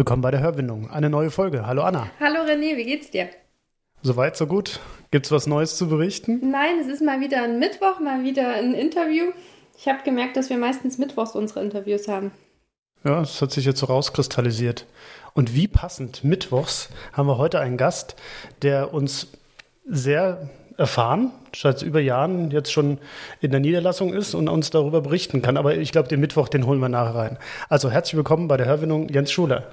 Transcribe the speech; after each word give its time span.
Willkommen 0.00 0.22
bei 0.22 0.30
der 0.30 0.40
Hörwindung. 0.40 0.90
Eine 0.90 1.10
neue 1.10 1.30
Folge. 1.30 1.66
Hallo 1.66 1.82
Anna. 1.82 2.06
Hallo 2.20 2.38
René, 2.50 2.74
wie 2.78 2.86
geht's 2.86 3.10
dir? 3.10 3.28
Soweit, 4.00 4.34
so 4.34 4.46
gut. 4.46 4.80
Gibt's 5.10 5.30
was 5.30 5.46
Neues 5.46 5.76
zu 5.76 5.90
berichten? 5.90 6.40
Nein, 6.50 6.78
es 6.80 6.86
ist 6.86 7.02
mal 7.02 7.20
wieder 7.20 7.42
ein 7.42 7.58
Mittwoch, 7.58 8.00
mal 8.00 8.24
wieder 8.24 8.54
ein 8.54 8.72
Interview. 8.72 9.24
Ich 9.76 9.88
habe 9.88 10.02
gemerkt, 10.02 10.38
dass 10.38 10.48
wir 10.48 10.56
meistens 10.56 10.96
Mittwochs 10.96 11.32
unsere 11.32 11.62
Interviews 11.62 12.08
haben. 12.08 12.30
Ja, 13.04 13.20
das 13.20 13.42
hat 13.42 13.52
sich 13.52 13.66
jetzt 13.66 13.80
so 13.80 13.84
rauskristallisiert. 13.84 14.86
Und 15.34 15.54
wie 15.54 15.68
passend, 15.68 16.24
Mittwochs 16.24 16.88
haben 17.12 17.26
wir 17.26 17.36
heute 17.36 17.60
einen 17.60 17.76
Gast, 17.76 18.16
der 18.62 18.94
uns 18.94 19.28
sehr 19.84 20.48
erfahren, 20.76 21.30
seit 21.54 21.82
über 21.82 22.00
Jahren 22.00 22.50
jetzt 22.50 22.72
schon 22.72 22.98
in 23.40 23.50
der 23.50 23.60
Niederlassung 23.60 24.12
ist 24.12 24.34
und 24.34 24.48
uns 24.48 24.70
darüber 24.70 25.00
berichten 25.00 25.42
kann. 25.42 25.56
Aber 25.56 25.76
ich 25.76 25.92
glaube, 25.92 26.08
den 26.08 26.20
Mittwoch, 26.20 26.48
den 26.48 26.66
holen 26.66 26.80
wir 26.80 26.88
nachher 26.88 27.14
rein. 27.14 27.38
Also 27.68 27.90
herzlich 27.90 28.16
willkommen 28.16 28.48
bei 28.48 28.56
der 28.56 28.66
Hörwindung, 28.66 29.08
Jens 29.08 29.30
Schuler. 29.30 29.68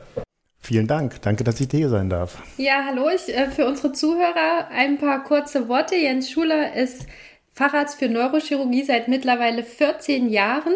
Vielen 0.60 0.88
Dank. 0.88 1.22
Danke, 1.22 1.44
dass 1.44 1.62
ich 1.62 1.70
hier 1.72 1.90
sein 1.90 2.10
darf. 2.10 2.41
Ja, 2.58 2.84
hallo. 2.86 3.10
Ich, 3.10 3.34
äh, 3.34 3.49
für 3.49 3.66
unsere 3.66 3.94
Zuhörer 3.94 4.68
ein 4.71 4.98
paar 4.98 5.24
kurze 5.24 5.70
Worte. 5.70 5.96
Jens 5.96 6.30
Schuler 6.30 6.74
ist 6.74 7.05
Facharzt 7.52 7.98
für 7.99 8.10
Neurochirurgie 8.10 8.84
seit 8.84 9.08
mittlerweile 9.08 9.64
14 9.64 10.30
Jahren 10.30 10.74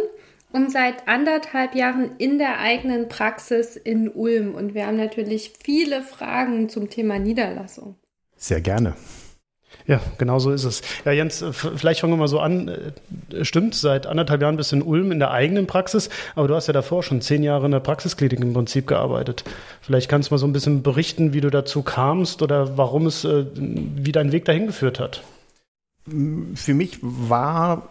und 0.51 0.71
seit 0.71 1.07
anderthalb 1.07 1.75
Jahren 1.75 2.11
in 2.17 2.37
der 2.37 2.59
eigenen 2.59 3.09
Praxis 3.09 3.75
in 3.75 4.09
Ulm. 4.09 4.55
Und 4.55 4.73
wir 4.73 4.87
haben 4.87 4.97
natürlich 4.97 5.53
viele 5.61 6.01
Fragen 6.01 6.69
zum 6.69 6.89
Thema 6.89 7.19
Niederlassung. 7.19 7.95
Sehr 8.37 8.61
gerne. 8.61 8.95
Ja, 9.87 9.99
genau 10.17 10.39
so 10.39 10.51
ist 10.51 10.63
es. 10.63 10.81
Ja, 11.05 11.11
Jens, 11.11 11.41
äh, 11.41 11.51
vielleicht 11.53 12.01
fangen 12.01 12.13
wir 12.13 12.17
mal 12.17 12.27
so 12.27 12.39
an. 12.39 12.67
Äh, 12.67 13.43
stimmt, 13.43 13.75
seit 13.75 14.07
anderthalb 14.07 14.41
Jahren 14.41 14.57
bist 14.57 14.71
du 14.71 14.77
in 14.77 14.81
Ulm 14.81 15.11
in 15.11 15.19
der 15.19 15.31
eigenen 15.31 15.67
Praxis, 15.67 16.09
aber 16.35 16.47
du 16.47 16.55
hast 16.55 16.67
ja 16.67 16.73
davor 16.73 17.03
schon 17.03 17.21
zehn 17.21 17.43
Jahre 17.43 17.65
in 17.65 17.71
der 17.71 17.79
Praxisklinik 17.79 18.39
im 18.39 18.53
Prinzip 18.53 18.87
gearbeitet. 18.87 19.43
Vielleicht 19.81 20.09
kannst 20.09 20.29
du 20.29 20.35
mal 20.35 20.39
so 20.39 20.47
ein 20.47 20.53
bisschen 20.53 20.83
berichten, 20.83 21.33
wie 21.33 21.41
du 21.41 21.49
dazu 21.49 21.81
kamst 21.81 22.41
oder 22.41 22.77
warum 22.77 23.05
es, 23.05 23.25
äh, 23.25 23.45
wie 23.55 24.11
dein 24.11 24.31
Weg 24.31 24.45
dahin 24.45 24.67
geführt 24.67 24.99
hat. 24.99 25.23
Für 26.55 26.73
mich 26.73 26.99
war 27.01 27.89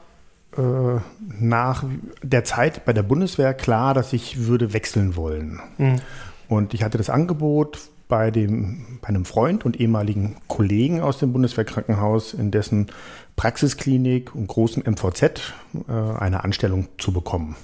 äh, 0.56 1.00
nach 1.38 1.84
der 2.22 2.44
Zeit 2.44 2.84
bei 2.84 2.92
der 2.92 3.02
Bundeswehr 3.02 3.54
klar, 3.54 3.94
dass 3.94 4.12
ich 4.12 4.46
würde 4.46 4.72
wechseln 4.72 5.16
wollen. 5.16 5.60
Mhm. 5.78 6.00
Und 6.48 6.74
ich 6.74 6.82
hatte 6.82 6.98
das 6.98 7.10
Angebot 7.10 7.78
bei, 8.11 8.30
dem, 8.30 8.98
bei 9.00 9.08
einem 9.08 9.25
Freund 9.25 9.64
und 9.64 9.80
ehemaligen 9.80 10.36
Kollegen 10.48 11.00
aus 11.00 11.19
dem 11.19 11.33
Bundeswehrkrankenhaus, 11.33 12.34
in 12.34 12.50
dessen 12.50 12.89
Praxisklinik 13.36 14.34
und 14.34 14.48
großen 14.48 14.83
MVZ 14.83 15.22
äh, 15.22 15.92
eine 16.19 16.44
Anstellung 16.44 16.88
zu 16.98 17.12
bekommen. 17.12 17.56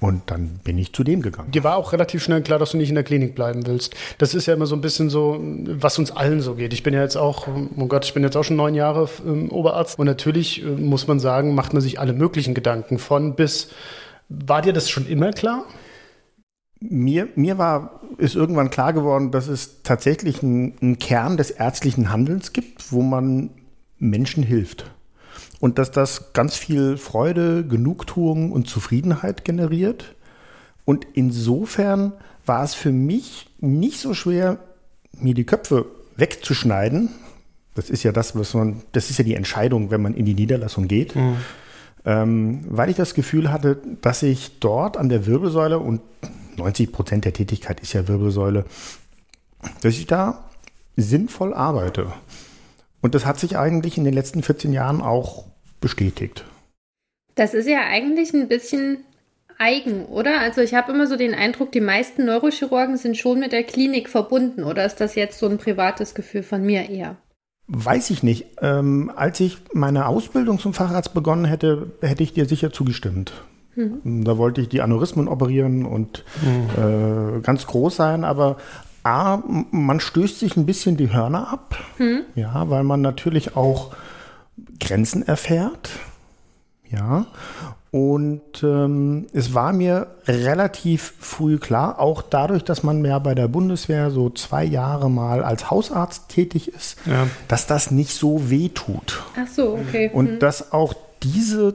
Und 0.00 0.22
dann 0.32 0.58
bin 0.64 0.78
ich 0.78 0.92
zu 0.92 1.04
dem 1.04 1.22
gegangen. 1.22 1.52
Dir 1.52 1.62
war 1.62 1.76
auch 1.76 1.92
relativ 1.92 2.24
schnell 2.24 2.42
klar, 2.42 2.58
dass 2.58 2.72
du 2.72 2.76
nicht 2.76 2.88
in 2.88 2.96
der 2.96 3.04
Klinik 3.04 3.36
bleiben 3.36 3.64
willst. 3.68 3.94
Das 4.18 4.34
ist 4.34 4.46
ja 4.46 4.54
immer 4.54 4.66
so 4.66 4.74
ein 4.74 4.80
bisschen 4.80 5.10
so, 5.10 5.38
was 5.40 5.96
uns 6.00 6.10
allen 6.10 6.40
so 6.40 6.56
geht. 6.56 6.72
Ich 6.72 6.82
bin 6.82 6.92
ja 6.92 7.02
jetzt 7.02 7.14
auch, 7.14 7.46
oh 7.46 7.86
Gott, 7.86 8.04
ich 8.04 8.12
bin 8.12 8.24
jetzt 8.24 8.36
auch 8.36 8.42
schon 8.42 8.56
neun 8.56 8.74
Jahre 8.74 9.08
ähm, 9.24 9.48
Oberarzt. 9.52 10.00
Und 10.00 10.06
natürlich 10.06 10.64
äh, 10.64 10.66
muss 10.66 11.06
man 11.06 11.20
sagen, 11.20 11.54
macht 11.54 11.72
man 11.72 11.80
sich 11.80 12.00
alle 12.00 12.14
möglichen 12.14 12.52
Gedanken 12.52 12.98
von 12.98 13.36
bis. 13.36 13.68
War 14.28 14.60
dir 14.60 14.72
das 14.72 14.90
schon 14.90 15.06
immer 15.06 15.30
klar? 15.30 15.66
Mir, 16.90 17.28
mir 17.36 17.58
war, 17.58 18.00
ist 18.18 18.34
irgendwann 18.34 18.70
klar 18.70 18.92
geworden, 18.92 19.30
dass 19.30 19.48
es 19.48 19.82
tatsächlich 19.82 20.42
einen 20.42 20.98
Kern 20.98 21.36
des 21.36 21.50
ärztlichen 21.50 22.10
Handelns 22.10 22.52
gibt, 22.52 22.92
wo 22.92 23.02
man 23.02 23.50
Menschen 23.98 24.42
hilft. 24.42 24.90
Und 25.60 25.78
dass 25.78 25.90
das 25.92 26.32
ganz 26.32 26.56
viel 26.56 26.96
Freude, 26.96 27.64
Genugtuung 27.64 28.50
und 28.50 28.68
Zufriedenheit 28.68 29.44
generiert. 29.44 30.16
Und 30.84 31.06
insofern 31.14 32.12
war 32.44 32.64
es 32.64 32.74
für 32.74 32.90
mich 32.90 33.48
nicht 33.60 34.00
so 34.00 34.12
schwer, 34.12 34.58
mir 35.12 35.34
die 35.34 35.44
Köpfe 35.44 35.86
wegzuschneiden. 36.16 37.10
Das 37.76 37.90
ist 37.90 38.02
ja 38.02 38.10
das, 38.10 38.36
was 38.36 38.54
man, 38.54 38.82
das 38.90 39.10
ist 39.10 39.18
ja 39.18 39.24
die 39.24 39.36
Entscheidung, 39.36 39.90
wenn 39.90 40.02
man 40.02 40.14
in 40.14 40.24
die 40.24 40.34
Niederlassung 40.34 40.88
geht. 40.88 41.14
Mhm. 41.14 41.36
Ähm, 42.04 42.60
weil 42.68 42.90
ich 42.90 42.96
das 42.96 43.14
Gefühl 43.14 43.52
hatte, 43.52 43.78
dass 44.00 44.24
ich 44.24 44.58
dort 44.58 44.96
an 44.96 45.08
der 45.08 45.26
Wirbelsäule 45.26 45.78
und 45.78 46.00
90 46.56 46.92
Prozent 46.92 47.24
der 47.24 47.32
Tätigkeit 47.32 47.80
ist 47.80 47.92
ja 47.92 48.08
Wirbelsäule, 48.08 48.64
dass 49.80 49.94
ich 49.94 50.06
da 50.06 50.50
sinnvoll 50.96 51.54
arbeite. 51.54 52.12
Und 53.00 53.14
das 53.14 53.26
hat 53.26 53.38
sich 53.38 53.58
eigentlich 53.58 53.98
in 53.98 54.04
den 54.04 54.14
letzten 54.14 54.42
14 54.42 54.72
Jahren 54.72 55.02
auch 55.02 55.44
bestätigt. 55.80 56.44
Das 57.34 57.54
ist 57.54 57.68
ja 57.68 57.80
eigentlich 57.88 58.32
ein 58.32 58.48
bisschen 58.48 58.98
eigen, 59.58 60.06
oder? 60.06 60.40
Also 60.40 60.60
ich 60.60 60.74
habe 60.74 60.92
immer 60.92 61.06
so 61.06 61.16
den 61.16 61.34
Eindruck, 61.34 61.72
die 61.72 61.80
meisten 61.80 62.24
Neurochirurgen 62.26 62.96
sind 62.96 63.16
schon 63.16 63.40
mit 63.40 63.52
der 63.52 63.64
Klinik 63.64 64.08
verbunden. 64.08 64.64
Oder 64.64 64.84
ist 64.84 64.96
das 64.96 65.14
jetzt 65.14 65.38
so 65.38 65.48
ein 65.48 65.58
privates 65.58 66.14
Gefühl 66.14 66.42
von 66.42 66.62
mir 66.62 66.88
eher? 66.88 67.16
Weiß 67.68 68.10
ich 68.10 68.22
nicht. 68.22 68.46
Ähm, 68.60 69.10
als 69.14 69.40
ich 69.40 69.58
meine 69.72 70.06
Ausbildung 70.06 70.58
zum 70.58 70.74
Facharzt 70.74 71.14
begonnen 71.14 71.44
hätte, 71.44 71.92
hätte 72.02 72.22
ich 72.22 72.32
dir 72.32 72.46
sicher 72.46 72.72
zugestimmt. 72.72 73.32
Mhm. 73.74 74.24
Da 74.24 74.38
wollte 74.38 74.60
ich 74.60 74.68
die 74.68 74.82
Aneurysmen 74.82 75.28
operieren 75.28 75.84
und 75.84 76.24
mhm. 76.42 77.38
äh, 77.38 77.40
ganz 77.40 77.66
groß 77.66 77.96
sein, 77.96 78.24
aber 78.24 78.56
A, 79.04 79.42
man 79.72 79.98
stößt 79.98 80.38
sich 80.38 80.56
ein 80.56 80.66
bisschen 80.66 80.96
die 80.96 81.12
Hörner 81.12 81.52
ab, 81.52 81.76
mhm. 81.98 82.22
ja, 82.36 82.70
weil 82.70 82.84
man 82.84 83.00
natürlich 83.00 83.56
auch 83.56 83.94
Grenzen 84.78 85.26
erfährt. 85.26 85.90
Ja, 86.88 87.26
und 87.90 88.62
ähm, 88.62 89.26
es 89.32 89.54
war 89.54 89.72
mir 89.72 90.08
relativ 90.26 91.14
früh 91.18 91.58
klar, 91.58 91.98
auch 91.98 92.22
dadurch, 92.22 92.64
dass 92.64 92.82
man 92.82 93.04
ja 93.04 93.18
bei 93.18 93.34
der 93.34 93.48
Bundeswehr 93.48 94.10
so 94.10 94.30
zwei 94.30 94.64
Jahre 94.64 95.10
mal 95.10 95.42
als 95.42 95.70
Hausarzt 95.70 96.28
tätig 96.28 96.68
ist, 96.68 96.96
ja. 97.06 97.26
dass 97.48 97.66
das 97.66 97.90
nicht 97.90 98.14
so 98.14 98.50
weh 98.50 98.68
tut. 98.68 99.22
Ach 99.36 99.46
so, 99.46 99.74
okay. 99.74 100.10
Und 100.12 100.32
mhm. 100.32 100.38
dass 100.38 100.72
auch 100.72 100.94
diese 101.22 101.74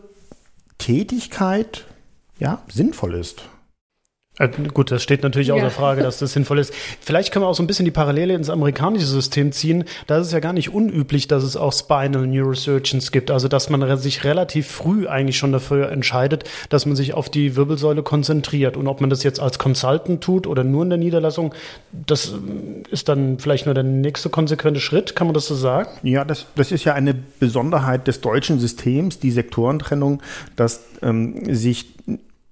Tätigkeit 0.77 1.85
ja 2.39 2.61
sinnvoll 2.69 3.15
ist. 3.15 3.43
Äh, 4.39 4.49
gut, 4.73 4.91
das 4.91 5.03
steht 5.03 5.23
natürlich 5.23 5.51
außer 5.51 5.63
ja. 5.63 5.69
Frage, 5.69 6.03
dass 6.03 6.19
das 6.19 6.33
sinnvoll 6.33 6.59
ist. 6.59 6.73
Vielleicht 7.01 7.31
können 7.31 7.43
wir 7.43 7.49
auch 7.49 7.55
so 7.55 7.63
ein 7.63 7.67
bisschen 7.67 7.85
die 7.85 7.91
Parallele 7.91 8.33
ins 8.33 8.49
amerikanische 8.49 9.05
System 9.05 9.51
ziehen. 9.51 9.85
Da 10.05 10.17
ist 10.19 10.27
es 10.27 10.33
ja 10.33 10.39
gar 10.39 10.53
nicht 10.53 10.73
unüblich, 10.73 11.27
dass 11.27 11.43
es 11.43 11.57
auch 11.57 11.73
Spinal 11.73 12.27
Neurosurgeons 12.27 13.11
gibt. 13.11 13.31
Also, 13.31 13.47
dass 13.47 13.69
man 13.69 13.97
sich 13.97 14.23
relativ 14.23 14.67
früh 14.67 15.07
eigentlich 15.07 15.37
schon 15.37 15.51
dafür 15.51 15.91
entscheidet, 15.91 16.43
dass 16.69 16.85
man 16.85 16.95
sich 16.95 17.13
auf 17.13 17.29
die 17.29 17.55
Wirbelsäule 17.55 18.03
konzentriert. 18.03 18.77
Und 18.77 18.87
ob 18.87 19.01
man 19.01 19.09
das 19.09 19.23
jetzt 19.23 19.39
als 19.39 19.57
Consultant 19.59 20.23
tut 20.23 20.45
oder 20.45 20.63
nur 20.63 20.83
in 20.83 20.89
der 20.89 20.99
Niederlassung, 20.99 21.53
das 21.91 22.33
ist 22.91 23.09
dann 23.09 23.39
vielleicht 23.39 23.65
nur 23.65 23.73
der 23.73 23.83
nächste 23.83 24.29
konsequente 24.29 24.79
Schritt. 24.79 25.15
Kann 25.15 25.27
man 25.27 25.33
das 25.33 25.47
so 25.47 25.55
sagen? 25.55 25.89
Ja, 26.03 26.25
das, 26.25 26.45
das 26.55 26.71
ist 26.71 26.83
ja 26.83 26.93
eine 26.93 27.13
Besonderheit 27.13 28.07
des 28.07 28.21
deutschen 28.21 28.59
Systems, 28.59 29.19
die 29.19 29.31
Sektorentrennung, 29.31 30.21
dass 30.55 30.81
ähm, 31.01 31.53
sich 31.53 31.97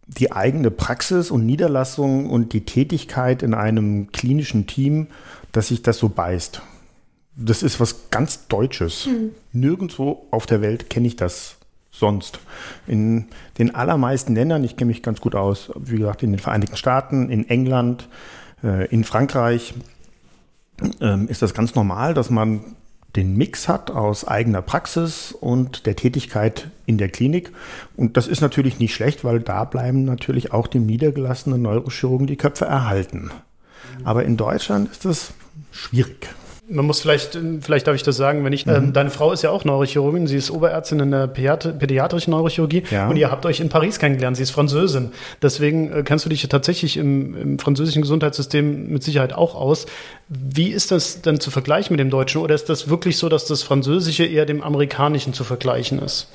die 0.07 0.31
eigene 0.31 0.71
Praxis 0.71 1.31
und 1.31 1.45
Niederlassung 1.45 2.29
und 2.29 2.53
die 2.53 2.65
Tätigkeit 2.65 3.43
in 3.43 3.53
einem 3.53 4.11
klinischen 4.11 4.67
Team, 4.67 5.07
dass 5.51 5.69
sich 5.69 5.81
das 5.81 5.97
so 5.97 6.09
beißt. 6.09 6.61
Das 7.35 7.63
ist 7.63 7.79
was 7.79 8.09
ganz 8.11 8.47
Deutsches. 8.47 9.07
Mhm. 9.07 9.31
Nirgendwo 9.51 10.27
auf 10.31 10.45
der 10.45 10.61
Welt 10.61 10.89
kenne 10.89 11.07
ich 11.07 11.15
das 11.15 11.57
sonst. 11.91 12.39
In 12.87 13.27
den 13.57 13.73
allermeisten 13.73 14.35
Ländern, 14.35 14.63
ich 14.63 14.77
kenne 14.77 14.89
mich 14.89 15.01
ganz 15.01 15.21
gut 15.21 15.35
aus, 15.35 15.71
wie 15.75 15.97
gesagt, 15.97 16.23
in 16.23 16.31
den 16.31 16.39
Vereinigten 16.39 16.77
Staaten, 16.77 17.29
in 17.29 17.49
England, 17.49 18.07
äh, 18.63 18.87
in 18.87 19.03
Frankreich, 19.03 19.73
ähm, 21.01 21.27
ist 21.27 21.41
das 21.41 21.53
ganz 21.53 21.75
normal, 21.75 22.13
dass 22.13 22.29
man 22.29 22.75
den 23.15 23.35
Mix 23.37 23.67
hat 23.67 23.91
aus 23.91 24.27
eigener 24.27 24.61
Praxis 24.61 25.31
und 25.31 25.85
der 25.85 25.95
Tätigkeit 25.95 26.69
in 26.85 26.97
der 26.97 27.09
Klinik. 27.09 27.51
Und 27.95 28.17
das 28.17 28.27
ist 28.27 28.41
natürlich 28.41 28.79
nicht 28.79 28.93
schlecht, 28.93 29.23
weil 29.23 29.39
da 29.39 29.63
bleiben 29.63 30.03
natürlich 30.03 30.51
auch 30.51 30.67
dem 30.67 30.85
niedergelassenen 30.85 31.61
Neurochirurgen 31.61 32.27
die 32.27 32.35
Köpfe 32.35 32.65
erhalten. 32.65 33.31
Aber 34.03 34.25
in 34.25 34.37
Deutschland 34.37 34.91
ist 34.91 35.05
das 35.05 35.33
schwierig. 35.71 36.27
Man 36.67 36.85
muss 36.85 37.01
vielleicht, 37.01 37.37
vielleicht 37.61 37.85
darf 37.85 37.95
ich 37.95 38.01
das 38.01 38.17
sagen, 38.17 38.43
wenn 38.43 38.51
ich, 38.51 38.65
mhm. 38.65 38.73
ähm, 38.73 38.93
deine 38.93 39.11
Frau 39.11 39.31
ist 39.31 39.43
ja 39.43 39.51
auch 39.51 39.65
Neurochirurgin, 39.65 40.25
sie 40.25 40.37
ist 40.37 40.49
Oberärztin 40.49 40.99
in 40.99 41.11
der 41.11 41.27
Pädiat 41.27 41.77
pädiatrischen 41.77 42.31
Neurochirurgie 42.31 42.83
ja. 42.89 43.07
und 43.07 43.17
ihr 43.17 43.29
habt 43.29 43.45
euch 43.45 43.59
in 43.59 43.69
Paris 43.69 43.99
kennengelernt, 43.99 44.37
sie 44.37 44.43
ist 44.43 44.51
Französin. 44.51 45.11
Deswegen 45.43 45.91
äh, 45.91 46.03
kennst 46.03 46.25
du 46.25 46.29
dich 46.29 46.47
tatsächlich 46.47 46.97
im, 46.97 47.35
im, 47.35 47.59
französischen 47.59 48.01
Gesundheitssystem 48.01 48.87
mit 48.87 49.03
Sicherheit 49.03 49.33
auch 49.33 49.53
aus. 49.53 49.85
Wie 50.27 50.69
ist 50.69 50.91
das 50.91 51.21
denn 51.21 51.39
zu 51.39 51.51
vergleichen 51.51 51.93
mit 51.93 51.99
dem 51.99 52.09
Deutschen 52.09 52.41
oder 52.41 52.55
ist 52.55 52.67
das 52.67 52.89
wirklich 52.89 53.17
so, 53.17 53.29
dass 53.29 53.45
das 53.45 53.61
Französische 53.61 54.25
eher 54.25 54.47
dem 54.47 54.63
Amerikanischen 54.63 55.33
zu 55.33 55.43
vergleichen 55.43 56.01
ist? 56.01 56.29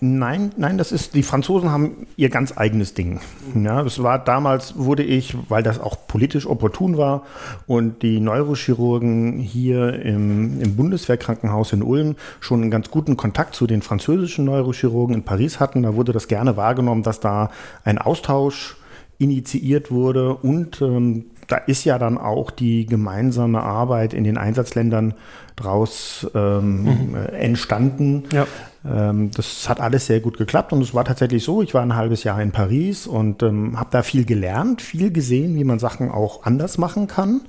Nein, 0.00 0.52
nein, 0.56 0.76
das 0.76 0.92
ist, 0.92 1.14
die 1.14 1.22
Franzosen 1.22 1.70
haben 1.70 2.06
ihr 2.16 2.28
ganz 2.28 2.56
eigenes 2.56 2.94
Ding. 2.94 3.20
Ja, 3.54 3.82
das 3.82 4.02
war 4.02 4.18
damals, 4.18 4.76
wurde 4.76 5.02
ich, 5.02 5.36
weil 5.48 5.62
das 5.62 5.80
auch 5.80 6.06
politisch 6.06 6.46
opportun 6.46 6.98
war 6.98 7.22
und 7.66 8.02
die 8.02 8.20
Neurochirurgen 8.20 9.38
hier 9.38 10.02
im, 10.02 10.60
im 10.60 10.76
Bundeswehrkrankenhaus 10.76 11.72
in 11.72 11.82
Ulm 11.82 12.16
schon 12.40 12.62
einen 12.62 12.70
ganz 12.70 12.90
guten 12.90 13.16
Kontakt 13.16 13.54
zu 13.54 13.66
den 13.66 13.80
französischen 13.80 14.44
Neurochirurgen 14.44 15.14
in 15.14 15.22
Paris 15.22 15.60
hatten. 15.60 15.82
Da 15.82 15.94
wurde 15.94 16.12
das 16.12 16.28
gerne 16.28 16.56
wahrgenommen, 16.56 17.02
dass 17.02 17.20
da 17.20 17.50
ein 17.84 17.98
Austausch 17.98 18.76
initiiert 19.18 19.90
wurde 19.90 20.34
und 20.34 20.82
ähm, 20.82 21.26
da 21.48 21.56
ist 21.56 21.84
ja 21.84 21.98
dann 21.98 22.18
auch 22.18 22.50
die 22.50 22.86
gemeinsame 22.86 23.62
Arbeit 23.62 24.14
in 24.14 24.24
den 24.24 24.38
Einsatzländern 24.38 25.14
draus 25.54 26.26
ähm, 26.34 26.82
mhm. 26.82 27.16
entstanden. 27.32 28.24
Ja. 28.32 28.46
Ähm, 28.84 29.30
das 29.34 29.68
hat 29.68 29.80
alles 29.80 30.06
sehr 30.06 30.20
gut 30.20 30.38
geklappt 30.38 30.72
und 30.72 30.82
es 30.82 30.94
war 30.94 31.04
tatsächlich 31.04 31.44
so, 31.44 31.62
ich 31.62 31.74
war 31.74 31.82
ein 31.82 31.96
halbes 31.96 32.24
Jahr 32.24 32.40
in 32.40 32.52
Paris 32.52 33.06
und 33.06 33.42
ähm, 33.42 33.78
habe 33.78 33.88
da 33.90 34.02
viel 34.02 34.24
gelernt, 34.24 34.82
viel 34.82 35.10
gesehen, 35.10 35.56
wie 35.56 35.64
man 35.64 35.78
Sachen 35.78 36.10
auch 36.10 36.44
anders 36.44 36.78
machen 36.78 37.06
kann 37.06 37.42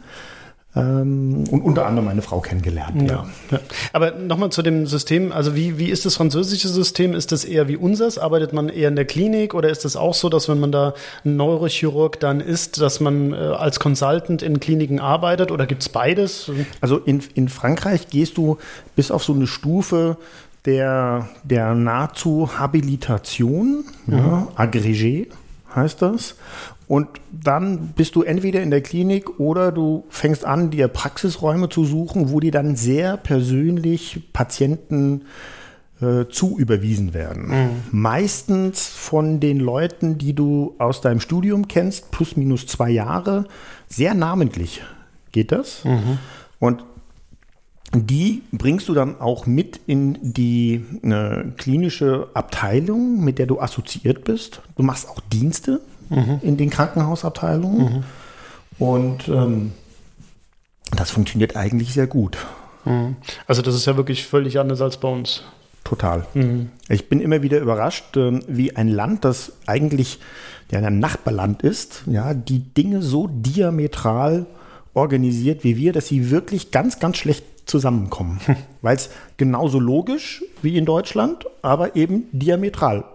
ähm, 0.77 1.43
und 1.49 1.61
unter 1.61 1.85
anderem 1.85 2.05
meine 2.05 2.21
Frau 2.21 2.39
kennengelernt. 2.39 3.09
Ja. 3.09 3.25
ja. 3.51 3.59
Aber 3.93 4.11
nochmal 4.11 4.49
zu 4.49 4.61
dem 4.61 4.87
System, 4.87 5.31
also 5.31 5.55
wie, 5.55 5.77
wie 5.77 5.89
ist 5.89 6.05
das 6.05 6.15
französische 6.15 6.67
System? 6.67 7.13
Ist 7.13 7.31
das 7.31 7.45
eher 7.45 7.67
wie 7.67 7.77
unseres? 7.77 8.17
Arbeitet 8.17 8.53
man 8.53 8.69
eher 8.69 8.89
in 8.89 8.95
der 8.95 9.05
Klinik 9.05 9.53
oder 9.53 9.69
ist 9.69 9.85
das 9.85 9.95
auch 9.95 10.13
so, 10.13 10.29
dass 10.29 10.49
wenn 10.49 10.59
man 10.59 10.71
da 10.71 10.93
ein 11.25 11.35
Neurochirurg 11.35 12.19
dann 12.19 12.39
ist, 12.39 12.79
dass 12.81 12.99
man 12.99 13.33
äh, 13.33 13.35
als 13.35 13.79
Consultant 13.79 14.41
in 14.41 14.59
Kliniken 14.59 14.99
arbeitet 14.99 15.51
oder 15.51 15.65
gibt 15.65 15.81
es 15.81 15.89
beides? 15.89 16.51
Also 16.81 16.97
in, 16.97 17.21
in 17.33 17.49
Frankreich 17.49 18.07
gehst 18.09 18.37
du 18.37 18.57
bis 18.95 19.11
auf 19.11 19.23
so 19.23 19.33
eine 19.33 19.47
Stufe, 19.47 20.17
der, 20.65 21.29
der 21.43 21.75
nahezu 21.75 22.59
Habilitation, 22.59 23.85
mhm. 24.05 24.17
ja, 24.17 24.47
Agrégé 24.57 25.27
heißt 25.73 26.01
das. 26.01 26.35
Und 26.87 27.07
dann 27.31 27.89
bist 27.95 28.15
du 28.15 28.23
entweder 28.23 28.61
in 28.61 28.71
der 28.71 28.81
Klinik 28.81 29.39
oder 29.39 29.73
du 29.73 30.05
fängst 30.09 30.45
an, 30.45 30.69
dir 30.69 30.87
Praxisräume 30.87 31.67
zu 31.67 31.83
suchen, 31.83 32.31
wo 32.31 32.39
dir 32.39 32.51
dann 32.51 32.77
sehr 32.77 33.17
persönlich 33.17 34.31
Patienten 34.31 35.23
äh, 36.01 36.25
zu 36.29 36.57
überwiesen 36.57 37.13
werden. 37.13 37.47
Mhm. 37.49 37.69
Meistens 37.91 38.87
von 38.87 39.41
den 39.41 39.59
Leuten, 39.59 40.17
die 40.17 40.33
du 40.33 40.75
aus 40.77 41.01
deinem 41.01 41.19
Studium 41.19 41.67
kennst, 41.67 42.11
plus 42.11 42.37
minus 42.37 42.67
zwei 42.67 42.89
Jahre, 42.89 43.45
sehr 43.89 44.13
namentlich 44.13 44.81
geht 45.33 45.51
das. 45.51 45.83
Mhm. 45.83 46.19
Und 46.59 46.85
die 47.93 48.43
bringst 48.51 48.87
du 48.89 48.93
dann 48.93 49.19
auch 49.19 49.45
mit 49.45 49.79
in 49.87 50.17
die 50.21 50.85
äh, 51.03 51.45
klinische 51.57 52.29
Abteilung, 52.33 53.23
mit 53.23 53.39
der 53.39 53.45
du 53.45 53.59
assoziiert 53.59 54.23
bist. 54.23 54.61
Du 54.75 54.83
machst 54.83 55.09
auch 55.09 55.19
Dienste 55.31 55.81
mhm. 56.09 56.39
in 56.41 56.57
den 56.57 56.69
Krankenhausabteilungen. 56.69 57.79
Mhm. 57.79 58.03
Und 58.79 59.27
ähm, 59.27 59.71
das 60.95 61.11
funktioniert 61.11 61.55
eigentlich 61.55 61.93
sehr 61.93 62.07
gut. 62.07 62.37
Mhm. 62.85 63.15
Also 63.45 63.61
das 63.61 63.75
ist 63.75 63.85
ja 63.85 63.97
wirklich 63.97 64.25
völlig 64.25 64.59
anders 64.59 64.81
als 64.81 64.97
bei 64.97 65.07
uns. 65.07 65.43
Total. 65.83 66.25
Mhm. 66.33 66.71
Ich 66.89 67.09
bin 67.09 67.21
immer 67.21 67.41
wieder 67.41 67.59
überrascht, 67.59 68.17
ähm, 68.17 68.41
wie 68.47 68.75
ein 68.75 68.89
Land, 68.89 69.23
das 69.25 69.53
eigentlich 69.65 70.19
ja, 70.69 70.79
ein 70.79 70.99
Nachbarland 70.99 71.63
ist, 71.63 72.03
ja, 72.07 72.33
die 72.33 72.59
Dinge 72.59 73.01
so 73.01 73.27
diametral 73.27 74.45
organisiert 74.93 75.63
wie 75.63 75.77
wir, 75.77 75.93
dass 75.93 76.07
sie 76.07 76.31
wirklich 76.31 76.71
ganz, 76.71 76.99
ganz 76.99 77.17
schlecht 77.17 77.45
zusammenkommen. 77.65 78.39
Weil 78.81 78.95
es 78.95 79.09
genauso 79.37 79.79
logisch 79.79 80.43
wie 80.61 80.77
in 80.77 80.85
Deutschland, 80.85 81.45
aber 81.61 81.95
eben 81.95 82.23
diametral 82.31 83.05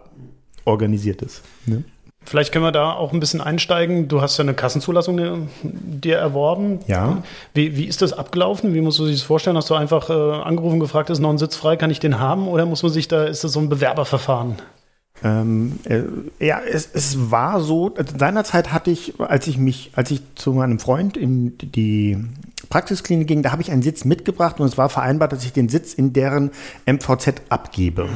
organisiert 0.65 1.23
ist. 1.23 1.43
Ne? 1.67 1.85
Vielleicht 2.25 2.53
können 2.53 2.65
wir 2.65 2.73
da 2.73 2.93
auch 2.93 3.13
ein 3.13 3.21
bisschen 3.21 3.41
einsteigen. 3.41 4.09
Du 4.09 4.23
hast 4.23 4.39
ja 4.39 4.43
eine 4.43 4.55
Kassenzulassung 4.55 5.49
dir 5.63 6.17
erworben. 6.17 6.81
Ja. 6.87 7.23
Wie, 7.53 7.77
wie 7.77 7.85
ist 7.85 8.01
das 8.01 8.13
abgelaufen? 8.13 8.75
Wie 8.75 8.81
musst 8.81 8.99
du 8.99 9.07
sich 9.07 9.17
das 9.17 9.23
vorstellen? 9.23 9.57
Hast 9.57 9.71
du 9.71 9.75
einfach 9.75 10.09
äh, 10.09 10.13
angerufen, 10.13 10.81
gefragt, 10.81 11.11
ist 11.11 11.19
noch 11.19 11.31
ein 11.31 11.39
Sitz 11.39 11.57
frei, 11.57 11.77
kann 11.77 11.91
ich 11.91 12.01
den 12.01 12.19
haben? 12.19 12.49
Oder 12.49 12.65
muss 12.65 12.83
man 12.83 12.93
sich 12.93 13.09
da, 13.09 13.25
ist 13.25 13.45
das 13.45 13.53
so 13.53 13.61
ein 13.61 13.69
Bewerberverfahren? 13.69 14.57
Ähm, 15.25 15.79
äh, 15.85 16.03
ja, 16.45 16.61
es, 16.61 16.89
es 16.93 17.31
war 17.31 17.61
so, 17.61 17.95
also 17.95 18.19
seinerzeit 18.19 18.73
hatte 18.73 18.91
ich, 18.91 19.21
als 19.21 19.47
ich 19.47 19.57
mich, 19.57 19.93
als 19.95 20.11
ich 20.11 20.23
zu 20.35 20.53
meinem 20.53 20.79
Freund 20.79 21.17
in 21.17 21.57
die 21.59 22.19
Praxisklinik 22.71 23.29
ging, 23.29 23.43
da 23.43 23.53
habe 23.53 23.63
ich 23.63 23.71
einen 23.71 23.83
Sitz 23.83 24.05
mitgebracht 24.05 24.59
und 24.59 24.67
es 24.67 24.79
war 24.79 24.89
vereinbart, 24.89 25.33
dass 25.33 25.45
ich 25.45 25.53
den 25.53 25.69
Sitz 25.69 25.95
in 25.95 26.13
deren 26.13 26.51
MVZ 26.87 27.43
abgebe. 27.51 28.09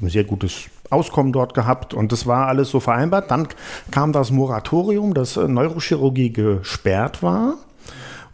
Ein 0.00 0.08
sehr 0.10 0.24
gutes 0.24 0.68
Auskommen 0.90 1.32
dort 1.32 1.54
gehabt 1.54 1.94
und 1.94 2.12
das 2.12 2.26
war 2.26 2.48
alles 2.48 2.70
so 2.70 2.80
vereinbart. 2.80 3.30
Dann 3.30 3.48
kam 3.90 4.12
das 4.12 4.30
Moratorium, 4.30 5.14
dass 5.14 5.36
äh, 5.36 5.48
Neurochirurgie 5.48 6.32
gesperrt 6.32 7.22
war. 7.22 7.54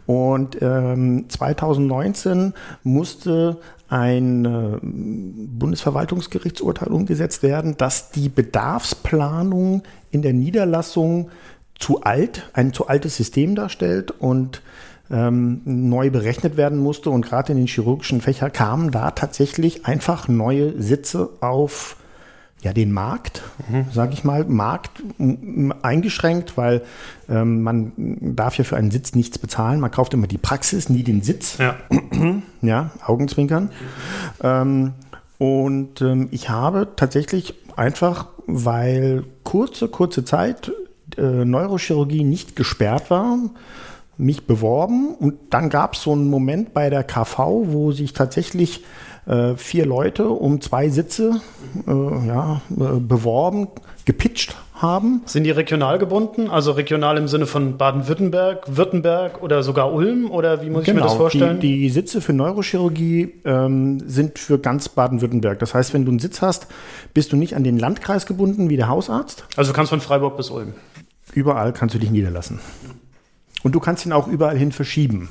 Und 0.05 0.57
ähm, 0.61 1.25
2019 1.29 2.53
musste 2.83 3.57
ein 3.87 4.45
äh, 4.45 4.79
Bundesverwaltungsgerichtsurteil 4.81 6.89
umgesetzt 6.89 7.43
werden, 7.43 7.77
dass 7.77 8.11
die 8.11 8.27
Bedarfsplanung 8.27 9.83
in 10.11 10.21
der 10.21 10.33
Niederlassung 10.33 11.29
zu 11.77 12.01
alt, 12.01 12.49
ein 12.53 12.73
zu 12.73 12.87
altes 12.87 13.15
System 13.15 13.55
darstellt 13.55 14.11
und 14.11 14.61
ähm, 15.11 15.61
neu 15.65 16.09
berechnet 16.09 16.57
werden 16.57 16.79
musste. 16.79 17.09
Und 17.09 17.25
gerade 17.25 17.51
in 17.51 17.57
den 17.57 17.67
chirurgischen 17.67 18.21
Fächern 18.21 18.51
kamen 18.51 18.91
da 18.91 19.11
tatsächlich 19.11 19.85
einfach 19.85 20.27
neue 20.27 20.81
Sitze 20.81 21.29
auf 21.39 21.97
ja, 22.63 22.71
den 22.71 22.91
Markt, 22.91 23.43
mhm. 23.69 23.85
sage 23.91 24.13
ich 24.13 24.23
mal, 24.23 24.45
Markt 24.45 25.03
eingeschränkt, 25.81 26.57
weil 26.57 26.81
ähm, 27.29 27.61
man 27.61 27.91
darf 27.97 28.57
ja 28.57 28.63
für 28.63 28.77
einen 28.77 28.89
Sitz 28.89 29.15
nichts 29.15 29.37
bezahlen. 29.37 29.81
Man 29.81 29.91
kauft 29.91 30.13
immer 30.13 30.27
die 30.27 30.37
Praxis, 30.37 30.89
nie 30.89 31.03
den 31.03 31.21
Sitz. 31.21 31.57
Ja, 31.57 31.75
ja 32.61 32.91
Augenzwinkern. 33.05 33.69
Ähm, 34.41 34.93
und 35.37 36.01
ähm, 36.01 36.29
ich 36.31 36.49
habe 36.49 36.87
tatsächlich 36.95 37.55
einfach, 37.75 38.27
weil 38.47 39.25
kurze, 39.43 39.89
kurze 39.89 40.23
Zeit 40.23 40.71
äh, 41.17 41.43
Neurochirurgie 41.43 42.23
nicht 42.23 42.55
gesperrt 42.55 43.09
war, 43.09 43.37
mich 44.17 44.45
beworben 44.45 45.15
und 45.15 45.35
dann 45.49 45.69
gab 45.69 45.95
es 45.95 46.03
so 46.03 46.11
einen 46.11 46.29
Moment 46.29 46.73
bei 46.73 46.89
der 46.89 47.03
KV, 47.03 47.37
wo 47.65 47.91
sich 47.91 48.13
tatsächlich 48.13 48.83
äh, 49.25 49.55
vier 49.55 49.85
Leute 49.85 50.27
um 50.29 50.61
zwei 50.61 50.89
Sitze 50.89 51.41
äh, 51.87 52.27
ja, 52.27 52.61
äh, 52.71 52.99
beworben, 52.99 53.67
gepitcht 54.05 54.55
haben. 54.75 55.21
Sind 55.25 55.45
die 55.45 55.51
regional 55.51 55.97
gebunden? 55.97 56.49
Also 56.49 56.73
regional 56.73 57.17
im 57.17 57.27
Sinne 57.27 57.45
von 57.45 57.77
Baden-Württemberg, 57.77 58.75
Württemberg 58.75 59.41
oder 59.41 59.63
sogar 59.63 59.93
Ulm? 59.93 60.29
Oder 60.29 60.61
wie 60.61 60.69
muss 60.69 60.83
genau, 60.83 60.85
ich 60.85 60.93
mir 60.95 61.01
das 61.01 61.11
genau, 61.11 61.21
vorstellen? 61.21 61.59
Die, 61.59 61.79
die 61.79 61.89
Sitze 61.89 62.19
für 62.21 62.33
Neurochirurgie 62.33 63.33
ähm, 63.45 64.01
sind 64.05 64.39
für 64.39 64.59
ganz 64.59 64.89
Baden-Württemberg. 64.89 65.57
Das 65.59 65.73
heißt, 65.73 65.93
wenn 65.93 66.05
du 66.05 66.11
einen 66.11 66.19
Sitz 66.19 66.41
hast, 66.41 66.67
bist 67.13 67.31
du 67.31 67.37
nicht 67.37 67.55
an 67.55 67.63
den 67.63 67.79
Landkreis 67.79 68.25
gebunden 68.25 68.69
wie 68.69 68.77
der 68.77 68.89
Hausarzt. 68.89 69.45
Also 69.55 69.71
du 69.71 69.75
kannst 69.75 69.89
von 69.89 70.01
Freiburg 70.01 70.35
bis 70.35 70.49
Ulm. 70.49 70.73
Überall 71.33 71.71
kannst 71.71 71.95
du 71.95 71.99
dich 71.99 72.11
niederlassen. 72.11 72.59
Und 73.63 73.73
du 73.73 73.79
kannst 73.79 74.05
ihn 74.05 74.11
auch 74.11 74.27
überall 74.27 74.57
hin 74.57 74.71
verschieben. 74.71 75.29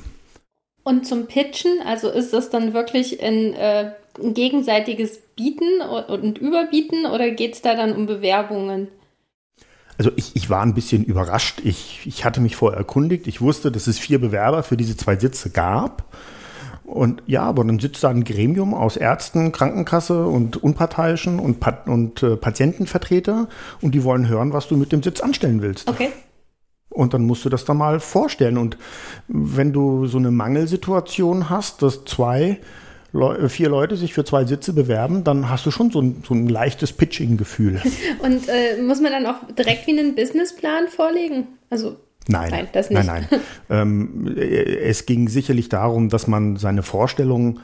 Und 0.83 1.07
zum 1.07 1.27
Pitchen, 1.27 1.71
also 1.85 2.09
ist 2.09 2.33
das 2.33 2.49
dann 2.49 2.73
wirklich 2.73 3.23
ein, 3.23 3.53
äh, 3.53 3.93
ein 4.21 4.33
gegenseitiges 4.33 5.19
Bieten 5.35 5.81
und 6.07 6.37
Überbieten 6.37 7.05
oder 7.05 7.31
geht 7.31 7.53
es 7.53 7.61
da 7.61 7.75
dann 7.75 7.95
um 7.95 8.05
Bewerbungen? 8.05 8.89
Also 9.97 10.11
ich, 10.15 10.35
ich 10.35 10.49
war 10.49 10.61
ein 10.61 10.73
bisschen 10.73 11.05
überrascht. 11.05 11.61
Ich, 11.63 12.01
ich 12.05 12.25
hatte 12.25 12.41
mich 12.41 12.55
vorher 12.55 12.77
erkundigt. 12.77 13.27
Ich 13.27 13.41
wusste, 13.41 13.71
dass 13.71 13.87
es 13.87 13.99
vier 13.99 14.19
Bewerber 14.19 14.63
für 14.63 14.75
diese 14.75 14.97
zwei 14.97 15.15
Sitze 15.15 15.51
gab. 15.51 16.03
Und 16.83 17.23
ja, 17.27 17.43
aber 17.43 17.63
dann 17.63 17.79
sitzt 17.79 18.03
da 18.03 18.09
ein 18.09 18.23
Gremium 18.23 18.73
aus 18.73 18.97
Ärzten, 18.97 19.51
Krankenkasse 19.51 20.25
und 20.25 20.57
Unparteiischen 20.57 21.39
und, 21.39 21.59
Pat 21.59 21.87
und 21.87 22.21
äh, 22.21 22.35
Patientenvertreter 22.35 23.47
und 23.81 23.95
die 23.95 24.03
wollen 24.03 24.27
hören, 24.27 24.51
was 24.51 24.67
du 24.67 24.75
mit 24.75 24.91
dem 24.91 25.01
Sitz 25.01 25.21
anstellen 25.21 25.61
willst. 25.61 25.89
Okay. 25.89 26.09
Und 26.93 27.13
dann 27.13 27.23
musst 27.23 27.43
du 27.43 27.49
das 27.49 27.65
da 27.65 27.73
mal 27.73 27.99
vorstellen. 27.99 28.57
Und 28.57 28.77
wenn 29.27 29.73
du 29.73 30.05
so 30.05 30.17
eine 30.17 30.31
Mangelsituation 30.31 31.49
hast, 31.49 31.81
dass 31.81 32.05
zwei, 32.05 32.59
Le 33.11 33.47
vier 33.47 33.69
Leute 33.69 33.95
sich 33.95 34.13
für 34.13 34.25
zwei 34.25 34.45
Sitze 34.45 34.73
bewerben, 34.73 35.23
dann 35.23 35.47
hast 35.49 35.65
du 35.65 35.71
schon 35.71 35.91
so 35.91 36.01
ein, 36.01 36.23
so 36.27 36.33
ein 36.33 36.47
leichtes 36.47 36.93
Pitching-Gefühl. 36.93 37.79
Und 38.23 38.47
äh, 38.47 38.81
muss 38.81 39.01
man 39.01 39.11
dann 39.11 39.25
auch 39.27 39.35
direkt 39.55 39.85
wie 39.85 39.99
einen 39.99 40.15
Businessplan 40.15 40.87
vorlegen? 40.87 41.47
Also 41.69 41.97
Nein, 42.27 42.51
nein, 42.51 42.67
das 42.71 42.89
nicht. 42.89 43.05
Nein, 43.05 43.27
nein. 43.29 43.41
ähm, 43.69 44.35
es 44.37 45.05
ging 45.05 45.27
sicherlich 45.27 45.69
darum, 45.69 46.09
dass 46.09 46.27
man 46.27 46.55
seine 46.55 46.81
Vorstellung 46.81 47.59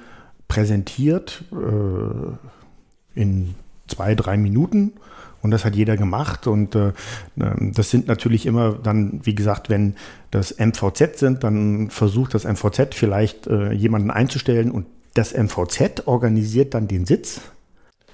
präsentiert 0.48 1.44
äh, 1.52 3.20
in 3.20 3.56
zwei, 3.88 4.16
drei 4.16 4.38
Minuten. 4.38 4.94
Und 5.42 5.52
das 5.52 5.66
hat 5.66 5.76
jeder 5.76 5.98
gemacht. 5.98 6.48
Und 6.48 6.76
äh, 6.76 6.94
ähm, 7.40 7.72
das 7.74 7.90
sind 7.90 8.08
natürlich 8.08 8.46
immer 8.46 8.74
dann, 8.74 9.22
wie 9.24 9.36
gesagt, 9.36 9.70
wenn 9.70 9.96
das 10.32 10.56
MVZ 10.58 11.18
sind, 11.18 11.44
dann 11.44 11.90
versucht 11.90 12.34
das 12.34 12.46
MVZ 12.46 12.94
vielleicht 12.94 13.48
äh, 13.48 13.72
jemanden 13.72 14.12
einzustellen 14.12 14.72
und 14.72 14.86
das 15.14 15.34
MVZ 15.36 16.04
organisiert 16.06 16.74
dann 16.74 16.88
den 16.88 17.06
Sitz 17.06 17.42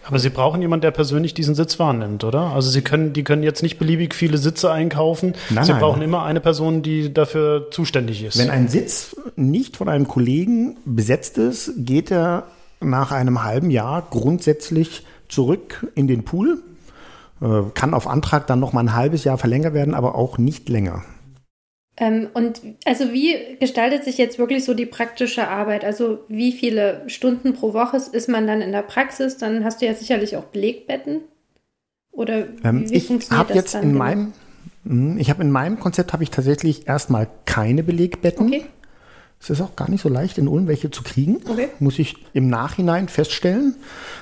aber 0.07 0.19
Sie 0.19 0.29
brauchen 0.29 0.61
jemanden, 0.61 0.81
der 0.81 0.91
persönlich 0.91 1.33
diesen 1.33 1.55
Sitz 1.55 1.79
wahrnimmt, 1.79 2.23
oder? 2.23 2.51
Also 2.53 2.69
Sie 2.69 2.81
können, 2.81 3.13
die 3.13 3.23
können 3.23 3.41
jetzt 3.41 3.63
nicht 3.63 3.79
beliebig 3.79 4.13
viele 4.13 4.37
Sitze 4.37 4.71
einkaufen. 4.71 5.33
Nein, 5.49 5.65
Sie 5.65 5.71
nein. 5.71 5.81
brauchen 5.81 6.01
immer 6.03 6.23
eine 6.23 6.41
Person, 6.41 6.83
die 6.83 7.11
dafür 7.11 7.71
zuständig 7.71 8.23
ist. 8.23 8.37
Wenn 8.37 8.51
ein 8.51 8.67
Sitz 8.67 9.15
nicht 9.35 9.77
von 9.77 9.89
einem 9.89 10.07
Kollegen 10.07 10.77
besetzt 10.85 11.37
ist, 11.39 11.73
geht 11.77 12.11
er 12.11 12.43
nach 12.79 13.11
einem 13.11 13.43
halben 13.43 13.71
Jahr 13.71 14.05
grundsätzlich 14.09 15.03
zurück 15.27 15.87
in 15.95 16.07
den 16.07 16.23
Pool. 16.23 16.59
Äh, 17.41 17.63
kann 17.73 17.93
auf 17.93 18.07
Antrag 18.07 18.47
dann 18.47 18.59
noch 18.59 18.73
mal 18.73 18.81
ein 18.81 18.95
halbes 18.95 19.23
Jahr 19.23 19.37
verlängert 19.37 19.73
werden, 19.73 19.93
aber 19.93 20.15
auch 20.15 20.37
nicht 20.37 20.69
länger. 20.69 21.03
Ähm, 21.97 22.27
und 22.33 22.61
also 22.85 23.13
wie 23.13 23.57
gestaltet 23.59 24.03
sich 24.03 24.17
jetzt 24.17 24.37
wirklich 24.37 24.65
so 24.65 24.73
die 24.73 24.85
praktische 24.85 25.47
Arbeit? 25.47 25.85
Also 25.85 26.19
wie 26.27 26.51
viele 26.51 27.03
Stunden 27.07 27.53
pro 27.53 27.73
Woche 27.73 27.97
ist 27.97 28.27
man 28.27 28.47
dann 28.47 28.61
in 28.61 28.71
der 28.71 28.81
Praxis? 28.81 29.37
Dann 29.37 29.63
hast 29.63 29.81
du 29.81 29.85
ja 29.85 29.93
sicherlich 29.93 30.35
auch 30.35 30.45
Belegbetten. 30.45 31.21
Oder 32.11 32.47
ähm, 32.63 32.89
wie, 32.89 32.99
funktioniert 32.99 33.49
das 33.49 33.55
jetzt 33.55 33.75
dann? 33.75 33.83
In 33.83 33.89
genau? 33.89 34.03
meinem, 34.03 34.33
hm, 34.85 35.17
ich 35.17 35.29
habe 35.29 35.41
in 35.41 35.51
meinem 35.51 35.79
Konzept 35.79 36.13
habe 36.13 36.23
ich 36.23 36.31
tatsächlich 36.31 36.87
erstmal 36.87 37.27
keine 37.45 37.83
Belegbetten. 37.83 38.47
Okay. 38.47 38.65
Es 39.45 39.59
ist 39.59 39.61
auch 39.61 39.75
gar 39.75 39.89
nicht 39.89 40.01
so 40.01 40.09
leicht, 40.09 40.37
in 40.39 40.47
Ulm 40.47 40.67
welche 40.67 40.89
zu 40.89 41.03
kriegen, 41.03 41.37
okay. 41.47 41.67
muss 41.79 41.99
ich 41.99 42.15
im 42.33 42.47
Nachhinein 42.49 43.07
feststellen. 43.07 43.75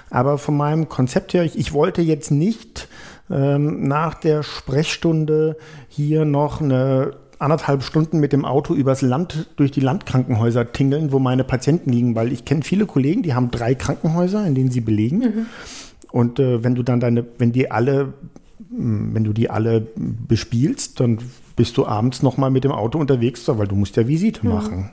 Aber 0.10 0.38
von 0.38 0.58
meinem 0.58 0.90
Konzept 0.90 1.34
her, 1.34 1.44
ich, 1.44 1.58
ich 1.58 1.72
wollte 1.72 2.02
jetzt 2.02 2.30
nicht 2.30 2.90
ähm, 3.30 3.88
nach 3.88 4.16
der 4.16 4.44
Sprechstunde 4.44 5.56
hier 5.88 6.26
noch 6.26 6.60
eine 6.60 7.14
anderthalb 7.40 7.84
Stunden 7.84 8.20
mit 8.20 8.34
dem 8.34 8.46
Auto 8.46 8.74
übers 8.74 9.02
Land 9.02 9.50
durch 9.56 9.72
die 9.72 9.80
Landkrankenhäuser 9.80 10.72
tingeln, 10.72 11.12
wo 11.12 11.20
meine 11.20 11.44
Patienten 11.44 11.92
liegen, 11.92 12.16
weil 12.16 12.32
ich 12.32 12.46
kenne 12.46 12.64
viele 12.64 12.86
Kollegen, 12.86 13.24
die 13.24 13.34
haben 13.34 13.52
drei 13.52 13.76
Krankenhäuser, 13.76 14.46
in 14.46 14.56
denen 14.56 14.72
sie 14.72 14.82
belegen. 14.82 15.20
Mhm. 15.20 15.46
Und 16.12 16.40
äh, 16.40 16.64
wenn 16.64 16.76
du 16.76 16.84
dann 16.84 17.00
deine, 17.00 17.26
wenn 17.38 17.52
die 17.52 17.72
alle, 17.72 18.14
hm, 18.70 19.14
wenn 19.14 19.24
du 19.24 19.34
die 19.34 19.50
alle 19.50 19.88
bespielst, 19.96 21.00
dann 21.00 21.20
bist 21.56 21.78
du 21.78 21.86
abends 21.86 22.24
nochmal 22.24 22.52
mit 22.52 22.64
dem 22.64 22.72
Auto 22.72 23.00
unterwegs, 23.00 23.44
weil 23.48 23.68
du 23.68 23.76
musst 23.76 23.96
ja 23.96 24.08
Visite 24.08 24.46
mhm. 24.46 24.54
machen. 24.54 24.92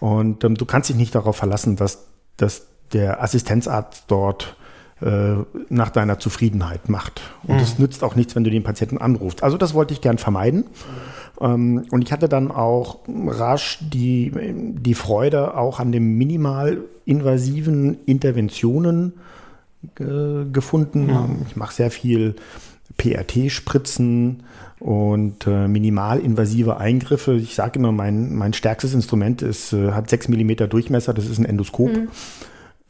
Und 0.00 0.44
ähm, 0.44 0.56
du 0.56 0.64
kannst 0.64 0.88
dich 0.88 0.96
nicht 0.96 1.14
darauf 1.14 1.36
verlassen, 1.36 1.76
dass, 1.76 2.06
dass 2.36 2.66
der 2.92 3.22
Assistenzarzt 3.22 4.04
dort 4.08 4.56
äh, 5.02 5.36
nach 5.68 5.90
deiner 5.90 6.18
Zufriedenheit 6.18 6.88
macht. 6.88 7.22
Und 7.44 7.60
es 7.60 7.78
mhm. 7.78 7.84
nützt 7.84 8.02
auch 8.02 8.16
nichts, 8.16 8.34
wenn 8.34 8.44
du 8.44 8.50
den 8.50 8.62
Patienten 8.62 8.98
anrufst. 8.98 9.42
Also 9.42 9.56
das 9.56 9.72
wollte 9.74 9.94
ich 9.94 10.00
gern 10.00 10.18
vermeiden. 10.18 10.64
Ähm, 11.40 11.86
und 11.90 12.02
ich 12.04 12.12
hatte 12.12 12.28
dann 12.28 12.50
auch 12.50 12.98
rasch 13.08 13.78
die, 13.80 14.30
die 14.34 14.94
Freude 14.94 15.56
auch 15.56 15.80
an 15.80 15.92
den 15.92 16.18
minimal 16.18 16.82
invasiven 17.06 17.98
Interventionen 18.04 19.14
äh, 19.98 20.44
gefunden. 20.52 21.08
Ja. 21.08 21.28
Ich 21.48 21.56
mache 21.56 21.74
sehr 21.74 21.90
viel 21.90 22.36
PRT-Spritzen 22.98 24.42
und 24.80 25.46
äh, 25.46 25.68
minimalinvasive 25.68 26.78
Eingriffe. 26.78 27.34
Ich 27.34 27.54
sage 27.54 27.78
immer, 27.78 27.92
mein, 27.92 28.34
mein 28.34 28.54
stärkstes 28.54 28.94
Instrument 28.94 29.42
ist, 29.42 29.72
äh, 29.72 29.92
hat 29.92 30.10
6 30.10 30.28
mm 30.28 30.68
Durchmesser, 30.68 31.14
das 31.14 31.26
ist 31.26 31.38
ein 31.38 31.44
Endoskop. 31.44 31.90
Mhm. 31.90 32.08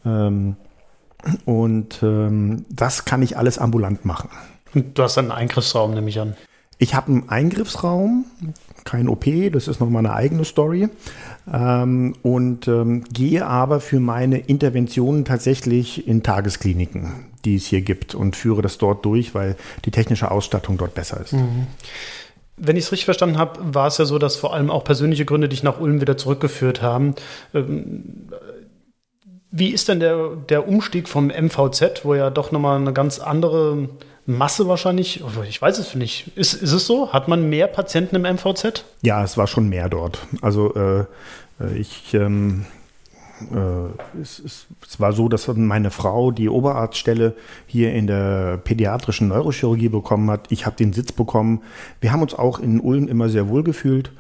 Ähm, 0.06 0.56
und 1.44 2.02
ähm, 2.02 2.64
das 2.70 3.04
kann 3.04 3.22
ich 3.22 3.36
alles 3.36 3.58
ambulant 3.58 4.04
machen. 4.04 4.30
Und 4.74 4.96
du 4.96 5.02
hast 5.02 5.18
einen 5.18 5.32
Eingriffsraum, 5.32 5.92
nehme 5.92 6.08
ich 6.08 6.20
an. 6.20 6.36
Ich 6.78 6.94
habe 6.94 7.08
einen 7.08 7.28
Eingriffsraum, 7.28 8.24
kein 8.84 9.08
OP, 9.08 9.26
das 9.52 9.68
ist 9.68 9.80
nochmal 9.80 10.06
eine 10.06 10.14
eigene 10.14 10.44
Story. 10.44 10.88
Ähm, 11.52 12.14
und 12.22 12.68
ähm, 12.68 13.04
gehe 13.12 13.44
aber 13.44 13.80
für 13.80 14.00
meine 14.00 14.38
Interventionen 14.38 15.24
tatsächlich 15.26 16.06
in 16.08 16.22
Tageskliniken, 16.22 17.26
die 17.44 17.56
es 17.56 17.66
hier 17.66 17.80
gibt, 17.80 18.14
und 18.14 18.36
führe 18.36 18.62
das 18.62 18.78
dort 18.78 19.04
durch, 19.04 19.34
weil 19.34 19.56
die 19.84 19.90
technische 19.90 20.30
Ausstattung 20.30 20.78
dort 20.78 20.94
besser 20.94 21.20
ist. 21.20 21.32
Mhm. 21.32 21.66
Wenn 22.56 22.76
ich 22.76 22.84
es 22.84 22.92
richtig 22.92 23.06
verstanden 23.06 23.38
habe, 23.38 23.58
war 23.74 23.86
es 23.86 23.98
ja 23.98 24.04
so, 24.04 24.18
dass 24.18 24.36
vor 24.36 24.52
allem 24.52 24.70
auch 24.70 24.84
persönliche 24.84 25.24
Gründe 25.24 25.48
dich 25.48 25.62
nach 25.62 25.80
Ulm 25.80 26.00
wieder 26.00 26.16
zurückgeführt 26.18 26.82
haben. 26.82 27.14
Ähm, 27.54 28.28
wie 29.50 29.70
ist 29.70 29.88
denn 29.88 29.98
der, 29.98 30.36
der 30.48 30.68
Umstieg 30.68 31.08
vom 31.08 31.28
MVZ, 31.28 32.04
wo 32.04 32.14
ja 32.14 32.30
doch 32.30 32.52
nochmal 32.52 32.78
eine 32.78 32.92
ganz 32.92 33.18
andere 33.18 33.88
Masse 34.26 34.68
wahrscheinlich, 34.68 35.22
ich 35.48 35.60
weiß 35.60 35.78
es 35.78 35.94
nicht. 35.94 36.36
Ist, 36.36 36.54
ist 36.54 36.72
es 36.72 36.86
so? 36.86 37.12
Hat 37.12 37.26
man 37.26 37.48
mehr 37.48 37.66
Patienten 37.66 38.16
im 38.16 38.22
MVZ? 38.22 38.84
Ja, 39.02 39.24
es 39.24 39.36
war 39.36 39.46
schon 39.46 39.68
mehr 39.68 39.88
dort. 39.88 40.18
Also 40.40 40.74
äh, 40.74 41.00
äh, 41.60 41.76
ich 41.76 42.14
ähm, 42.14 42.66
äh, 43.54 44.20
es, 44.20 44.38
es, 44.38 44.66
es, 44.86 45.00
war 45.00 45.12
so, 45.12 45.28
dass 45.28 45.48
meine 45.48 45.90
Frau 45.90 46.30
die 46.30 46.48
Oberarztstelle 46.48 47.34
hier 47.66 47.92
in 47.92 48.06
der 48.06 48.58
pädiatrischen 48.58 49.28
Neurochirurgie 49.28 49.88
bekommen 49.88 50.30
hat. 50.30 50.50
Ich 50.50 50.66
habe 50.66 50.76
den 50.76 50.92
Sitz 50.92 51.12
bekommen. 51.12 51.62
Wir 52.00 52.12
haben 52.12 52.22
uns 52.22 52.34
auch 52.34 52.58
in 52.58 52.80
Ulm 52.80 53.08
immer 53.08 53.28
sehr 53.28 53.48
wohl 53.48 53.62
gefühlt 53.62 54.12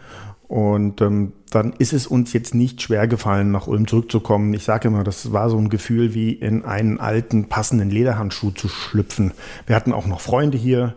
und 0.50 1.00
ähm, 1.00 1.32
dann 1.52 1.74
ist 1.78 1.92
es 1.92 2.08
uns 2.08 2.32
jetzt 2.32 2.56
nicht 2.56 2.82
schwer 2.82 3.06
gefallen, 3.06 3.52
nach 3.52 3.68
Ulm 3.68 3.86
zurückzukommen. 3.86 4.52
Ich 4.52 4.64
sage 4.64 4.88
immer, 4.88 5.04
das 5.04 5.30
war 5.30 5.48
so 5.48 5.56
ein 5.56 5.68
Gefühl 5.68 6.12
wie 6.12 6.32
in 6.32 6.64
einen 6.64 6.98
alten, 6.98 7.44
passenden 7.44 7.88
Lederhandschuh 7.88 8.50
zu 8.50 8.66
schlüpfen. 8.66 9.30
Wir 9.68 9.76
hatten 9.76 9.92
auch 9.92 10.08
noch 10.08 10.20
Freunde 10.20 10.58
hier. 10.58 10.96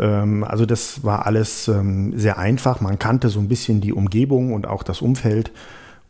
Ähm, 0.00 0.42
also 0.42 0.64
das 0.64 1.04
war 1.04 1.26
alles 1.26 1.68
ähm, 1.68 2.18
sehr 2.18 2.38
einfach. 2.38 2.80
Man 2.80 2.98
kannte 2.98 3.28
so 3.28 3.40
ein 3.40 3.48
bisschen 3.48 3.82
die 3.82 3.92
Umgebung 3.92 4.54
und 4.54 4.66
auch 4.66 4.82
das 4.82 5.02
Umfeld. 5.02 5.52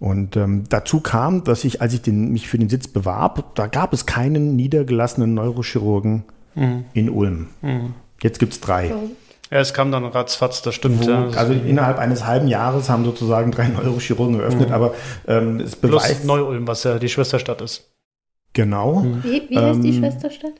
Und 0.04 0.36
ähm, 0.36 0.64
dazu 0.68 1.00
kam, 1.00 1.44
dass 1.44 1.64
ich, 1.64 1.80
als 1.80 1.94
ich 1.94 2.02
den, 2.02 2.30
mich 2.30 2.46
für 2.46 2.58
den 2.58 2.68
Sitz 2.68 2.88
bewarb, 2.88 3.54
da 3.54 3.66
gab 3.66 3.94
es 3.94 4.04
keinen 4.04 4.54
niedergelassenen 4.54 5.32
Neurochirurgen 5.32 6.24
mhm. 6.54 6.84
in 6.92 7.08
Ulm. 7.08 7.48
Mhm. 7.62 7.94
Jetzt 8.22 8.38
gibt 8.38 8.52
es 8.52 8.60
drei. 8.60 8.92
Ja, 9.50 9.60
es 9.60 9.72
kam 9.72 9.90
dann 9.90 10.04
ratzfatz, 10.04 10.60
das 10.60 10.74
stimmt. 10.74 11.06
Wo, 11.06 11.10
ja. 11.10 11.28
Also 11.28 11.54
innerhalb 11.54 11.98
eines 11.98 12.26
halben 12.26 12.48
Jahres 12.48 12.90
haben 12.90 13.06
sozusagen 13.06 13.50
drei 13.50 13.68
Neurochirurgen 13.68 14.36
geöffnet, 14.36 14.68
mhm. 14.68 14.74
aber 14.74 14.94
ähm, 15.26 15.60
es 15.60 15.74
beweist... 15.74 16.06
Plus 16.06 16.24
Neu-Ulm, 16.24 16.66
was 16.66 16.84
ja 16.84 16.98
die 16.98 17.08
Schwesterstadt 17.08 17.62
ist. 17.62 17.90
Genau. 18.52 19.00
Mhm. 19.00 19.24
Wie, 19.24 19.42
wie 19.48 19.56
heißt 19.56 19.76
ähm, 19.76 19.82
die 19.82 19.94
Schwesterstadt? 19.94 20.52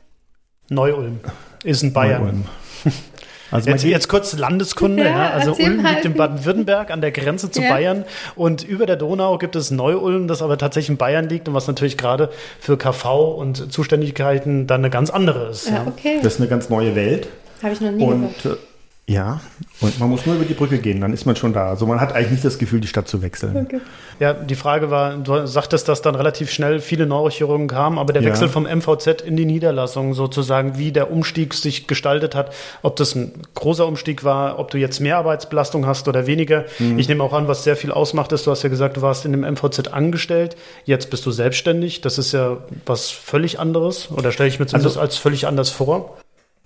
Neu-Ulm. 0.69 1.19
Ist 1.63 1.83
in 1.83 1.93
Bayern. 1.93 2.45
Also 3.55 3.69
jetzt, 3.69 3.83
jetzt, 3.83 4.07
kurz 4.09 4.37
Landeskunde, 4.37 5.03
ja, 5.05 5.09
ja. 5.09 5.29
also 5.31 5.53
Ulm 5.53 5.85
liegt 5.85 6.05
in 6.05 6.13
Baden-Württemberg 6.13 6.91
an 6.91 7.01
der 7.01 7.11
Grenze 7.11 7.51
zu 7.51 7.61
ja. 7.61 7.69
Bayern 7.69 8.05
und 8.35 8.63
über 8.63 8.85
der 8.85 8.95
Donau 8.95 9.37
gibt 9.37 9.55
es 9.55 9.71
Neu-Ulm, 9.71 10.27
das 10.27 10.41
aber 10.41 10.57
tatsächlich 10.57 10.89
in 10.89 10.97
Bayern 10.97 11.27
liegt 11.29 11.47
und 11.47 11.53
was 11.53 11.67
natürlich 11.67 11.97
gerade 11.97 12.29
für 12.59 12.77
KV 12.77 13.35
und 13.37 13.71
Zuständigkeiten 13.71 14.67
dann 14.67 14.81
eine 14.81 14.89
ganz 14.89 15.09
andere 15.09 15.49
ist. 15.49 15.69
Ja, 15.69 15.85
okay. 15.87 16.19
Das 16.21 16.35
ist 16.35 16.39
eine 16.39 16.49
ganz 16.49 16.69
neue 16.69 16.95
Welt. 16.95 17.27
Habe 17.63 17.73
ich 17.73 17.81
noch 17.81 17.91
nie 17.91 18.03
und, 18.03 18.41
gehört. 18.41 18.59
Ja, 19.07 19.39
und 19.81 19.99
man 19.99 20.09
muss 20.09 20.25
nur 20.25 20.35
über 20.35 20.45
die 20.45 20.55
Brücke 20.55 20.79
gehen, 20.79 20.99
dann 20.99 21.13
ist 21.13 21.27
man 21.27 21.35
schon 21.35 21.53
da. 21.53 21.69
Also 21.69 21.85
man 21.85 22.01
hat 22.01 22.13
eigentlich 22.13 22.31
nicht 22.31 22.45
das 22.45 22.57
Gefühl, 22.57 22.79
die 22.79 22.87
Stadt 22.87 23.07
zu 23.07 23.21
wechseln. 23.21 23.55
Okay. 23.55 23.79
Ja, 24.19 24.33
die 24.33 24.55
Frage 24.55 24.89
war, 24.89 25.15
du 25.17 25.45
sagtest, 25.45 25.87
dass 25.87 26.01
dann 26.01 26.15
relativ 26.15 26.49
schnell 26.49 26.79
viele 26.79 27.05
Neurochirurgen 27.05 27.67
kamen, 27.67 27.99
aber 27.99 28.13
der 28.13 28.23
ja. 28.23 28.29
Wechsel 28.29 28.49
vom 28.49 28.63
MVZ 28.63 29.21
in 29.21 29.37
die 29.37 29.45
Niederlassung 29.45 30.15
sozusagen, 30.15 30.79
wie 30.79 30.91
der 30.91 31.11
Umstieg 31.11 31.53
sich 31.53 31.85
gestaltet 31.85 32.33
hat, 32.33 32.51
ob 32.81 32.95
das 32.95 33.13
ein 33.13 33.31
großer 33.53 33.85
Umstieg 33.85 34.23
war, 34.23 34.57
ob 34.57 34.71
du 34.71 34.79
jetzt 34.79 34.99
mehr 34.99 35.17
Arbeitsbelastung 35.17 35.85
hast 35.85 36.07
oder 36.07 36.25
weniger. 36.25 36.65
Mhm. 36.79 36.97
Ich 36.97 37.07
nehme 37.07 37.23
auch 37.23 37.33
an, 37.33 37.47
was 37.47 37.63
sehr 37.63 37.75
viel 37.75 37.91
ausmacht 37.91 38.31
ist, 38.31 38.47
du 38.47 38.51
hast 38.51 38.63
ja 38.63 38.69
gesagt, 38.69 38.97
du 38.97 39.03
warst 39.03 39.23
in 39.25 39.33
dem 39.33 39.41
MVZ 39.41 39.89
angestellt, 39.89 40.57
jetzt 40.85 41.11
bist 41.11 41.23
du 41.27 41.31
selbstständig. 41.31 42.01
Das 42.01 42.17
ist 42.17 42.31
ja 42.31 42.57
was 42.87 43.11
völlig 43.11 43.59
anderes 43.59 44.09
oder 44.09 44.31
stelle 44.31 44.49
ich 44.49 44.59
mir 44.59 44.65
zumindest 44.65 44.97
also, 44.97 45.01
als 45.01 45.17
völlig 45.17 45.45
anders 45.45 45.69
vor? 45.69 46.17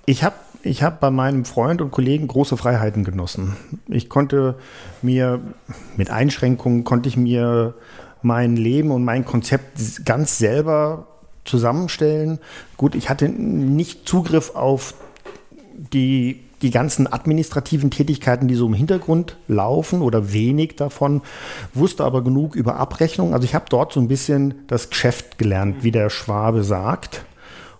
Ich 0.05 0.23
habe 0.23 0.35
ich 0.61 0.83
habe 0.83 0.97
bei 0.99 1.09
meinem 1.09 1.45
Freund 1.45 1.81
und 1.81 1.91
Kollegen 1.91 2.27
große 2.27 2.57
Freiheiten 2.57 3.03
genossen. 3.03 3.55
Ich 3.87 4.09
konnte 4.09 4.55
mir 5.01 5.39
mit 5.95 6.09
Einschränkungen 6.09 6.83
konnte 6.83 7.09
ich 7.09 7.17
mir 7.17 7.75
mein 8.21 8.57
Leben 8.57 8.91
und 8.91 9.05
mein 9.05 9.23
Konzept 9.23 10.05
ganz 10.05 10.37
selber 10.37 11.07
zusammenstellen. 11.45 12.39
Gut, 12.75 12.95
ich 12.95 13.09
hatte 13.09 13.29
nicht 13.29 14.07
Zugriff 14.07 14.55
auf 14.55 14.93
die, 15.77 16.41
die 16.61 16.71
ganzen 16.71 17.11
administrativen 17.11 17.89
Tätigkeiten, 17.89 18.49
die 18.49 18.55
so 18.55 18.67
im 18.67 18.73
Hintergrund 18.73 19.37
laufen 19.47 20.01
oder 20.01 20.33
wenig 20.33 20.75
davon, 20.75 21.21
wusste 21.73 22.03
aber 22.03 22.21
genug 22.21 22.55
über 22.55 22.75
Abrechnung. 22.75 23.33
Also 23.33 23.45
ich 23.45 23.55
habe 23.55 23.65
dort 23.69 23.93
so 23.93 24.01
ein 24.01 24.09
bisschen 24.09 24.55
das 24.67 24.89
Geschäft 24.89 25.37
gelernt, 25.37 25.83
wie 25.83 25.91
der 25.91 26.09
Schwabe 26.09 26.63
sagt 26.63 27.23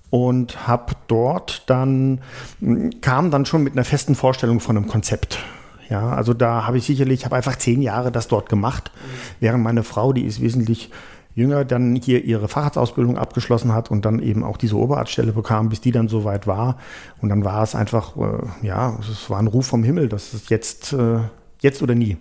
und 0.10 0.68
habe 0.68 0.94
dort 1.08 1.64
dann, 1.68 2.22
kam 3.02 3.32
dann 3.32 3.46
schon 3.46 3.64
mit 3.64 3.74
einer 3.74 3.84
festen 3.84 4.16
Vorstellung 4.16 4.60
von 4.60 4.78
einem 4.78 4.88
Konzept 4.88 5.40
Ja, 5.90 6.10
also 6.10 6.34
da 6.34 6.66
habe 6.66 6.78
ich 6.78 6.86
sicherlich, 6.86 7.26
habe 7.26 7.36
einfach 7.36 7.58
zehn 7.58 7.82
Jahre 7.82 8.12
das 8.12 8.28
dort 8.28 8.50
gemacht, 8.50 8.92
während 9.40 9.64
meine 9.64 9.84
Frau, 9.84 10.14
die 10.14 10.26
ist 10.26 10.42
wesentlich 10.42 10.90
jünger, 11.36 11.64
dann 11.66 11.96
hier 11.96 12.24
ihre 12.24 12.48
Facharztausbildung 12.48 13.18
abgeschlossen 13.18 13.74
hat 13.74 13.90
und 13.90 14.06
dann 14.06 14.20
eben 14.20 14.44
auch 14.44 14.58
diese 14.58 14.76
Oberarztstelle 14.76 15.32
bekam, 15.32 15.70
bis 15.70 15.82
die 15.82 15.92
dann 15.92 16.08
soweit 16.08 16.48
war. 16.48 16.78
Und 17.22 17.30
dann 17.30 17.46
war 17.46 17.64
es 17.64 17.76
einfach, 17.76 18.16
äh, 18.18 18.68
ja, 18.68 18.98
es 19.00 19.30
war 19.30 19.40
ein 19.40 19.48
Ruf 19.48 19.68
vom 19.68 19.84
Himmel, 19.84 20.10
dass 20.10 20.34
es 20.34 20.50
jetzt, 20.50 20.94
äh, 20.94 21.20
jetzt 21.62 21.82
oder 21.82 21.96
nie 21.96 22.18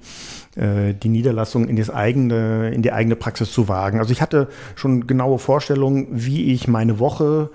äh, 0.56 0.94
die 0.94 1.08
Niederlassung 1.08 1.68
in, 1.68 1.76
das 1.76 1.90
eigene, 1.90 2.70
in 2.70 2.82
die 2.82 2.92
eigene 2.92 3.16
Praxis 3.16 3.52
zu 3.52 3.68
wagen. 3.68 3.98
Also 3.98 4.12
ich 4.12 4.22
hatte 4.22 4.48
schon 4.76 5.06
genaue 5.06 5.38
Vorstellungen, 5.38 6.06
wie 6.10 6.52
ich 6.52 6.68
meine 6.68 6.98
Woche 6.98 7.50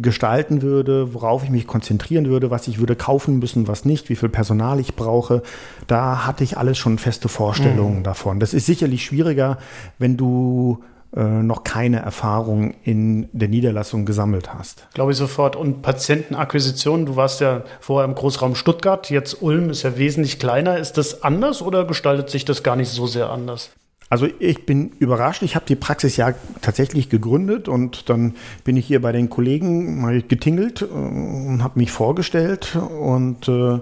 gestalten 0.00 0.62
würde, 0.62 1.14
worauf 1.14 1.44
ich 1.44 1.50
mich 1.50 1.66
konzentrieren 1.66 2.26
würde, 2.26 2.50
was 2.50 2.68
ich 2.68 2.78
würde 2.78 2.96
kaufen 2.96 3.38
müssen, 3.38 3.68
was 3.68 3.84
nicht, 3.84 4.08
wie 4.08 4.16
viel 4.16 4.28
Personal 4.28 4.80
ich 4.80 4.96
brauche. 4.96 5.42
Da 5.86 6.26
hatte 6.26 6.44
ich 6.44 6.56
alles 6.56 6.78
schon 6.78 6.98
feste 6.98 7.28
Vorstellungen 7.28 7.98
mhm. 7.98 8.04
davon. 8.04 8.40
Das 8.40 8.54
ist 8.54 8.66
sicherlich 8.66 9.04
schwieriger, 9.04 9.58
wenn 9.98 10.16
du 10.16 10.82
äh, 11.16 11.22
noch 11.22 11.64
keine 11.64 12.00
Erfahrung 12.00 12.74
in 12.84 13.30
der 13.32 13.48
Niederlassung 13.48 14.04
gesammelt 14.04 14.52
hast. 14.52 14.86
Glaube 14.92 15.12
ich 15.12 15.18
sofort. 15.18 15.56
Und 15.56 15.80
Patientenakquisition, 15.80 17.06
du 17.06 17.16
warst 17.16 17.40
ja 17.40 17.62
vorher 17.80 18.06
im 18.06 18.14
Großraum 18.14 18.54
Stuttgart, 18.54 19.08
jetzt 19.08 19.40
Ulm 19.42 19.70
ist 19.70 19.84
ja 19.84 19.96
wesentlich 19.96 20.38
kleiner. 20.38 20.76
Ist 20.78 20.98
das 20.98 21.22
anders 21.22 21.62
oder 21.62 21.86
gestaltet 21.86 22.28
sich 22.28 22.44
das 22.44 22.62
gar 22.62 22.76
nicht 22.76 22.90
so 22.90 23.06
sehr 23.06 23.30
anders? 23.30 23.70
Also 24.10 24.26
ich 24.38 24.64
bin 24.64 24.90
überrascht. 24.98 25.42
Ich 25.42 25.54
habe 25.54 25.66
die 25.66 25.76
Praxis 25.76 26.16
ja 26.16 26.32
tatsächlich 26.62 27.10
gegründet 27.10 27.68
und 27.68 28.08
dann 28.08 28.34
bin 28.64 28.76
ich 28.76 28.86
hier 28.86 29.02
bei 29.02 29.12
den 29.12 29.28
Kollegen 29.28 30.00
mal 30.00 30.22
getingelt 30.22 30.82
äh, 30.82 30.84
und 30.86 31.62
habe 31.62 31.78
mich 31.78 31.90
vorgestellt 31.90 32.76
und 32.76 33.48
äh, 33.48 33.80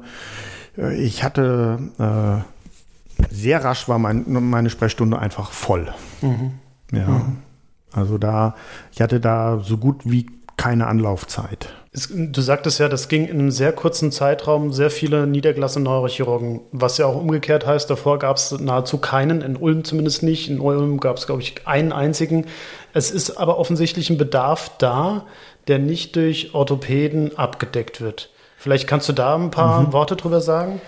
ich 0.96 1.22
hatte 1.22 1.78
äh, 1.98 3.24
sehr 3.30 3.64
rasch 3.64 3.88
war 3.88 3.98
mein, 3.98 4.24
meine 4.26 4.68
Sprechstunde 4.68 5.18
einfach 5.18 5.52
voll. 5.52 5.92
Mhm. 6.20 6.52
Ja. 6.92 7.08
Mhm. 7.08 7.36
Also 7.92 8.18
da, 8.18 8.54
ich 8.92 9.00
hatte 9.00 9.20
da 9.20 9.60
so 9.60 9.78
gut 9.78 10.02
wie 10.04 10.26
keine 10.56 10.86
Anlaufzeit. 10.86 11.68
Du 11.96 12.40
sagtest 12.42 12.78
ja, 12.78 12.88
das 12.88 13.08
ging 13.08 13.26
in 13.26 13.38
einem 13.38 13.50
sehr 13.50 13.72
kurzen 13.72 14.12
Zeitraum, 14.12 14.72
sehr 14.72 14.90
viele 14.90 15.26
niedergelassene 15.26 15.84
Neurochirurgen, 15.84 16.60
was 16.72 16.98
ja 16.98 17.06
auch 17.06 17.16
umgekehrt 17.16 17.66
heißt, 17.66 17.88
davor 17.88 18.18
gab 18.18 18.36
es 18.36 18.52
nahezu 18.52 18.98
keinen, 18.98 19.40
in 19.40 19.56
Ulm 19.56 19.84
zumindest 19.84 20.22
nicht. 20.22 20.50
In 20.50 20.60
Ulm 20.60 21.00
gab 21.00 21.16
es, 21.16 21.26
glaube 21.26 21.42
ich, 21.42 21.66
einen 21.66 21.92
einzigen. 21.92 22.46
Es 22.92 23.10
ist 23.10 23.38
aber 23.38 23.58
offensichtlich 23.58 24.10
ein 24.10 24.18
Bedarf 24.18 24.72
da, 24.78 25.26
der 25.68 25.78
nicht 25.78 26.16
durch 26.16 26.54
Orthopäden 26.54 27.38
abgedeckt 27.38 28.00
wird. 28.00 28.30
Vielleicht 28.58 28.86
kannst 28.86 29.08
du 29.08 29.12
da 29.12 29.34
ein 29.34 29.50
paar 29.50 29.82
mhm. 29.82 29.92
Worte 29.92 30.16
drüber 30.16 30.40
sagen? 30.40 30.80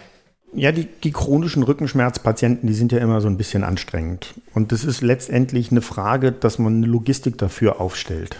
Ja, 0.54 0.72
die, 0.72 0.86
die 0.86 1.12
chronischen 1.12 1.62
Rückenschmerzpatienten, 1.62 2.66
die 2.66 2.74
sind 2.74 2.92
ja 2.92 2.98
immer 2.98 3.20
so 3.20 3.28
ein 3.28 3.36
bisschen 3.36 3.64
anstrengend. 3.64 4.34
Und 4.54 4.72
das 4.72 4.84
ist 4.84 5.02
letztendlich 5.02 5.70
eine 5.70 5.82
Frage, 5.82 6.32
dass 6.32 6.58
man 6.58 6.76
eine 6.76 6.86
Logistik 6.86 7.36
dafür 7.38 7.80
aufstellt. 7.80 8.36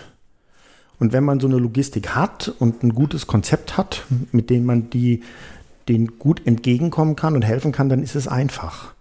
Und 0.99 1.13
wenn 1.13 1.25
man 1.25 1.41
so 1.41 1.47
eine 1.47 1.59
Logistik 1.59 2.15
hat 2.15 2.53
und 2.59 2.83
ein 2.83 2.95
gutes 2.95 3.27
Konzept 3.27 3.77
hat, 3.77 4.05
mit 4.33 4.51
dem 4.51 4.65
man 4.65 4.91
die, 4.91 5.23
den 5.89 6.19
gut 6.19 6.47
entgegenkommen 6.47 7.17
kann 7.17 7.35
und 7.35 7.43
helfen 7.43 7.73
kann, 7.73 7.89
dann 7.89 8.03
ist 8.03 8.17
es 8.17 8.27
einfach. 8.29 8.95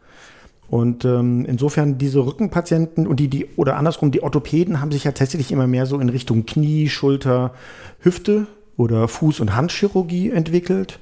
Und 0.70 1.06
ähm, 1.06 1.46
insofern 1.46 1.98
diese 1.98 2.26
Rückenpatienten 2.26 3.08
und 3.08 3.20
die, 3.20 3.30
die, 3.30 3.48
oder 3.56 3.78
andersrum, 3.78 4.12
die 4.12 4.22
Orthopäden 4.22 4.82
haben 4.82 4.92
sich 4.92 5.06
ja 5.06 5.14
tatsächlich 5.14 5.52
immer 5.52 5.66
mehr 5.66 5.86
so 5.86 5.98
in 6.00 6.10
Richtung 6.10 6.46
Knie, 6.46 6.90
Schulter, 6.90 7.54
Hüfte 8.00 8.48
oder 8.76 9.06
Fuß- 9.06 9.42
und 9.42 9.56
Handchirurgie 9.56 10.30
entwickelt 10.30 11.00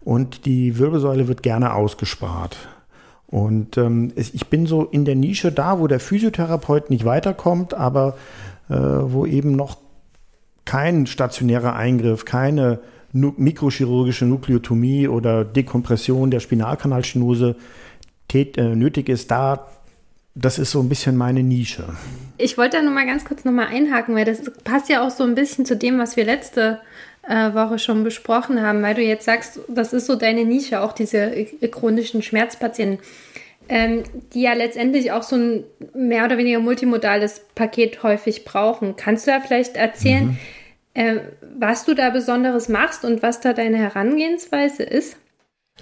und 0.00 0.46
die 0.46 0.78
Wirbelsäule 0.78 1.26
wird 1.26 1.42
gerne 1.42 1.74
ausgespart. 1.74 2.56
Und 3.26 3.76
ähm, 3.76 4.12
ich 4.16 4.46
bin 4.46 4.66
so 4.66 4.84
in 4.84 5.04
der 5.04 5.16
Nische 5.16 5.52
da, 5.52 5.80
wo 5.80 5.86
der 5.86 6.00
Physiotherapeut 6.00 6.88
nicht 6.88 7.04
weiterkommt, 7.04 7.74
aber 7.74 8.16
äh, 8.70 8.74
wo 8.76 9.26
eben 9.26 9.54
noch 9.54 9.76
kein 10.68 11.06
stationärer 11.06 11.74
Eingriff, 11.76 12.26
keine 12.26 12.80
mikrochirurgische 13.12 14.26
Nukleotomie 14.26 15.08
oder 15.08 15.42
Dekompression 15.42 16.30
der 16.30 16.40
Spinalkanalstenose 16.40 17.56
äh, 18.34 18.44
nötig 18.74 19.08
ist, 19.08 19.30
da 19.30 19.66
das 20.34 20.58
ist 20.58 20.70
so 20.70 20.80
ein 20.80 20.90
bisschen 20.90 21.16
meine 21.16 21.42
Nische. 21.42 21.84
Ich 22.36 22.58
wollte 22.58 22.76
da 22.76 22.82
nur 22.82 22.92
mal 22.92 23.06
ganz 23.06 23.24
kurz 23.24 23.46
noch 23.46 23.50
mal 23.50 23.66
einhaken, 23.66 24.14
weil 24.14 24.26
das 24.26 24.42
passt 24.62 24.90
ja 24.90 25.04
auch 25.04 25.10
so 25.10 25.24
ein 25.24 25.34
bisschen 25.34 25.64
zu 25.64 25.74
dem, 25.74 25.98
was 25.98 26.16
wir 26.18 26.26
letzte 26.26 26.80
äh, 27.26 27.54
Woche 27.54 27.78
schon 27.78 28.04
besprochen 28.04 28.60
haben, 28.60 28.82
weil 28.82 28.94
du 28.94 29.02
jetzt 29.02 29.24
sagst, 29.24 29.60
das 29.68 29.94
ist 29.94 30.04
so 30.04 30.16
deine 30.16 30.44
Nische, 30.44 30.82
auch 30.82 30.92
diese 30.92 31.32
chronischen 31.70 32.22
Schmerzpatienten, 32.22 33.02
ähm, 33.70 34.02
die 34.34 34.42
ja 34.42 34.52
letztendlich 34.52 35.12
auch 35.12 35.22
so 35.22 35.36
ein 35.36 35.64
mehr 35.94 36.26
oder 36.26 36.36
weniger 36.36 36.60
multimodales 36.60 37.40
Paket 37.54 38.02
häufig 38.02 38.44
brauchen. 38.44 38.96
Kannst 38.96 39.26
du 39.26 39.30
da 39.30 39.40
vielleicht 39.40 39.76
erzählen, 39.76 40.26
mhm. 40.26 40.38
Äh, 40.98 41.20
was 41.56 41.84
du 41.84 41.94
da 41.94 42.10
Besonderes 42.10 42.68
machst 42.68 43.04
und 43.04 43.22
was 43.22 43.40
da 43.40 43.52
deine 43.52 43.76
Herangehensweise 43.76 44.82
ist? 44.82 45.16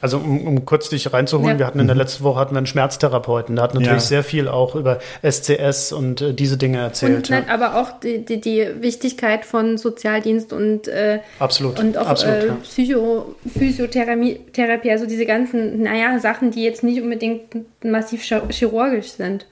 Also 0.03 0.19
um, 0.19 0.47
um 0.47 0.67
kurz 0.67 0.91
dich 0.91 1.11
reinzuholen, 1.11 1.53
ja. 1.53 1.59
wir 1.59 1.67
hatten 1.67 1.81
in 1.81 1.87
der 1.87 1.97
letzten 1.97 2.23
Woche 2.23 2.39
hatten 2.39 2.55
wir 2.55 2.59
einen 2.59 2.67
Schmerztherapeuten, 2.67 3.57
der 3.57 3.65
hat 3.65 3.73
natürlich 3.73 3.93
ja. 3.95 4.09
sehr 4.09 4.23
viel 4.23 4.47
auch 4.47 4.75
über 4.75 4.99
SCS 5.23 5.93
und 5.93 6.21
äh, 6.21 6.35
diese 6.35 6.59
Dinge 6.59 6.81
erzählt. 6.81 7.17
Und 7.17 7.29
ja. 7.31 7.45
aber 7.49 7.77
auch 7.77 7.99
die, 7.99 8.23
die, 8.23 8.43
die, 8.43 8.83
Wichtigkeit 8.83 9.47
von 9.47 9.79
Sozialdienst 9.79 10.53
und 10.53 10.87
äh, 10.87 11.21
absolut 11.39 11.81
und 11.81 11.97
auch 11.97 12.09
absolut, 12.09 12.45
äh, 12.45 12.53
Psycho, 12.63 13.37
Physiotherapie, 13.51 14.91
also 14.91 15.07
diese 15.07 15.25
ganzen, 15.25 15.83
naja, 15.83 16.19
Sachen, 16.19 16.51
die 16.51 16.63
jetzt 16.63 16.85
nicht 16.85 17.01
unbedingt 17.01 17.57
massiv 17.83 18.23
chirurgisch 18.23 19.13
sind. 19.13 19.47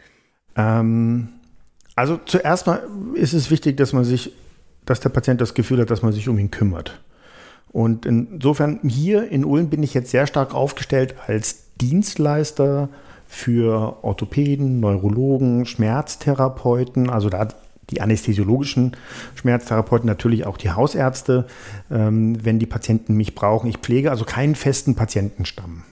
Ähm, 0.59 1.31
also 1.97 2.21
zuerst 2.27 2.67
mal 2.67 2.83
ist 3.15 3.33
es 3.33 3.51
wichtig, 3.51 3.79
dass 3.79 3.95
man 3.95 4.05
sich, 4.05 4.31
dass 4.87 5.01
der 5.01 5.09
Patient 5.09 5.41
das 5.41 5.55
Gefühl 5.55 5.81
hat, 5.81 5.91
dass 5.91 6.03
man 6.03 6.13
sich 6.13 6.29
um 6.29 6.39
ihn 6.39 6.51
kümmert. 6.51 7.01
Und 7.73 8.07
insofern 8.07 8.81
hier 8.87 9.29
in 9.31 9.45
Ulm 9.45 9.69
bin 9.69 9.83
ich 9.83 9.95
jetzt 9.95 10.11
sehr 10.11 10.27
stark 10.27 10.55
aufgestellt 10.55 11.17
als 11.27 11.65
Dienstleister 11.81 12.89
für 13.27 13.97
Orthopäden, 14.03 14.79
Neurologen, 14.79 15.67
Schmerztherapeuten, 15.67 17.11
also 17.11 17.29
da 17.31 17.49
die 17.91 18.01
anästhesiologischen 18.01 18.97
Schmerztherapeuten, 19.35 20.07
natürlich 20.07 20.47
auch 20.47 20.57
die 20.57 20.71
Hausärzte, 20.71 21.47
ähm, 21.91 22.45
wenn 22.45 22.59
die 22.59 22.67
Patienten 22.67 23.15
mich 23.15 23.35
brauchen. 23.35 23.69
Ich 23.69 23.79
pflege 23.79 24.11
also 24.11 24.25
keinen 24.25 24.55
festen 24.55 24.95
Patientenstamm. 24.95 25.83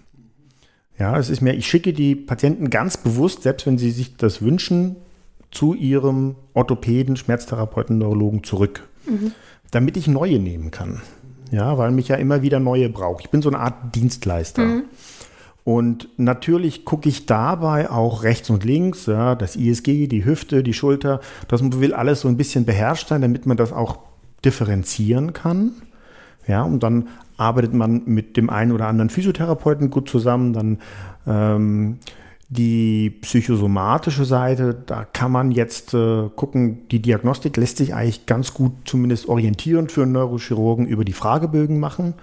Ja, 0.99 1.19
es 1.19 1.31
ist 1.31 1.41
mir, 1.41 1.55
ich 1.55 1.67
schicke 1.67 1.93
die 1.93 2.15
Patienten 2.15 2.71
ganz 2.71 2.97
bewusst, 2.97 3.43
selbst 3.43 3.67
wenn 3.67 3.77
sie 3.77 3.91
sich 3.91 4.17
das 4.17 4.41
wünschen, 4.41 4.97
zu 5.53 5.75
ihrem 5.75 6.35
Orthopäden, 6.55 7.17
Schmerztherapeuten, 7.17 7.99
Neurologen 7.99 8.43
zurück, 8.43 8.89
mhm. 9.07 9.33
damit 9.71 9.97
ich 9.97 10.09
neue 10.09 10.41
nehmen 10.41 10.73
kann 10.73 11.01
ja, 11.53 11.77
weil 11.79 11.91
mich 11.93 12.09
ja 12.09 12.17
immer 12.17 12.43
wieder 12.43 12.59
neue 12.59 12.89
braucht. 12.89 13.25
Ich 13.25 13.31
bin 13.31 13.43
so 13.43 13.51
eine 13.51 13.61
Art 13.61 13.95
Dienstleister. 13.95 14.63
Mhm. 14.63 14.85
Und 15.65 16.09
natürlich 16.17 16.85
gucke 16.85 17.09
ich 17.09 17.27
dabei 17.27 17.89
auch 17.89 18.25
rechts 18.25 18.51
und 18.51 18.65
links, 18.65 19.07
ja, 19.07 19.37
das 19.37 19.55
ISG, 19.55 20.09
die 20.09 20.25
Hüfte, 20.25 20.65
die 20.65 20.73
Schulter. 20.73 21.21
Das 21.47 21.63
will 21.63 21.95
alles 21.95 22.23
so 22.23 22.29
ein 22.29 22.37
bisschen 22.37 22.65
beherrscht 22.65 23.09
sein, 23.09 23.21
damit 23.21 23.47
man 23.47 23.57
das 23.57 23.73
auch 23.73 23.99
differenzieren 24.45 25.35
kann. 25.35 25.73
Ja, 26.49 26.63
und 26.63 26.83
dann 26.83 27.09
arbeitet 27.37 27.75
man 27.75 28.03
mit 28.07 28.37
dem 28.37 28.51
einen 28.51 28.73
oder 28.73 28.89
anderen 28.89 29.11
Physiotherapeuten 29.11 29.91
gut 29.91 30.09
zusammen. 30.09 30.53
Dann 30.53 30.79
ähm, 31.27 31.99
die 32.53 33.09
psychosomatische 33.23 34.27
Seite, 34.27 34.75
da 34.75 35.05
kann 35.05 35.33
man 35.33 35.53
jetzt 35.53 35.95
äh, 35.95 36.29
gucken, 36.37 36.87
die 36.91 37.01
Diagnostik 37.01 37.57
lässt 37.57 37.79
sich 37.79 37.95
eigentlich 37.95 38.27
ganz 38.27 38.53
gut 38.53 38.73
zumindest 38.85 39.27
orientierend 39.29 39.91
für 39.91 40.03
einen 40.03 40.13
Neurochirurgen 40.13 40.87
über 40.87 41.05
die 41.05 41.15
Fragebögen 41.15 41.81
machen. 41.81 42.15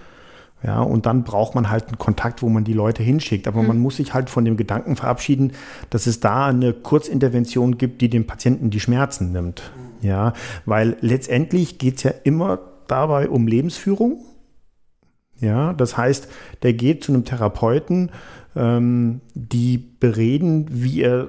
Ja, 0.62 0.82
und 0.82 1.06
dann 1.06 1.24
braucht 1.24 1.54
man 1.54 1.70
halt 1.70 1.88
einen 1.88 1.98
Kontakt, 1.98 2.42
wo 2.42 2.48
man 2.48 2.64
die 2.64 2.74
Leute 2.74 3.02
hinschickt. 3.02 3.48
Aber 3.48 3.62
mhm. 3.62 3.68
man 3.68 3.78
muss 3.78 3.96
sich 3.96 4.14
halt 4.14 4.30
von 4.30 4.44
dem 4.44 4.56
Gedanken 4.56 4.94
verabschieden, 4.94 5.52
dass 5.88 6.06
es 6.06 6.20
da 6.20 6.46
eine 6.46 6.74
Kurzintervention 6.74 7.76
gibt, 7.78 8.00
die 8.00 8.10
dem 8.10 8.26
Patienten 8.26 8.70
die 8.70 8.80
Schmerzen 8.80 9.32
nimmt. 9.32 9.72
Ja, 10.00 10.34
weil 10.64 10.96
letztendlich 11.00 11.78
geht 11.78 11.96
es 11.96 12.02
ja 12.04 12.12
immer 12.22 12.60
dabei 12.86 13.28
um 13.28 13.48
Lebensführung. 13.48 14.24
Ja, 15.40 15.72
das 15.72 15.96
heißt, 15.96 16.28
der 16.62 16.74
geht 16.74 17.02
zu 17.02 17.12
einem 17.12 17.24
Therapeuten, 17.24 18.10
ähm, 18.56 19.20
die 19.34 19.78
bereden, 19.78 20.66
wie 20.70 21.02
er 21.02 21.28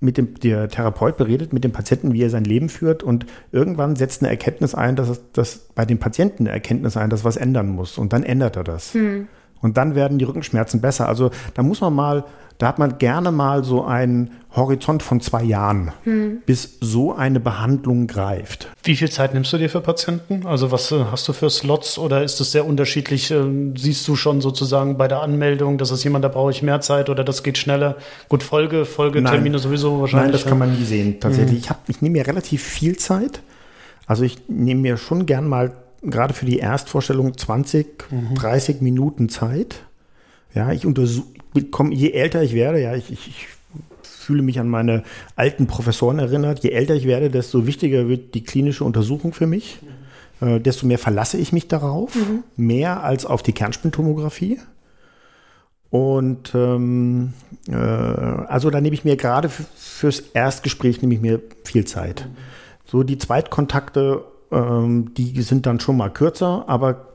mit 0.00 0.18
dem, 0.18 0.34
der 0.34 0.68
Therapeut 0.68 1.16
beredet 1.16 1.52
mit 1.52 1.64
dem 1.64 1.72
Patienten, 1.72 2.12
wie 2.12 2.22
er 2.22 2.30
sein 2.30 2.44
Leben 2.44 2.68
führt 2.68 3.02
und 3.02 3.26
irgendwann 3.52 3.96
setzt 3.96 4.22
eine 4.22 4.30
Erkenntnis 4.30 4.74
ein, 4.74 4.96
dass, 4.96 5.20
dass 5.32 5.68
bei 5.74 5.84
dem 5.84 5.98
Patienten 5.98 6.44
eine 6.44 6.50
Erkenntnis 6.50 6.96
ein, 6.96 7.10
dass 7.10 7.24
was 7.24 7.36
ändern 7.36 7.70
muss 7.70 7.98
und 7.98 8.12
dann 8.12 8.22
ändert 8.22 8.56
er 8.56 8.64
das. 8.64 8.94
Hm. 8.94 9.28
Und 9.60 9.78
dann 9.78 9.94
werden 9.94 10.18
die 10.18 10.26
Rückenschmerzen 10.26 10.82
besser. 10.82 11.08
Also 11.08 11.30
da 11.54 11.62
muss 11.62 11.80
man 11.80 11.94
mal 11.94 12.24
da 12.58 12.68
hat 12.68 12.78
man 12.78 12.98
gerne 12.98 13.32
mal 13.32 13.64
so 13.64 13.84
einen 13.84 14.30
Horizont 14.54 15.02
von 15.02 15.20
zwei 15.20 15.42
Jahren, 15.42 15.90
hm. 16.04 16.42
bis 16.46 16.78
so 16.80 17.12
eine 17.12 17.40
Behandlung 17.40 18.06
greift. 18.06 18.68
Wie 18.84 18.94
viel 18.94 19.10
Zeit 19.10 19.34
nimmst 19.34 19.52
du 19.52 19.58
dir 19.58 19.68
für 19.68 19.80
Patienten? 19.80 20.46
Also 20.46 20.70
was 20.70 20.92
äh, 20.92 21.04
hast 21.10 21.26
du 21.26 21.32
für 21.32 21.50
Slots 21.50 21.98
oder 21.98 22.22
ist 22.22 22.40
es 22.40 22.52
sehr 22.52 22.64
unterschiedlich? 22.64 23.32
Ähm, 23.32 23.76
siehst 23.76 24.06
du 24.06 24.14
schon 24.14 24.40
sozusagen 24.40 24.96
bei 24.96 25.08
der 25.08 25.20
Anmeldung, 25.20 25.78
dass 25.78 25.90
es 25.90 26.04
jemand, 26.04 26.24
da 26.24 26.28
brauche 26.28 26.52
ich 26.52 26.62
mehr 26.62 26.80
Zeit 26.80 27.10
oder 27.10 27.24
das 27.24 27.42
geht 27.42 27.58
schneller? 27.58 27.96
Gut, 28.28 28.44
Folge, 28.44 28.84
Folgetermine 28.84 29.58
sowieso 29.58 30.00
wahrscheinlich. 30.00 30.26
Nein, 30.26 30.32
das 30.32 30.46
kann 30.46 30.58
man 30.58 30.78
nie 30.78 30.84
sehen. 30.84 31.18
Tatsächlich, 31.18 31.50
hm. 31.50 31.58
ich, 31.58 31.70
hab, 31.70 31.88
ich 31.88 32.02
nehme 32.02 32.18
mir 32.18 32.26
relativ 32.26 32.62
viel 32.62 32.96
Zeit. 32.96 33.40
Also 34.06 34.22
ich 34.22 34.48
nehme 34.48 34.82
mir 34.82 34.96
schon 34.96 35.26
gern 35.26 35.48
mal 35.48 35.72
gerade 36.02 36.34
für 36.34 36.46
die 36.46 36.58
Erstvorstellung 36.58 37.36
20, 37.36 38.10
mhm. 38.10 38.34
30 38.34 38.80
Minuten 38.80 39.28
Zeit. 39.28 39.82
Ja, 40.54 40.70
ich 40.70 40.86
untersuche, 40.86 41.26
je 41.90 42.10
älter 42.10 42.42
ich 42.42 42.54
werde, 42.54 42.80
ja, 42.80 42.94
ich, 42.94 43.10
ich, 43.10 43.28
ich 43.28 43.46
fühle 44.02 44.42
mich 44.42 44.58
an 44.58 44.68
meine 44.68 45.04
alten 45.36 45.66
Professoren 45.66 46.18
erinnert. 46.18 46.64
Je 46.64 46.70
älter 46.70 46.94
ich 46.94 47.06
werde, 47.06 47.30
desto 47.30 47.66
wichtiger 47.66 48.08
wird 48.08 48.34
die 48.34 48.42
klinische 48.42 48.84
Untersuchung 48.84 49.32
für 49.32 49.46
mich. 49.46 49.78
Äh, 50.40 50.60
desto 50.60 50.86
mehr 50.86 50.98
verlasse 50.98 51.38
ich 51.38 51.52
mich 51.52 51.68
darauf, 51.68 52.14
mhm. 52.14 52.42
mehr 52.56 53.02
als 53.02 53.26
auf 53.26 53.42
die 53.42 53.52
Kernspintomographie. 53.52 54.58
Und 55.90 56.52
ähm, 56.54 57.34
äh, 57.68 57.74
also 57.74 58.70
da 58.70 58.80
nehme 58.80 58.94
ich 58.94 59.04
mir 59.04 59.16
gerade 59.16 59.48
fürs 59.48 60.20
Erstgespräch 60.20 61.02
nehme 61.02 61.14
ich 61.14 61.20
mir 61.20 61.40
viel 61.62 61.84
Zeit. 61.84 62.26
Mhm. 62.28 62.36
So 62.84 63.02
die 63.04 63.18
Zweitkontakte, 63.18 64.24
ähm, 64.50 65.14
die 65.14 65.40
sind 65.42 65.66
dann 65.66 65.80
schon 65.80 65.96
mal 65.96 66.10
kürzer, 66.10 66.64
aber 66.66 67.08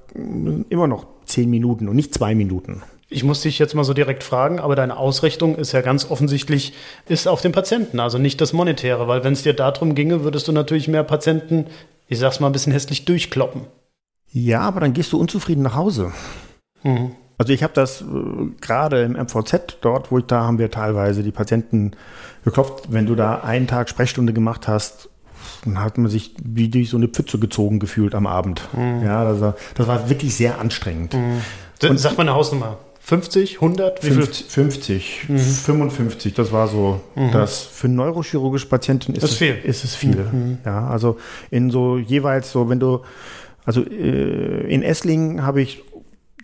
immer 0.69 0.87
noch 0.87 1.05
zehn 1.25 1.49
Minuten 1.49 1.87
und 1.87 1.95
nicht 1.95 2.13
zwei 2.13 2.33
Minuten. 2.35 2.81
Ich 3.11 3.23
muss 3.23 3.41
dich 3.41 3.57
jetzt 3.57 3.73
mal 3.73 3.83
so 3.83 3.93
direkt 3.93 4.23
fragen, 4.23 4.59
aber 4.59 4.75
deine 4.75 4.97
Ausrichtung 4.97 5.55
ist 5.55 5.71
ja 5.71 5.81
ganz 5.81 6.11
offensichtlich, 6.11 6.73
ist 7.07 7.27
auf 7.27 7.41
den 7.41 7.51
Patienten, 7.51 7.99
also 7.99 8.19
nicht 8.19 8.39
das 8.39 8.53
Monetäre, 8.53 9.07
weil 9.07 9.23
wenn 9.23 9.33
es 9.33 9.41
dir 9.41 9.53
darum 9.53 9.95
ginge, 9.95 10.23
würdest 10.23 10.47
du 10.47 10.51
natürlich 10.51 10.87
mehr 10.87 11.03
Patienten, 11.03 11.65
ich 12.07 12.19
sag's 12.19 12.39
mal 12.39 12.47
ein 12.47 12.53
bisschen 12.53 12.73
hässlich, 12.73 13.05
durchkloppen. 13.05 13.61
Ja, 14.31 14.61
aber 14.61 14.79
dann 14.79 14.93
gehst 14.93 15.11
du 15.11 15.19
unzufrieden 15.19 15.63
nach 15.63 15.75
Hause. 15.75 16.11
Mhm. 16.83 17.15
Also 17.39 17.53
ich 17.53 17.63
habe 17.63 17.73
das 17.73 18.01
äh, 18.01 18.05
gerade 18.61 19.01
im 19.01 19.13
MVZ, 19.13 19.77
dort, 19.81 20.11
wo 20.11 20.19
ich 20.19 20.25
da 20.25 20.41
haben 20.41 20.59
wir 20.59 20.69
teilweise 20.69 21.23
die 21.23 21.31
Patienten 21.31 21.93
geklopft, 22.43 22.91
wenn 22.91 23.05
du 23.05 23.15
da 23.15 23.39
einen 23.39 23.65
Tag 23.65 23.89
Sprechstunde 23.89 24.33
gemacht 24.33 24.67
hast, 24.67 25.09
dann 25.63 25.81
hat 25.81 25.97
man 25.97 26.11
sich 26.11 26.35
wie 26.43 26.69
durch 26.69 26.89
so 26.89 26.97
eine 26.97 27.07
Pfütze 27.07 27.39
gezogen 27.39 27.79
gefühlt 27.79 28.13
am 28.13 28.27
Abend. 28.27 28.61
Mhm. 28.73 29.03
Ja, 29.03 29.23
das 29.23 29.41
war, 29.41 29.55
das 29.75 29.87
war 29.87 30.09
wirklich 30.09 30.35
sehr 30.35 30.59
anstrengend. 30.59 31.13
Mhm. 31.13 31.41
Und 31.89 31.97
sag 31.97 32.17
mal 32.17 32.23
eine 32.23 32.33
Hausnummer. 32.33 32.77
50, 33.09 33.55
100? 33.55 34.03
Wie 34.03 34.11
50, 34.11 34.45
50 34.51 35.29
mhm. 35.29 35.37
55, 35.39 36.33
das 36.35 36.51
war 36.51 36.67
so. 36.67 37.01
Mhm. 37.15 37.31
Das 37.31 37.63
für 37.63 37.87
neurochirurgische 37.87 38.67
Patienten 38.67 39.15
ist, 39.15 39.23
ist, 39.23 39.31
es, 39.31 39.37
viel. 39.37 39.57
ist 39.63 39.83
es 39.83 39.95
viel. 39.95 40.27
Mhm. 40.31 40.59
Ja, 40.63 40.87
also 40.87 41.17
in 41.49 41.71
so 41.71 41.97
jeweils 41.97 42.51
so, 42.51 42.69
wenn 42.69 42.79
du, 42.79 43.01
also 43.65 43.81
äh, 43.81 44.71
in 44.71 44.83
Esslingen 44.83 45.43
habe 45.43 45.59
ich 45.59 45.81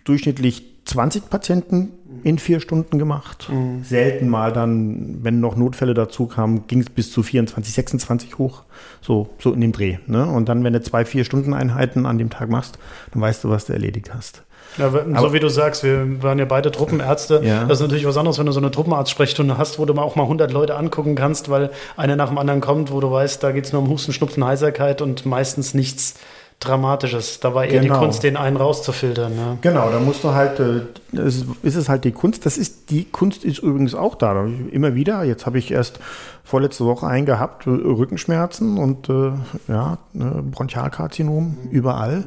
durchschnittlich 0.02 0.64
20 0.86 1.30
Patienten 1.30 1.92
in 2.24 2.38
vier 2.38 2.58
Stunden 2.58 2.98
gemacht. 2.98 3.48
Mhm. 3.48 3.84
Selten 3.84 4.28
mal 4.28 4.52
dann, 4.52 5.22
wenn 5.22 5.38
noch 5.38 5.54
Notfälle 5.54 5.94
dazu 5.94 6.26
kamen, 6.26 6.66
ging 6.66 6.80
es 6.80 6.90
bis 6.90 7.12
zu 7.12 7.22
24, 7.22 7.74
26 7.74 8.38
hoch. 8.38 8.64
So, 9.00 9.28
so 9.38 9.52
in 9.52 9.60
dem 9.60 9.70
Dreh. 9.70 9.98
Ne? 10.08 10.26
Und 10.26 10.48
dann, 10.48 10.64
wenn 10.64 10.72
du 10.72 10.82
zwei, 10.82 11.04
vier 11.04 11.24
Stunden 11.24 11.54
Einheiten 11.54 12.06
an 12.06 12.18
dem 12.18 12.30
Tag 12.30 12.50
machst, 12.50 12.76
dann 13.12 13.22
weißt 13.22 13.44
du, 13.44 13.50
was 13.50 13.66
du 13.66 13.72
erledigt 13.72 14.12
hast. 14.12 14.42
Ja, 14.78 14.90
so 14.90 14.98
aber, 14.98 15.32
wie 15.32 15.40
du 15.40 15.48
sagst, 15.48 15.82
wir 15.82 16.22
waren 16.22 16.38
ja 16.38 16.44
beide 16.44 16.70
Truppenärzte. 16.70 17.40
Ja. 17.42 17.64
Das 17.64 17.78
ist 17.78 17.82
natürlich 17.82 18.06
was 18.06 18.16
anderes, 18.16 18.38
wenn 18.38 18.46
du 18.46 18.52
so 18.52 18.60
eine 18.60 18.70
Truppenarzt-Sprechstunde 18.70 19.58
hast, 19.58 19.78
wo 19.78 19.84
du 19.84 19.94
mal 19.94 20.02
auch 20.02 20.16
mal 20.16 20.24
100 20.24 20.52
Leute 20.52 20.76
angucken 20.76 21.14
kannst, 21.14 21.48
weil 21.48 21.70
einer 21.96 22.16
nach 22.16 22.28
dem 22.28 22.38
anderen 22.38 22.60
kommt, 22.60 22.92
wo 22.92 23.00
du 23.00 23.10
weißt, 23.10 23.42
da 23.42 23.52
geht 23.52 23.64
es 23.66 23.72
nur 23.72 23.82
um 23.82 23.88
Husten, 23.88 24.12
Schnupfen, 24.12 24.44
Heiserkeit 24.44 25.02
und 25.02 25.26
meistens 25.26 25.74
nichts 25.74 26.14
Dramatisches. 26.58 27.38
Da 27.40 27.54
war 27.54 27.66
eher 27.66 27.82
genau. 27.82 27.94
die 27.94 28.00
Kunst, 28.00 28.22
den 28.22 28.36
einen 28.36 28.56
rauszufiltern. 28.56 29.34
Ne? 29.34 29.58
Genau, 29.60 29.90
da 29.90 30.00
musst 30.00 30.24
du 30.24 30.32
halt, 30.32 30.58
äh, 30.58 30.80
ist, 31.12 31.44
ist 31.62 31.74
es 31.74 31.88
halt 31.88 32.04
die 32.04 32.12
Kunst. 32.12 32.46
Das 32.46 32.56
ist, 32.56 32.90
die 32.90 33.04
Kunst 33.04 33.44
ist 33.44 33.58
übrigens 33.58 33.94
auch 33.94 34.14
da. 34.14 34.46
Immer 34.72 34.94
wieder, 34.94 35.22
jetzt 35.24 35.44
habe 35.44 35.58
ich 35.58 35.70
erst 35.70 36.00
vorletzte 36.44 36.86
Woche 36.86 37.06
einen 37.06 37.26
gehabt, 37.26 37.66
äh, 37.66 37.70
Rückenschmerzen 37.70 38.78
und 38.78 39.10
äh, 39.10 39.32
ja, 39.68 39.98
ne, 40.14 40.42
Bronchialkarzinom 40.50 41.58
überall. 41.70 42.24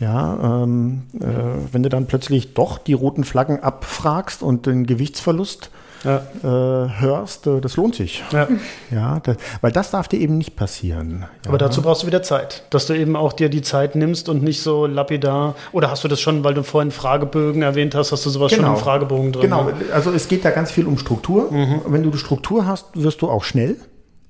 Ja, 0.00 0.62
ähm, 0.62 1.02
äh, 1.20 1.24
wenn 1.72 1.82
du 1.82 1.90
dann 1.90 2.06
plötzlich 2.06 2.54
doch 2.54 2.78
die 2.78 2.94
roten 2.94 3.24
Flaggen 3.24 3.62
abfragst 3.62 4.42
und 4.42 4.64
den 4.64 4.86
Gewichtsverlust 4.86 5.70
ja. 6.06 6.84
äh, 6.84 7.00
hörst, 7.00 7.46
äh, 7.46 7.60
das 7.60 7.76
lohnt 7.76 7.94
sich. 7.94 8.22
Ja. 8.32 8.48
ja 8.90 9.20
das, 9.20 9.36
weil 9.60 9.72
das 9.72 9.90
darf 9.90 10.08
dir 10.08 10.20
eben 10.20 10.38
nicht 10.38 10.56
passieren. 10.56 11.26
Ja. 11.44 11.48
Aber 11.48 11.58
dazu 11.58 11.82
brauchst 11.82 12.02
du 12.02 12.06
wieder 12.06 12.22
Zeit, 12.22 12.64
dass 12.70 12.86
du 12.86 12.94
eben 12.94 13.16
auch 13.16 13.32
dir 13.32 13.48
die 13.48 13.62
Zeit 13.62 13.96
nimmst 13.96 14.28
und 14.28 14.42
nicht 14.42 14.62
so 14.62 14.86
lapidar. 14.86 15.54
Oder 15.72 15.90
hast 15.90 16.04
du 16.04 16.08
das 16.08 16.20
schon, 16.20 16.44
weil 16.44 16.54
du 16.54 16.62
vorhin 16.62 16.90
Fragebögen 16.90 17.62
erwähnt 17.62 17.94
hast, 17.94 18.12
hast 18.12 18.24
du 18.24 18.30
sowas 18.30 18.52
genau. 18.52 18.68
schon 18.68 18.74
im 18.76 18.80
Fragebogen 18.80 19.32
drin? 19.32 19.42
Genau, 19.42 19.70
also 19.92 20.12
es 20.12 20.28
geht 20.28 20.44
da 20.44 20.50
ganz 20.50 20.70
viel 20.70 20.86
um 20.86 20.96
Struktur. 20.98 21.50
Mhm. 21.50 21.82
Wenn 21.86 22.02
du 22.02 22.10
die 22.10 22.18
Struktur 22.18 22.66
hast, 22.66 22.86
wirst 22.94 23.20
du 23.22 23.28
auch 23.28 23.44
schnell 23.44 23.76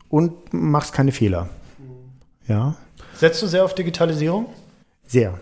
und 0.09 0.33
machst 0.53 0.93
keine 0.93 1.13
Fehler. 1.13 1.49
Ja. 2.49 2.77
Setzt 3.15 3.43
du 3.43 3.47
sehr 3.47 3.65
auf 3.65 3.75
Digitalisierung? 3.75 4.47
Sehr, 5.07 5.35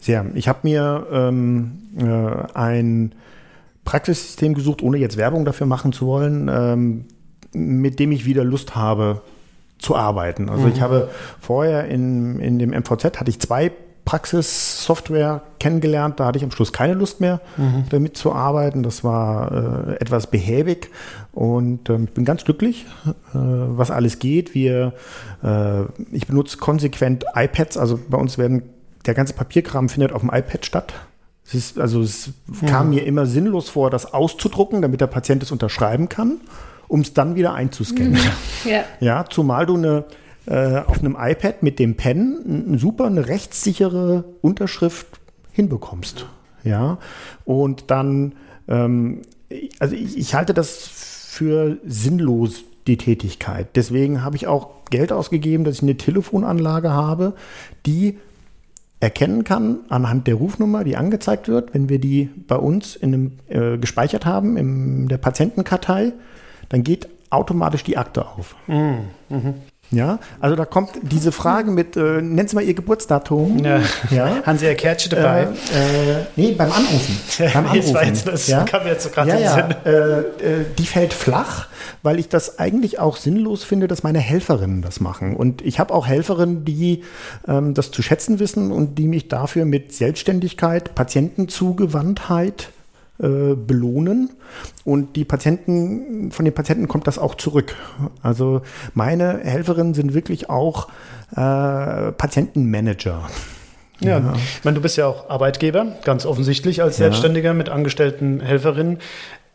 sehr. 0.00 0.26
Ich 0.34 0.48
habe 0.48 0.60
mir 0.62 1.06
ähm, 1.10 1.78
äh, 1.98 2.58
ein 2.58 3.14
Praxissystem 3.86 4.52
gesucht, 4.52 4.82
ohne 4.82 4.98
jetzt 4.98 5.16
Werbung 5.16 5.46
dafür 5.46 5.66
machen 5.66 5.94
zu 5.94 6.06
wollen, 6.06 6.50
ähm, 6.52 7.04
mit 7.54 7.98
dem 7.98 8.12
ich 8.12 8.26
wieder 8.26 8.44
Lust 8.44 8.76
habe 8.76 9.22
zu 9.78 9.96
arbeiten. 9.96 10.50
Also 10.50 10.66
mhm. 10.66 10.72
ich 10.72 10.80
habe 10.82 11.08
vorher 11.40 11.86
in, 11.86 12.38
in 12.40 12.58
dem 12.58 12.70
MVZ 12.70 13.18
hatte 13.18 13.30
ich 13.30 13.40
zwei 13.40 13.72
Praxissoftware 14.04 15.42
kennengelernt. 15.58 16.20
Da 16.20 16.26
hatte 16.26 16.38
ich 16.38 16.44
am 16.44 16.50
Schluss 16.50 16.72
keine 16.72 16.94
Lust 16.94 17.20
mehr, 17.20 17.40
mhm. 17.56 17.84
damit 17.90 18.16
zu 18.16 18.32
arbeiten. 18.32 18.82
Das 18.82 19.04
war 19.04 19.88
äh, 19.88 19.94
etwas 20.00 20.28
behäbig 20.28 20.90
und 21.32 21.88
äh, 21.88 21.98
ich 22.04 22.12
bin 22.12 22.24
ganz 22.24 22.44
glücklich, 22.44 22.86
äh, 23.06 23.12
was 23.34 23.90
alles 23.90 24.18
geht. 24.18 24.54
Wir, 24.54 24.94
äh, 25.42 25.82
ich 26.12 26.26
benutze 26.26 26.58
konsequent 26.58 27.24
iPads. 27.34 27.76
Also 27.76 27.98
bei 28.08 28.18
uns 28.18 28.38
werden 28.38 28.62
der 29.06 29.14
ganze 29.14 29.34
Papierkram 29.34 29.88
findet 29.88 30.12
auf 30.12 30.20
dem 30.20 30.30
iPad 30.32 30.66
statt. 30.66 30.94
Es 31.46 31.54
ist, 31.54 31.78
also 31.78 32.02
es 32.02 32.30
hm. 32.60 32.68
kam 32.68 32.90
mir 32.90 33.06
immer 33.06 33.26
sinnlos 33.26 33.68
vor, 33.68 33.90
das 33.90 34.12
auszudrucken, 34.12 34.82
damit 34.82 35.00
der 35.00 35.06
Patient 35.06 35.42
es 35.42 35.52
unterschreiben 35.52 36.08
kann, 36.08 36.40
um 36.88 37.00
es 37.00 37.14
dann 37.14 37.36
wieder 37.36 37.54
einzuscannen. 37.54 38.16
Hm. 38.16 38.70
Ja. 38.70 38.84
ja, 39.00 39.24
zumal 39.28 39.66
du 39.66 39.76
eine 39.76 40.04
äh, 40.46 40.78
auf 40.78 41.00
einem 41.00 41.16
iPad 41.18 41.62
mit 41.62 41.78
dem 41.78 41.96
Pen 41.96 42.64
eine 42.68 42.78
super 42.78 43.06
eine 43.06 43.28
rechtssichere 43.28 44.24
Unterschrift 44.42 45.06
hinbekommst. 45.52 46.26
Ja, 46.64 46.98
und 47.44 47.90
dann, 47.90 48.34
ähm, 48.68 49.22
also 49.78 49.94
ich, 49.94 50.16
ich 50.16 50.34
halte 50.34 50.54
das 50.54 50.76
für 50.76 51.78
sinnlos, 51.86 52.64
die 52.86 52.96
Tätigkeit. 52.96 53.68
Deswegen 53.74 54.22
habe 54.22 54.36
ich 54.36 54.46
auch 54.46 54.84
Geld 54.90 55.12
ausgegeben, 55.12 55.64
dass 55.64 55.76
ich 55.76 55.82
eine 55.82 55.96
Telefonanlage 55.96 56.92
habe, 56.92 57.34
die 57.84 58.18
erkennen 59.00 59.44
kann 59.44 59.80
anhand 59.88 60.26
der 60.26 60.36
Rufnummer, 60.36 60.84
die 60.84 60.96
angezeigt 60.96 61.48
wird, 61.48 61.74
wenn 61.74 61.88
wir 61.88 61.98
die 61.98 62.30
bei 62.48 62.56
uns 62.56 62.96
in 62.96 63.14
einem, 63.14 63.32
äh, 63.48 63.78
gespeichert 63.78 64.24
haben 64.24 64.56
in 64.56 65.08
der 65.08 65.18
Patientenkartei, 65.18 66.12
dann 66.68 66.82
geht 66.82 67.08
automatisch 67.30 67.84
die 67.84 67.98
Akte 67.98 68.26
auf. 68.26 68.56
Mhm. 68.66 69.08
Mhm. 69.28 69.54
Ja, 69.90 70.18
also 70.40 70.56
da 70.56 70.64
kommt 70.64 70.90
diese 71.02 71.30
Frage 71.30 71.70
mit, 71.70 71.96
äh, 71.96 72.20
nennen 72.20 72.48
Sie 72.48 72.56
mal 72.56 72.64
Ihr 72.64 72.74
Geburtsdatum. 72.74 73.64
Ja. 73.64 73.80
ja. 74.10 74.42
Haben 74.44 74.58
Sie 74.58 74.66
Ihr 74.66 74.74
Kärtchen 74.74 75.10
dabei? 75.10 75.48
Äh, 75.74 76.10
äh, 76.10 76.24
nee, 76.34 76.52
beim 76.52 76.72
Anrufen. 76.72 77.18
beim 77.54 77.66
Anrufen. 77.66 77.96
Jetzt, 78.04 78.26
das 78.26 78.48
ja? 78.48 78.64
kam 78.64 78.82
mir 78.82 78.90
jetzt 78.90 79.04
so 79.04 79.10
gerade 79.10 79.30
ja, 79.30 79.38
ja. 79.38 79.68
Äh, 79.84 80.18
äh, 80.18 80.24
die 80.76 80.86
fällt 80.86 81.14
flach, 81.14 81.68
weil 82.02 82.18
ich 82.18 82.28
das 82.28 82.58
eigentlich 82.58 82.98
auch 82.98 83.16
sinnlos 83.16 83.62
finde, 83.62 83.86
dass 83.86 84.02
meine 84.02 84.18
Helferinnen 84.18 84.82
das 84.82 85.00
machen. 85.00 85.36
Und 85.36 85.62
ich 85.62 85.78
habe 85.78 85.94
auch 85.94 86.06
Helferinnen, 86.06 86.64
die 86.64 87.04
ähm, 87.46 87.74
das 87.74 87.92
zu 87.92 88.02
schätzen 88.02 88.40
wissen 88.40 88.72
und 88.72 88.96
die 88.96 89.06
mich 89.06 89.28
dafür 89.28 89.64
mit 89.64 89.92
Selbstständigkeit, 89.92 90.94
Patientenzugewandtheit 90.94 92.70
äh, 93.18 93.54
belohnen. 93.54 94.30
Und 94.84 95.16
die 95.16 95.24
Patienten, 95.24 96.30
von 96.32 96.44
den 96.44 96.54
Patienten 96.54 96.88
kommt 96.88 97.06
das 97.06 97.18
auch 97.18 97.34
zurück. 97.34 97.74
Also 98.22 98.62
meine 98.94 99.40
Helferinnen 99.42 99.94
sind 99.94 100.14
wirklich 100.14 100.50
auch 100.50 100.88
äh, 101.32 102.12
Patientenmanager. 102.12 103.28
Ja, 104.00 104.18
ja. 104.18 104.34
Ich 104.34 104.64
meine, 104.64 104.74
du 104.74 104.82
bist 104.82 104.96
ja 104.96 105.06
auch 105.06 105.30
Arbeitgeber, 105.30 105.96
ganz 106.04 106.26
offensichtlich 106.26 106.82
als 106.82 106.98
Selbstständiger 106.98 107.48
ja. 107.50 107.54
mit 107.54 107.68
angestellten 107.68 108.40
Helferinnen. 108.40 108.98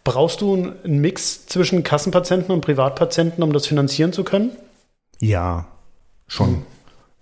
Brauchst 0.04 0.42
du 0.42 0.74
einen 0.84 1.00
Mix 1.00 1.46
zwischen 1.46 1.84
Kassenpatienten 1.84 2.52
und 2.52 2.62
Privatpatienten, 2.62 3.44
um 3.44 3.54
das 3.54 3.68
finanzieren 3.68 4.14
zu 4.14 4.24
können? 4.24 4.52
Ja, 5.20 5.68
schon. 6.28 6.64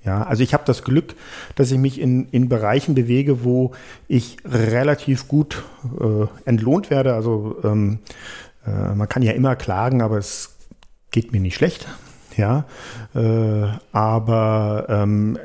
Ja, 0.05 0.23
also 0.23 0.43
ich 0.43 0.53
habe 0.53 0.63
das 0.65 0.83
Glück, 0.83 1.15
dass 1.55 1.71
ich 1.71 1.77
mich 1.77 1.99
in, 1.99 2.27
in 2.29 2.49
Bereichen 2.49 2.95
bewege, 2.95 3.43
wo 3.43 3.73
ich 4.07 4.38
relativ 4.45 5.27
gut 5.27 5.63
äh, 5.99 6.25
entlohnt 6.45 6.89
werde. 6.89 7.13
Also 7.13 7.57
ähm, 7.63 7.99
Äh, 8.65 8.95
man 8.95 9.07
kann 9.07 9.23
ja 9.23 9.31
immer 9.31 9.55
klagen, 9.55 10.01
aber 10.01 10.17
es 10.17 10.55
geht 11.12 11.31
mir 11.31 11.39
nicht 11.39 11.55
schlecht. 11.55 11.88
Ja, 12.38 12.65
äh, 13.15 13.67
aber 13.91 14.85
ähm, 14.88 15.38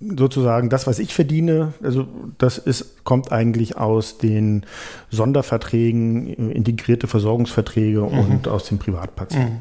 sozusagen 0.00 0.68
das, 0.68 0.86
was 0.86 0.98
ich 0.98 1.14
verdiene, 1.14 1.74
also 1.82 2.06
das 2.38 2.58
ist, 2.58 3.04
kommt 3.04 3.30
eigentlich 3.30 3.76
aus 3.76 4.18
den 4.18 4.64
Sonderverträgen, 5.10 6.26
integrierte 6.50 7.06
Versorgungsverträge 7.06 8.00
mhm. 8.00 8.18
und 8.18 8.48
aus 8.48 8.64
den 8.64 8.78
Privatpatienten. 8.78 9.54
Mhm. 9.54 9.60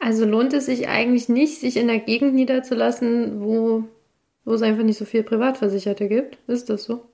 Also 0.00 0.24
lohnt 0.24 0.54
es 0.54 0.66
sich 0.66 0.88
eigentlich 0.88 1.28
nicht, 1.28 1.60
sich 1.60 1.76
in 1.76 1.86
der 1.86 2.00
Gegend 2.00 2.34
niederzulassen, 2.34 3.40
wo, 3.40 3.84
wo 4.44 4.54
es 4.54 4.62
einfach 4.62 4.82
nicht 4.82 4.98
so 4.98 5.04
viele 5.04 5.22
Privatversicherte 5.22 6.08
gibt? 6.08 6.38
Ist 6.48 6.70
das 6.70 6.84
so? 6.84 7.04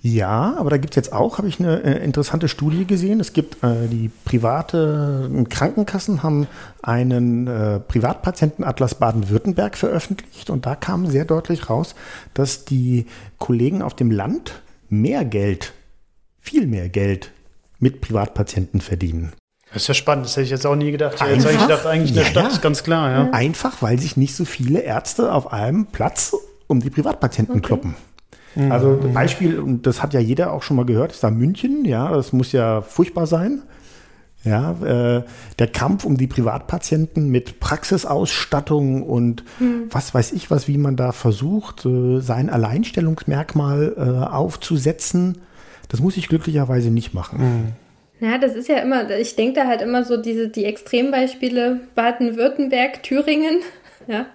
Ja, 0.00 0.54
aber 0.56 0.70
da 0.70 0.76
gibt 0.76 0.92
es 0.92 0.96
jetzt 0.96 1.12
auch, 1.12 1.38
habe 1.38 1.48
ich 1.48 1.58
eine 1.58 1.82
äh, 1.82 2.04
interessante 2.04 2.46
Studie 2.46 2.84
gesehen. 2.84 3.18
Es 3.18 3.32
gibt 3.32 3.64
äh, 3.64 3.88
die 3.88 4.10
private 4.24 5.28
äh, 5.34 5.44
Krankenkassen 5.44 6.22
haben 6.22 6.46
einen 6.82 7.48
äh, 7.48 7.80
Privatpatientenatlas 7.80 8.96
Baden-Württemberg 8.96 9.76
veröffentlicht 9.76 10.50
und 10.50 10.66
da 10.66 10.76
kam 10.76 11.06
sehr 11.06 11.24
deutlich 11.24 11.68
raus, 11.68 11.96
dass 12.32 12.64
die 12.64 13.06
Kollegen 13.38 13.82
auf 13.82 13.94
dem 13.94 14.12
Land 14.12 14.62
mehr 14.88 15.24
Geld, 15.24 15.72
viel 16.40 16.68
mehr 16.68 16.88
Geld 16.88 17.32
mit 17.80 18.00
Privatpatienten 18.00 18.80
verdienen. 18.80 19.32
Das 19.72 19.82
ist 19.82 19.88
ja 19.88 19.94
spannend, 19.94 20.26
das 20.26 20.32
hätte 20.32 20.44
ich 20.44 20.50
jetzt 20.50 20.66
auch 20.66 20.76
nie 20.76 20.90
gedacht. 20.90 21.20
Einfach, 21.20 21.28
jetzt 21.28 21.44
hätte 21.44 21.54
ich 21.56 21.62
gedacht, 21.62 21.86
eigentlich 21.86 22.10
in 22.10 22.16
der 22.16 22.24
ja, 22.24 22.30
Stadt 22.30 22.52
ist 22.52 22.62
ganz 22.62 22.82
klar. 22.82 23.10
Ja. 23.10 23.30
Einfach, 23.32 23.82
weil 23.82 23.98
sich 23.98 24.16
nicht 24.16 24.34
so 24.34 24.44
viele 24.44 24.80
Ärzte 24.80 25.32
auf 25.32 25.52
einem 25.52 25.86
Platz 25.86 26.34
um 26.66 26.80
die 26.80 26.90
Privatpatienten 26.90 27.56
okay. 27.56 27.66
kloppen. 27.66 27.94
Mhm. 28.54 28.72
Also 28.72 28.98
Beispiel, 29.12 29.58
und 29.58 29.86
das 29.86 30.02
hat 30.02 30.14
ja 30.14 30.20
jeder 30.20 30.52
auch 30.52 30.62
schon 30.62 30.76
mal 30.76 30.86
gehört, 30.86 31.12
ist 31.12 31.22
da 31.22 31.30
München, 31.30 31.84
ja, 31.84 32.10
das 32.10 32.32
muss 32.32 32.52
ja 32.52 32.80
furchtbar 32.80 33.26
sein. 33.26 33.62
Ja, 34.44 34.70
äh, 34.70 35.24
der 35.58 35.66
Kampf 35.66 36.04
um 36.04 36.16
die 36.16 36.28
Privatpatienten 36.28 37.28
mit 37.28 37.58
Praxisausstattung 37.58 39.02
und 39.02 39.42
mhm. 39.58 39.88
was 39.90 40.14
weiß 40.14 40.32
ich 40.32 40.48
was, 40.50 40.68
wie 40.68 40.78
man 40.78 40.96
da 40.96 41.10
versucht, 41.10 41.84
äh, 41.84 42.20
sein 42.20 42.48
Alleinstellungsmerkmal 42.48 43.94
äh, 43.96 44.26
aufzusetzen, 44.32 45.38
das 45.88 46.00
muss 46.00 46.16
ich 46.16 46.28
glücklicherweise 46.28 46.90
nicht 46.90 47.14
machen. 47.14 47.40
Mhm. 47.40 47.72
Ja, 48.20 48.38
das 48.38 48.54
ist 48.54 48.68
ja 48.68 48.78
immer, 48.78 49.08
ich 49.10 49.36
denke 49.36 49.60
da 49.60 49.66
halt 49.66 49.80
immer 49.80 50.04
so 50.04 50.16
diese, 50.16 50.48
die 50.48 50.64
Extrembeispiele 50.64 51.80
Baden-Württemberg, 51.94 53.02
Thüringen, 53.02 53.60
ja, 54.06 54.26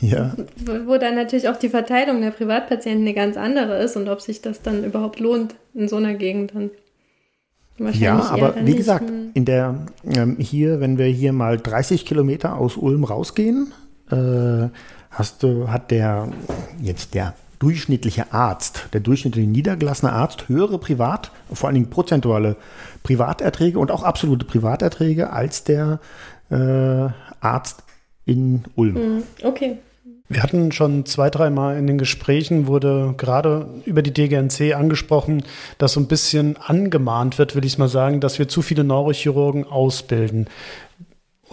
ja. 0.00 0.34
Wo, 0.64 0.86
wo, 0.86 0.98
dann 0.98 1.14
natürlich 1.14 1.48
auch 1.48 1.56
die 1.56 1.68
Verteilung 1.68 2.20
der 2.20 2.30
Privatpatienten 2.30 3.02
eine 3.02 3.14
ganz 3.14 3.36
andere 3.36 3.82
ist 3.82 3.96
und 3.96 4.08
ob 4.08 4.20
sich 4.20 4.42
das 4.42 4.62
dann 4.62 4.84
überhaupt 4.84 5.20
lohnt 5.20 5.54
in 5.74 5.88
so 5.88 5.96
einer 5.96 6.14
Gegend 6.14 6.54
dann. 6.54 6.70
Ja, 7.92 8.20
aber 8.20 8.54
wie 8.64 8.76
gesagt, 8.76 9.10
in 9.34 9.44
der 9.44 9.86
ähm, 10.08 10.36
hier, 10.38 10.78
wenn 10.78 10.96
wir 10.96 11.06
hier 11.06 11.32
mal 11.32 11.58
30 11.58 12.06
Kilometer 12.06 12.56
aus 12.56 12.76
Ulm 12.76 13.02
rausgehen, 13.02 13.72
äh, 14.12 14.68
hast 15.10 15.42
du, 15.42 15.68
hat 15.68 15.90
der 15.90 16.28
jetzt 16.80 17.14
der 17.14 17.34
durchschnittliche 17.64 18.30
Arzt, 18.30 18.88
der 18.92 19.00
durchschnittliche 19.00 19.48
niedergelassene 19.48 20.12
Arzt 20.12 20.50
höhere 20.50 20.78
Privat, 20.78 21.30
vor 21.50 21.68
allen 21.68 21.76
Dingen 21.76 21.88
prozentuale 21.88 22.56
Privaterträge 23.02 23.78
und 23.78 23.90
auch 23.90 24.02
absolute 24.02 24.44
Privaterträge 24.44 25.30
als 25.30 25.64
der 25.64 25.98
äh, 26.50 27.08
Arzt 27.40 27.82
in 28.26 28.64
Ulm. 28.74 28.96
Hm, 28.96 29.22
okay. 29.42 29.78
Wir 30.28 30.42
hatten 30.42 30.72
schon 30.72 31.06
zwei, 31.06 31.30
dreimal 31.30 31.78
in 31.78 31.86
den 31.86 31.96
Gesprächen, 31.96 32.66
wurde 32.66 33.14
gerade 33.16 33.66
über 33.86 34.02
die 34.02 34.12
DGNC 34.12 34.74
angesprochen, 34.74 35.42
dass 35.78 35.92
so 35.94 36.00
ein 36.00 36.06
bisschen 36.06 36.58
angemahnt 36.58 37.38
wird, 37.38 37.54
will 37.54 37.64
ich 37.64 37.78
mal 37.78 37.88
sagen, 37.88 38.20
dass 38.20 38.38
wir 38.38 38.48
zu 38.48 38.60
viele 38.60 38.84
Neurochirurgen 38.84 39.64
ausbilden. 39.64 40.48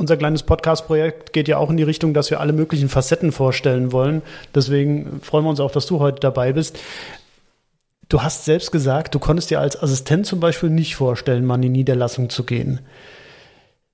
Unser 0.02 0.18
kleines 0.18 0.42
Podcast-Projekt 0.42 1.32
geht 1.32 1.48
ja 1.48 1.58
auch 1.58 1.70
in 1.70 1.78
die 1.78 1.84
Richtung, 1.84 2.16
dass 2.16 2.32
wir 2.32 2.40
alle 2.40 2.54
möglichen 2.54 2.90
Facetten 2.90 3.32
vorstellen 3.32 3.92
wollen. 3.92 4.24
Deswegen 4.56 5.22
freuen 5.22 5.46
wir 5.46 5.52
uns 5.52 5.60
auch, 5.60 5.70
dass 5.70 5.86
du 5.86 6.00
heute 6.00 6.20
dabei 6.20 6.54
bist. 6.54 6.80
Du 8.10 8.24
hast 8.24 8.46
selbst 8.46 8.72
gesagt, 8.72 9.14
du 9.14 9.20
konntest 9.20 9.52
dir 9.52 9.60
als 9.60 9.80
Assistent 9.80 10.26
zum 10.26 10.40
Beispiel 10.40 10.72
nicht 10.72 10.96
vorstellen, 10.96 11.46
mal 11.46 11.58
in 11.58 11.62
die 11.62 11.70
Niederlassung 11.70 12.32
zu 12.32 12.46
gehen. 12.46 12.80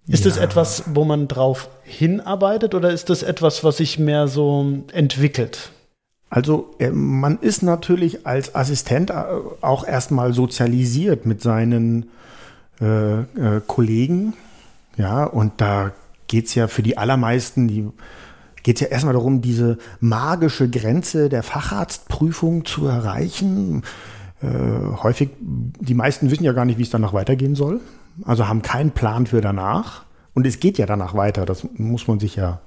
Ist 0.08 0.24
ja. 0.24 0.30
das 0.30 0.40
etwas, 0.40 0.84
wo 0.94 1.04
man 1.04 1.28
drauf 1.28 1.68
hinarbeitet 1.84 2.74
oder 2.74 2.90
ist 2.90 3.10
das 3.10 3.22
etwas, 3.22 3.66
was 3.66 3.76
sich 3.76 4.00
mehr 4.00 4.30
so 4.30 4.66
entwickelt? 4.94 5.72
Also 6.30 6.74
äh, 6.80 6.90
man 6.90 7.38
ist 7.40 7.64
natürlich 7.64 8.26
als 8.26 8.56
Assistent 8.56 9.10
äh, 9.10 9.16
auch 9.60 9.86
erstmal 9.86 10.32
sozialisiert 10.32 11.26
mit 11.26 11.42
seinen 11.42 12.12
äh, 12.80 13.20
äh, 13.20 13.26
Kollegen. 13.68 14.36
Ja, 14.98 15.24
und 15.24 15.54
da 15.58 15.92
geht 16.28 16.48
es 16.48 16.56
ja 16.56 16.68
für 16.68 16.84
die 16.84 16.98
allermeisten, 16.98 17.68
die 17.68 17.88
geht 18.64 18.78
es 18.78 18.82
ja 18.82 18.88
erstmal 18.88 19.14
darum, 19.14 19.42
diese 19.42 19.78
magische 20.00 20.70
Grenze 20.70 21.30
der 21.30 21.44
Facharztprüfung 21.44 22.66
zu 22.66 22.88
erreichen. 22.88 23.84
Äh, 24.42 24.48
häufig, 25.04 25.30
die 25.40 25.94
meisten 25.94 26.30
wissen 26.30 26.44
ja 26.44 26.52
gar 26.52 26.66
nicht, 26.66 26.78
wie 26.78 26.84
es 26.84 26.90
danach 26.90 27.14
weitergehen 27.14 27.56
soll 27.56 27.80
also 28.26 28.48
haben 28.48 28.62
keinen 28.62 28.92
Plan 28.92 29.28
für 29.28 29.42
danach. 29.42 30.04
Und 30.34 30.46
es 30.46 30.60
geht 30.60 30.78
ja 30.78 30.86
danach 30.86 31.16
weiter, 31.16 31.46
das 31.46 31.68
muss 31.78 32.08
man 32.08 32.20
sich 32.20 32.36
ja 32.36 32.60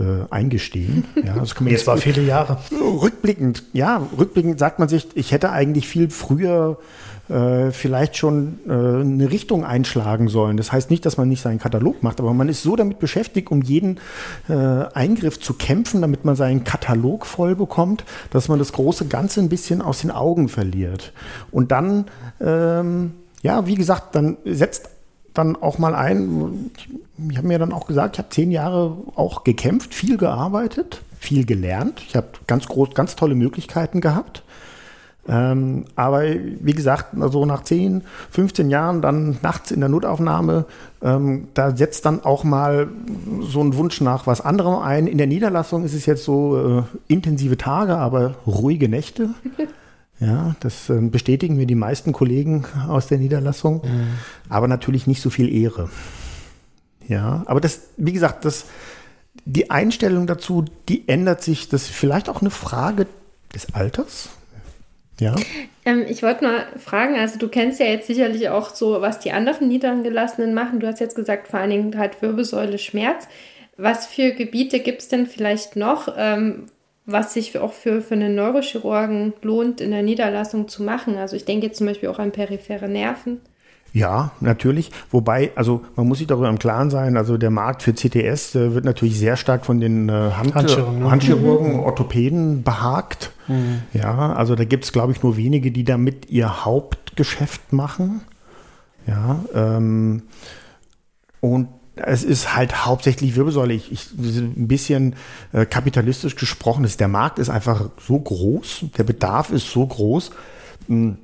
äh, 0.00 0.26
eingestehen. 0.30 1.04
Ja, 1.20 1.34
das 1.34 1.54
kann 1.54 1.64
man 1.64 1.72
jetzt 1.72 1.86
war 1.86 1.98
viele 1.98 2.22
Jahre. 2.22 2.58
Rückblickend, 2.72 3.64
ja, 3.72 4.02
rückblickend 4.18 4.58
sagt 4.58 4.78
man 4.78 4.88
sich, 4.88 5.06
ich 5.14 5.32
hätte 5.32 5.50
eigentlich 5.50 5.86
viel 5.86 6.08
früher 6.08 6.78
äh, 7.28 7.70
vielleicht 7.72 8.16
schon 8.16 8.58
äh, 8.66 8.72
eine 8.72 9.30
Richtung 9.30 9.64
einschlagen 9.64 10.28
sollen. 10.28 10.56
Das 10.56 10.72
heißt 10.72 10.90
nicht, 10.90 11.04
dass 11.04 11.18
man 11.18 11.28
nicht 11.28 11.42
seinen 11.42 11.58
Katalog 11.58 12.02
macht, 12.02 12.20
aber 12.20 12.32
man 12.32 12.48
ist 12.48 12.62
so 12.62 12.74
damit 12.74 12.98
beschäftigt, 12.98 13.50
um 13.50 13.60
jeden 13.60 14.00
äh, 14.48 14.54
Eingriff 14.54 15.38
zu 15.38 15.54
kämpfen, 15.54 16.00
damit 16.00 16.24
man 16.24 16.36
seinen 16.36 16.64
Katalog 16.64 17.26
voll 17.26 17.54
bekommt, 17.54 18.04
dass 18.30 18.48
man 18.48 18.58
das 18.58 18.72
große 18.72 19.06
Ganze 19.06 19.40
ein 19.40 19.50
bisschen 19.50 19.82
aus 19.82 20.00
den 20.00 20.10
Augen 20.10 20.48
verliert. 20.48 21.12
Und 21.50 21.70
dann 21.70 22.06
ähm, 22.40 23.12
ja, 23.42 23.66
wie 23.66 23.74
gesagt, 23.74 24.14
dann 24.14 24.36
setzt 24.44 24.90
dann 25.34 25.56
auch 25.56 25.78
mal 25.78 25.94
ein. 25.94 26.70
Ich 27.30 27.36
habe 27.36 27.48
mir 27.48 27.58
dann 27.58 27.72
auch 27.72 27.86
gesagt, 27.86 28.16
ich 28.16 28.18
habe 28.18 28.30
zehn 28.30 28.50
Jahre 28.50 28.96
auch 29.14 29.44
gekämpft, 29.44 29.94
viel 29.94 30.16
gearbeitet, 30.16 31.02
viel 31.18 31.44
gelernt. 31.44 32.02
Ich 32.06 32.16
habe 32.16 32.28
ganz 32.46 32.66
groß, 32.66 32.90
ganz 32.94 33.16
tolle 33.16 33.34
Möglichkeiten 33.34 34.00
gehabt. 34.00 34.42
Ähm, 35.28 35.84
aber 35.96 36.22
wie 36.24 36.72
gesagt, 36.72 37.14
also 37.20 37.44
nach 37.44 37.62
10, 37.62 38.02
15 38.30 38.70
Jahren 38.70 39.02
dann 39.02 39.38
nachts 39.42 39.70
in 39.70 39.80
der 39.80 39.88
Notaufnahme, 39.88 40.64
ähm, 41.02 41.48
da 41.54 41.76
setzt 41.76 42.06
dann 42.06 42.24
auch 42.24 42.42
mal 42.42 42.88
so 43.42 43.62
ein 43.62 43.76
Wunsch 43.76 44.00
nach 44.00 44.26
was 44.26 44.40
anderem 44.40 44.76
ein. 44.76 45.06
In 45.06 45.18
der 45.18 45.26
Niederlassung 45.26 45.84
ist 45.84 45.94
es 45.94 46.06
jetzt 46.06 46.24
so 46.24 46.80
äh, 46.80 46.82
intensive 47.06 47.58
Tage, 47.58 47.96
aber 47.96 48.34
ruhige 48.46 48.88
Nächte. 48.88 49.30
Ja, 50.20 50.54
das 50.60 50.90
äh, 50.90 51.00
bestätigen 51.00 51.56
mir 51.56 51.66
die 51.66 51.74
meisten 51.74 52.12
Kollegen 52.12 52.66
aus 52.88 53.06
der 53.06 53.18
Niederlassung, 53.18 53.82
mhm. 53.82 54.08
aber 54.50 54.68
natürlich 54.68 55.06
nicht 55.06 55.22
so 55.22 55.30
viel 55.30 55.52
Ehre. 55.52 55.88
Ja, 57.08 57.42
aber 57.46 57.60
das, 57.60 57.88
wie 57.96 58.12
gesagt, 58.12 58.44
das, 58.44 58.66
die 59.44 59.70
Einstellung 59.70 60.26
dazu, 60.26 60.64
die 60.88 61.08
ändert 61.08 61.42
sich. 61.42 61.68
Das 61.68 61.84
ist 61.84 61.90
vielleicht 61.90 62.28
auch 62.28 62.42
eine 62.42 62.50
Frage 62.50 63.06
des 63.54 63.74
Alters. 63.74 64.28
Ja. 65.18 65.34
Ähm, 65.84 66.04
ich 66.08 66.22
wollte 66.22 66.44
mal 66.44 66.66
fragen, 66.76 67.16
also 67.16 67.38
du 67.38 67.48
kennst 67.48 67.80
ja 67.80 67.86
jetzt 67.86 68.06
sicherlich 68.06 68.48
auch 68.48 68.74
so, 68.74 69.00
was 69.00 69.18
die 69.18 69.32
anderen 69.32 69.68
Niedergelassenen 69.68 70.54
machen. 70.54 70.80
Du 70.80 70.86
hast 70.86 71.00
jetzt 71.00 71.16
gesagt, 71.16 71.48
vor 71.48 71.60
allen 71.60 71.70
Dingen 71.70 71.98
halt 71.98 72.22
Wirbelsäule 72.22 72.78
Schmerz. 72.78 73.26
Was 73.76 74.06
für 74.06 74.32
Gebiete 74.32 74.80
gibt 74.80 75.00
es 75.00 75.08
denn 75.08 75.26
vielleicht 75.26 75.76
noch, 75.76 76.14
ähm, 76.16 76.66
was 77.06 77.34
sich 77.34 77.58
auch 77.58 77.72
für, 77.72 78.02
für 78.02 78.14
einen 78.14 78.34
Neurochirurgen 78.34 79.34
lohnt, 79.42 79.80
in 79.80 79.90
der 79.90 80.02
Niederlassung 80.02 80.68
zu 80.68 80.82
machen. 80.82 81.16
Also 81.16 81.36
ich 81.36 81.44
denke 81.44 81.66
jetzt 81.66 81.78
zum 81.78 81.86
Beispiel 81.86 82.08
auch 82.08 82.18
an 82.18 82.32
periphere 82.32 82.88
Nerven. 82.88 83.40
Ja, 83.92 84.30
natürlich. 84.40 84.92
Wobei, 85.10 85.50
also 85.56 85.82
man 85.96 86.06
muss 86.06 86.18
sich 86.18 86.28
darüber 86.28 86.48
im 86.48 86.58
Klaren 86.58 86.90
sein, 86.90 87.16
also 87.16 87.36
der 87.36 87.50
Markt 87.50 87.82
für 87.82 87.92
CTS 87.92 88.54
äh, 88.54 88.74
wird 88.74 88.84
natürlich 88.84 89.18
sehr 89.18 89.36
stark 89.36 89.66
von 89.66 89.80
den 89.80 90.08
äh, 90.08 90.12
Hand 90.12 90.54
Handchirurgen, 90.54 91.00
ne? 91.00 91.10
Handchirurgen 91.10 91.72
mhm. 91.72 91.80
Orthopäden 91.80 92.62
behagt. 92.62 93.32
Mhm. 93.48 93.82
Ja, 93.92 94.32
also 94.34 94.54
da 94.54 94.64
gibt 94.64 94.84
es, 94.84 94.92
glaube 94.92 95.12
ich, 95.12 95.22
nur 95.22 95.36
wenige, 95.36 95.72
die 95.72 95.82
damit 95.82 96.30
ihr 96.30 96.64
Hauptgeschäft 96.64 97.72
machen. 97.72 98.20
Ja, 99.06 99.44
ähm, 99.54 100.22
und 101.40 101.68
es 101.96 102.24
ist 102.24 102.54
halt 102.54 102.86
hauptsächlich 102.86 103.36
Wirbelsäule. 103.36 103.74
Ich, 103.74 103.92
ich 103.92 104.10
ein 104.16 104.68
bisschen 104.68 105.16
äh, 105.52 105.66
kapitalistisch 105.66 106.36
gesprochen 106.36 106.84
ist, 106.84 107.00
der 107.00 107.08
Markt 107.08 107.38
ist 107.38 107.50
einfach 107.50 107.90
so 108.06 108.18
groß, 108.18 108.86
der 108.96 109.04
Bedarf 109.04 109.50
ist 109.50 109.70
so 109.70 109.86
groß, 109.86 110.30
mh, 110.88 110.96
hm, 110.96 111.18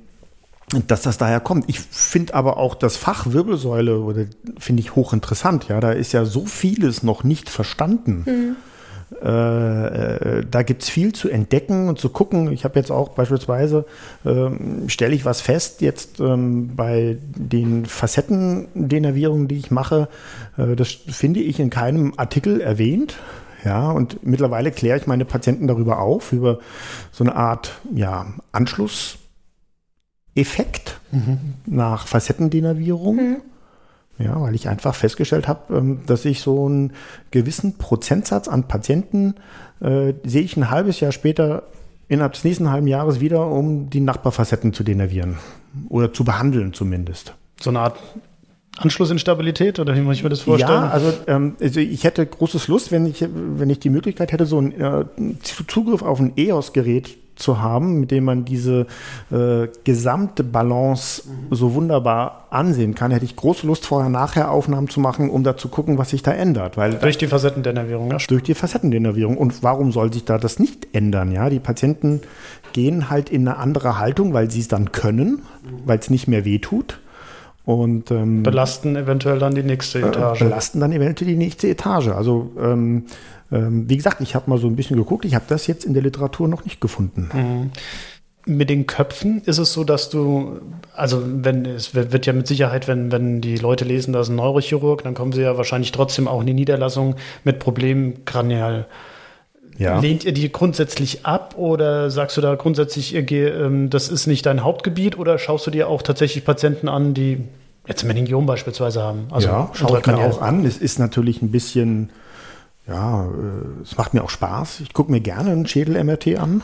dass 0.87 1.01
das 1.01 1.17
daher 1.17 1.39
kommt. 1.39 1.69
Ich 1.69 1.79
finde 1.79 2.33
aber 2.33 2.57
auch 2.57 2.75
das 2.75 2.97
Fach 2.97 3.27
Wirbelsäule 3.27 4.27
finde 4.59 4.81
ich 4.81 4.95
hochinteressant. 4.95 5.69
Ja, 5.69 5.79
da 5.79 5.91
ist 5.91 6.11
ja 6.11 6.25
so 6.25 6.45
vieles 6.45 7.03
noch 7.03 7.23
nicht 7.23 7.49
verstanden. 7.49 8.23
Mhm. 8.25 8.55
Äh, 9.23 10.39
äh, 10.39 10.45
da 10.49 10.63
gibt 10.63 10.83
es 10.83 10.89
viel 10.89 11.13
zu 11.13 11.29
entdecken 11.29 11.89
und 11.89 11.99
zu 11.99 12.09
gucken. 12.09 12.51
Ich 12.51 12.63
habe 12.63 12.77
jetzt 12.79 12.91
auch 12.91 13.09
beispielsweise, 13.09 13.85
ähm, 14.25 14.87
stelle 14.87 15.15
ich 15.15 15.25
was 15.25 15.41
fest, 15.41 15.81
jetzt 15.81 16.19
ähm, 16.19 16.75
bei 16.75 17.17
den 17.35 17.85
Facettendenervierungen, 17.85 19.47
die 19.47 19.57
ich 19.57 19.71
mache, 19.71 20.07
äh, 20.57 20.75
das 20.75 20.89
finde 20.91 21.39
ich 21.39 21.59
in 21.59 21.69
keinem 21.69 22.13
Artikel 22.17 22.61
erwähnt. 22.61 23.17
Ja, 23.63 23.89
und 23.91 24.25
mittlerweile 24.25 24.71
kläre 24.71 24.97
ich 24.97 25.07
meine 25.07 25.25
Patienten 25.25 25.67
darüber 25.67 25.99
auf, 25.99 26.31
über 26.31 26.59
so 27.11 27.23
eine 27.23 27.35
Art 27.35 27.81
ja, 27.93 28.27
Anschlusseffekt 28.51 29.17
mhm. 31.11 31.55
nach 31.65 32.07
Facettendenervierung. 32.07 33.15
Mhm. 33.15 33.41
Ja, 34.19 34.41
weil 34.41 34.55
ich 34.55 34.67
einfach 34.67 34.95
festgestellt 34.95 35.47
habe, 35.47 35.75
ähm, 35.75 35.99
dass 36.07 36.25
ich 36.25 36.41
so 36.41 36.65
einen 36.65 36.93
gewissen 37.31 37.77
Prozentsatz 37.77 38.47
an 38.47 38.67
Patienten 38.67 39.35
äh, 39.79 40.13
sehe 40.23 40.41
ich 40.41 40.57
ein 40.57 40.71
halbes 40.71 40.99
Jahr 40.99 41.11
später 41.11 41.63
innerhalb 42.07 42.33
des 42.33 42.43
nächsten 42.43 42.71
halben 42.71 42.87
Jahres 42.87 43.19
wieder, 43.19 43.47
um 43.47 43.89
die 43.89 43.99
Nachbarfacetten 43.99 44.73
zu 44.73 44.83
denervieren 44.83 45.37
oder 45.89 46.13
zu 46.13 46.23
behandeln 46.23 46.73
zumindest. 46.73 47.35
So 47.59 47.69
eine 47.69 47.81
Art 47.81 47.99
Anschlussinstabilität 48.77 49.79
oder 49.79 49.95
wie 49.95 50.01
muss 50.01 50.17
ich 50.17 50.23
mir 50.23 50.29
das 50.29 50.41
vorstellen? 50.41 50.83
Ja, 50.83 50.89
also, 50.89 51.13
ähm, 51.27 51.55
also 51.59 51.79
ich 51.79 52.03
hätte 52.03 52.25
großes 52.25 52.67
Lust, 52.67 52.91
wenn 52.91 53.05
ich, 53.05 53.25
wenn 53.31 53.69
ich 53.69 53.79
die 53.79 53.89
Möglichkeit 53.89 54.31
hätte, 54.31 54.45
so 54.45 54.57
einen 54.57 54.71
äh, 54.71 55.05
Zugriff 55.67 56.01
auf 56.01 56.19
ein 56.19 56.33
EOS-Gerät 56.37 57.17
zu 57.37 57.61
haben, 57.61 57.99
mit 57.99 58.11
dem 58.11 58.25
man 58.25 58.45
diese 58.45 58.87
äh, 59.31 59.67
gesamte 59.83 60.43
Balance 60.43 61.23
so 61.51 61.73
wunderbar 61.73 62.47
ansehen 62.49 62.95
kann, 62.95 63.11
hätte 63.11 63.25
ich 63.25 63.35
große 63.35 63.65
Lust, 63.65 63.85
vorher-nachher 63.85 64.51
Aufnahmen 64.51 64.89
zu 64.89 64.99
machen, 64.99 65.29
um 65.29 65.43
da 65.43 65.57
zu 65.57 65.69
gucken, 65.69 65.97
was 65.97 66.09
sich 66.09 66.23
da 66.23 66.31
ändert. 66.31 66.77
Weil 66.77 66.95
durch 66.95 67.17
die 67.17 67.27
Facettendenervierung, 67.27 68.11
ja. 68.11 68.17
Durch 68.27 68.43
die 68.43 68.53
Facettendenervierung. 68.53 69.37
Und 69.37 69.63
warum 69.63 69.91
soll 69.91 70.11
sich 70.11 70.25
da 70.25 70.37
das 70.37 70.59
nicht 70.59 70.87
ändern? 70.93 71.31
Ja, 71.31 71.49
die 71.49 71.59
Patienten 71.59 72.21
gehen 72.73 73.09
halt 73.09 73.29
in 73.29 73.47
eine 73.47 73.57
andere 73.57 73.99
Haltung, 73.99 74.33
weil 74.33 74.51
sie 74.51 74.59
es 74.59 74.67
dann 74.67 74.91
können, 74.91 75.43
weil 75.85 75.99
es 75.99 76.09
nicht 76.09 76.27
mehr 76.27 76.45
wehtut. 76.45 76.99
Und 77.67 78.11
ähm, 78.11 78.43
belasten 78.43 78.95
eventuell 78.95 79.39
dann 79.39 79.53
die 79.53 79.61
nächste 79.61 79.99
äh, 79.99 80.07
Etage. 80.07 80.39
belasten 80.39 80.79
dann 80.79 80.93
eventuell 80.93 81.29
die 81.29 81.35
nächste 81.35 81.67
Etage. 81.67 82.07
Also 82.07 82.49
ähm, 82.57 83.03
ähm, 83.51 83.89
wie 83.89 83.97
gesagt, 83.97 84.21
ich 84.21 84.35
habe 84.35 84.49
mal 84.49 84.57
so 84.57 84.67
ein 84.67 84.77
bisschen 84.77 84.95
geguckt, 84.95 85.25
ich 85.25 85.35
habe 85.35 85.43
das 85.49 85.67
jetzt 85.67 85.83
in 85.83 85.93
der 85.93 86.01
Literatur 86.01 86.47
noch 86.47 86.63
nicht 86.63 86.79
gefunden. 86.79 87.29
Mhm 87.33 87.71
mit 88.47 88.69
den 88.69 88.87
Köpfen 88.87 89.41
ist 89.45 89.57
es 89.57 89.73
so, 89.73 89.83
dass 89.83 90.09
du, 90.09 90.61
also 90.95 91.21
wenn 91.25 91.65
es 91.65 91.93
wird 91.93 92.25
ja 92.25 92.31
mit 92.31 92.47
Sicherheit, 92.47 92.87
wenn, 92.87 93.11
wenn 93.11 93.41
die 93.41 93.57
Leute 93.57 93.83
lesen, 93.83 94.13
da 94.13 94.21
ist 94.21 94.29
ein 94.29 94.37
Neurochirurg, 94.37 95.03
dann 95.03 95.13
kommen 95.13 95.33
sie 95.33 95.41
ja 95.41 95.57
wahrscheinlich 95.57 95.91
trotzdem 95.91 96.29
auch 96.29 96.39
in 96.39 96.47
die 96.47 96.53
Niederlassung 96.53 97.15
mit 97.43 97.59
Problemen 97.59 98.23
kranial. 98.23 98.87
Ja. 99.77 99.99
Lehnt 99.99 100.25
ihr 100.25 100.31
die 100.31 100.51
grundsätzlich 100.51 101.25
ab 101.25 101.55
oder 101.57 102.09
sagst 102.09 102.35
du 102.37 102.41
da 102.41 102.55
grundsätzlich, 102.55 103.13
ähm, 103.13 103.89
das 103.89 104.09
ist 104.09 104.25
nicht 104.25 104.45
dein 104.45 104.63
Hauptgebiet 104.63 105.17
oder 105.19 105.37
schaust 105.37 105.67
du 105.67 105.71
dir 105.71 105.87
auch 105.87 106.01
tatsächlich 106.01 106.43
Patienten 106.43 106.89
an, 106.89 107.13
die 107.13 107.43
jetzt 107.87 108.03
Meningiom 108.03 108.45
beispielsweise 108.45 109.01
haben? 109.03 109.27
Also 109.29 109.47
ja, 109.47 109.69
schaue 109.73 109.99
ich 109.99 110.07
mir 110.07 110.17
auch 110.17 110.41
an. 110.41 110.65
Es 110.65 110.77
ist 110.77 110.97
natürlich 110.97 111.41
ein 111.41 111.51
bisschen 111.51 112.09
ja, 112.87 113.25
äh, 113.25 113.81
es 113.81 113.97
macht 113.97 114.13
mir 114.13 114.23
auch 114.23 114.29
Spaß. 114.29 114.79
Ich 114.79 114.93
gucke 114.93 115.11
mir 115.11 115.19
gerne 115.19 115.51
einen 115.51 115.67
Schädel-MRT 115.67 116.37
an. 116.37 116.63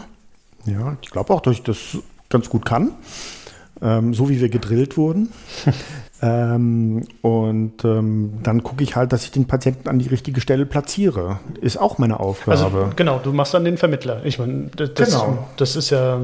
Ja, 0.65 0.97
ich 1.02 1.10
glaube 1.10 1.34
auch, 1.34 1.41
dass 1.41 1.56
ich 1.56 1.63
das 1.63 1.97
ganz 2.30 2.49
gut 2.49 2.65
kann. 2.65 2.91
Ähm, 3.82 4.13
so 4.13 4.30
wie 4.30 4.39
wir 4.39 4.49
gedrillt 4.49 4.97
wurden. 4.97 5.30
ähm, 6.23 7.05
und 7.21 7.83
ähm, 7.83 8.39
dann 8.43 8.63
gucke 8.63 8.81
ich 8.81 8.95
halt, 8.95 9.12
dass 9.12 9.25
ich 9.25 9.31
den 9.31 9.45
Patienten 9.45 9.89
an 9.89 9.99
die 9.99 10.07
richtige 10.07 10.39
Stelle 10.39 10.65
platziere. 10.65 11.41
Ist 11.59 11.75
auch 11.75 11.97
meine 11.97 12.21
Aufgabe. 12.21 12.51
Also, 12.51 12.89
genau, 12.95 13.19
du 13.19 13.33
machst 13.33 13.53
dann 13.53 13.65
den 13.65 13.77
Vermittler. 13.77 14.23
Ich 14.23 14.39
meine, 14.39 14.69
das, 14.73 14.93
genau. 14.93 15.49
das 15.57 15.75
ist 15.75 15.89
ja, 15.89 16.21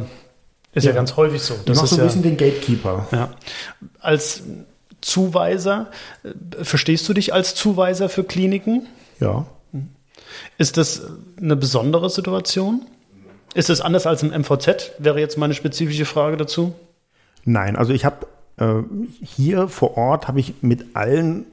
ist 0.73 0.85
ja. 0.85 0.91
ja 0.91 0.95
ganz 0.95 1.17
häufig 1.17 1.41
so. 1.41 1.53
Das 1.53 1.65
du 1.65 1.73
machst 1.73 1.95
so 1.95 1.99
ein 1.99 2.07
bisschen 2.07 2.23
den 2.23 2.38
Gatekeeper. 2.38 3.07
Ja. 3.12 3.31
Als 3.99 4.43
Zuweiser, 5.01 5.88
äh, 6.23 6.63
verstehst 6.63 7.09
du 7.09 7.13
dich 7.13 7.33
als 7.33 7.53
Zuweiser 7.53 8.07
für 8.07 8.23
Kliniken? 8.23 8.88
Ja. 9.19 9.47
Ist 10.57 10.77
das 10.77 11.01
eine 11.41 11.57
besondere 11.57 12.09
Situation? 12.09 12.85
Ist 13.53 13.69
es 13.69 13.81
anders 13.81 14.07
als 14.07 14.23
im 14.23 14.29
MVZ? 14.29 14.93
Wäre 14.97 15.19
jetzt 15.19 15.38
meine 15.38 15.55
spezifische 15.55 16.05
Frage 16.05 16.38
dazu. 16.38 16.73
Nein, 17.43 17.75
also 17.75 17.91
ich 17.91 18.05
habe 18.05 18.27
äh, 18.60 18.84
hier 19.22 19.67
vor 19.67 19.98
Ort 19.98 20.28
habe 20.28 20.39
ich 20.39 20.56
mit 20.62 20.95
allen 20.95 21.45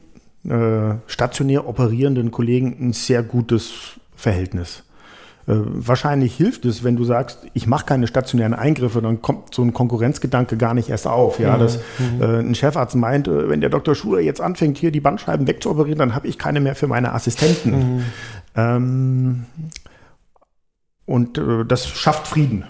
äh, 0.45 0.97
stationär 1.07 1.69
operierenden 1.69 2.31
Kollegen 2.31 2.77
ein 2.81 2.93
sehr 2.93 3.23
gutes 3.23 3.73
Verhältnis. 4.15 4.83
Äh, 5.49 5.55
wahrscheinlich 5.55 6.35
hilft 6.35 6.65
es, 6.65 6.83
wenn 6.83 6.97
du 6.97 7.05
sagst, 7.05 7.47
ich 7.55 7.69
mache 7.69 7.87
keine 7.87 8.09
stationären 8.09 8.55
Eingriffe, 8.55 9.01
dann 9.01 9.23
kommt 9.23 9.55
so 9.55 9.63
ein 9.63 9.73
Konkurrenzgedanke 9.73 10.57
gar 10.57 10.75
nicht 10.75 10.89
erst 10.89 11.07
auf. 11.07 11.39
Ja, 11.39 11.57
mhm. 11.57 11.61
dass 11.61 11.79
mhm. 11.99 12.23
äh, 12.23 12.39
ein 12.41 12.55
Chefarzt 12.55 12.97
meint, 12.97 13.29
äh, 13.29 13.49
wenn 13.49 13.61
der 13.61 13.71
Dr. 13.71 13.95
Schuler 13.95 14.21
jetzt 14.21 14.41
anfängt, 14.41 14.79
hier 14.79 14.91
die 14.91 15.01
Bandscheiben 15.01 15.47
wegzuoperieren, 15.47 15.99
dann 15.99 16.15
habe 16.15 16.27
ich 16.27 16.39
keine 16.39 16.61
mehr 16.61 16.75
für 16.75 16.89
meine 16.89 17.13
Assistenten. 17.13 17.97
Mhm. 17.97 18.05
Ähm, 18.57 19.45
und 21.05 21.39
äh, 21.39 21.65
das 21.65 21.87
schafft 21.87 22.27
Frieden. 22.27 22.65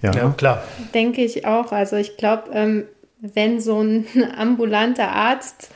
Ja. 0.00 0.12
ja, 0.12 0.30
klar. 0.30 0.62
Denke 0.94 1.22
ich 1.22 1.46
auch. 1.46 1.72
Also 1.72 1.96
ich 1.96 2.16
glaube, 2.16 2.44
ähm, 2.52 2.84
wenn 3.20 3.60
so 3.60 3.80
ein 3.80 4.06
ambulanter 4.36 5.08
Arzt 5.08 5.70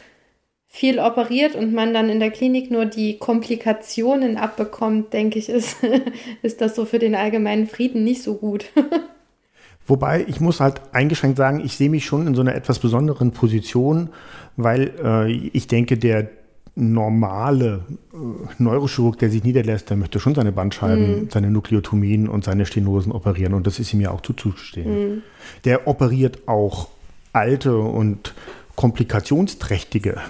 viel 0.72 1.00
operiert 1.00 1.56
und 1.56 1.74
man 1.74 1.92
dann 1.92 2.08
in 2.08 2.20
der 2.20 2.30
Klinik 2.30 2.70
nur 2.70 2.86
die 2.86 3.18
Komplikationen 3.18 4.36
abbekommt, 4.36 5.12
denke 5.12 5.38
ich, 5.38 5.48
ist, 5.48 5.78
ist 6.42 6.60
das 6.60 6.76
so 6.76 6.84
für 6.84 7.00
den 7.00 7.16
allgemeinen 7.16 7.66
Frieden 7.66 8.04
nicht 8.04 8.22
so 8.22 8.34
gut. 8.34 8.66
Wobei 9.86 10.24
ich 10.28 10.40
muss 10.40 10.60
halt 10.60 10.80
eingeschränkt 10.92 11.36
sagen, 11.36 11.60
ich 11.64 11.76
sehe 11.76 11.90
mich 11.90 12.04
schon 12.04 12.28
in 12.28 12.36
so 12.36 12.42
einer 12.42 12.54
etwas 12.54 12.78
besonderen 12.78 13.32
Position, 13.32 14.10
weil 14.56 14.92
äh, 15.02 15.32
ich 15.32 15.66
denke, 15.66 15.98
der 15.98 16.30
normale 16.76 17.84
äh, 18.12 18.16
Neurochirurg, 18.62 19.18
der 19.18 19.30
sich 19.30 19.42
niederlässt, 19.42 19.90
der 19.90 19.96
möchte 19.96 20.20
schon 20.20 20.36
seine 20.36 20.52
Bandscheiben, 20.52 21.24
mm. 21.24 21.30
seine 21.30 21.50
Nukleotomien 21.50 22.28
und 22.28 22.44
seine 22.44 22.64
Stenosen 22.64 23.10
operieren 23.10 23.54
und 23.54 23.66
das 23.66 23.80
ist 23.80 23.92
ihm 23.92 24.00
ja 24.00 24.12
auch 24.12 24.20
zuzustehen. 24.20 25.16
Mm. 25.16 25.22
Der 25.64 25.88
operiert 25.88 26.46
auch 26.46 26.88
alte 27.32 27.76
und 27.76 28.34
komplikationsträchtige 28.76 30.20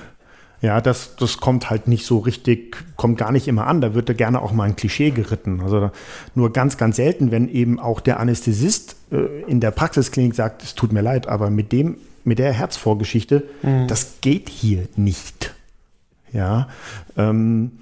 ja, 0.63 0.83
das, 0.83 1.17
das 1.17 1.39
kommt 1.39 1.71
halt 1.71 1.89
nicht 1.89 2.05
so 2.05 2.19
richtig, 2.19 2.77
kommt 2.97 3.17
gar 3.17 3.33
nicht 3.33 3.49
immer 3.49 3.67
an. 3.67 3.81
Da 3.81 3.95
wird 3.95 4.11
da 4.11 4.13
gerne 4.13 4.43
auch 4.43 4.53
mal 4.53 4.65
ein 4.65 4.77
Klischee 4.77 5.11
geritten. 5.11 5.63
Also 5.63 5.91
nur 6.35 6.53
ganz, 6.53 6.77
ganz 6.77 6.97
selten, 6.97 7.31
wenn 7.31 7.49
eben 7.49 7.79
auch 7.79 8.01
der 8.01 8.21
Anästhesist 8.21 8.97
äh, 9.11 9.43
in 9.47 9.61
der 9.61 9.71
Praxisklinik 9.71 10.35
sagt, 10.35 10.63
es 10.63 10.75
tut 10.75 10.93
mir 10.93 11.01
leid, 11.01 11.29
aber 11.29 11.49
mit 11.49 11.73
dem, 11.73 11.97
mit 12.25 12.39
der 12.39 12.53
Herzvorgeschichte, 12.53 13.45
mhm. 13.63 13.89
das 13.89 14.21
geht 14.21 14.51
hier 14.51 14.87
nicht. 14.97 15.55
Ja, 16.31 16.69
ähm, 17.17 17.73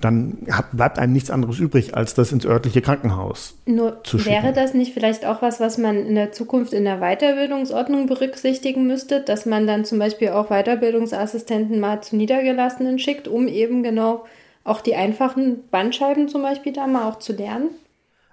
dann 0.00 0.38
hat, 0.50 0.66
bleibt 0.72 0.98
einem 0.98 1.12
nichts 1.12 1.30
anderes 1.30 1.58
übrig, 1.58 1.94
als 1.94 2.14
das 2.14 2.32
ins 2.32 2.46
örtliche 2.46 2.80
Krankenhaus 2.80 3.54
Nur 3.66 4.02
zu 4.04 4.18
schicken. 4.18 4.34
Wäre 4.34 4.52
das 4.52 4.74
nicht 4.74 4.94
vielleicht 4.94 5.26
auch 5.26 5.42
was, 5.42 5.60
was 5.60 5.78
man 5.78 6.06
in 6.06 6.14
der 6.14 6.32
Zukunft 6.32 6.72
in 6.72 6.84
der 6.84 6.98
Weiterbildungsordnung 6.98 8.06
berücksichtigen 8.06 8.86
müsste, 8.86 9.20
dass 9.20 9.46
man 9.46 9.66
dann 9.66 9.84
zum 9.84 9.98
Beispiel 9.98 10.30
auch 10.30 10.48
Weiterbildungsassistenten 10.48 11.80
mal 11.80 12.00
zu 12.02 12.16
Niedergelassenen 12.16 12.98
schickt, 12.98 13.28
um 13.28 13.46
eben 13.48 13.82
genau 13.82 14.24
auch 14.64 14.80
die 14.80 14.94
einfachen 14.94 15.68
Bandscheiben 15.70 16.28
zum 16.28 16.42
Beispiel 16.42 16.72
da 16.72 16.86
mal 16.86 17.08
auch 17.08 17.18
zu 17.18 17.32
lernen? 17.32 17.70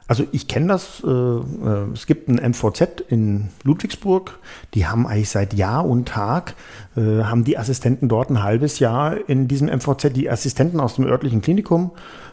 Also 0.08 0.26
ich 0.32 0.48
kenne 0.48 0.68
das, 0.68 1.04
äh, 1.06 1.10
äh 1.10 1.92
es 1.94 2.08
gibt 2.08 2.30
ein 2.30 2.36
MVZ 2.36 3.04
in 3.10 3.50
Ludwigsburg, 3.64 4.40
die 4.74 4.88
haben 4.88 5.06
eigentlich 5.06 5.30
seit 5.30 5.54
Jahr 5.54 5.86
und 5.86 6.08
Tag, 6.08 6.56
äh, 6.96 7.24
haben 7.24 7.44
die 7.44 7.58
Assistenten 7.58 8.08
dort 8.08 8.30
ein 8.30 8.42
halbes 8.42 8.80
Jahr 8.80 9.18
in 9.30 9.48
diesem 9.48 9.68
MVZ, 9.68 10.14
die 10.14 10.30
Assistenten 10.30 10.80
aus 10.80 10.96
dem 10.96 11.06
örtlichen 11.06 11.42
Klinikum 11.42 11.92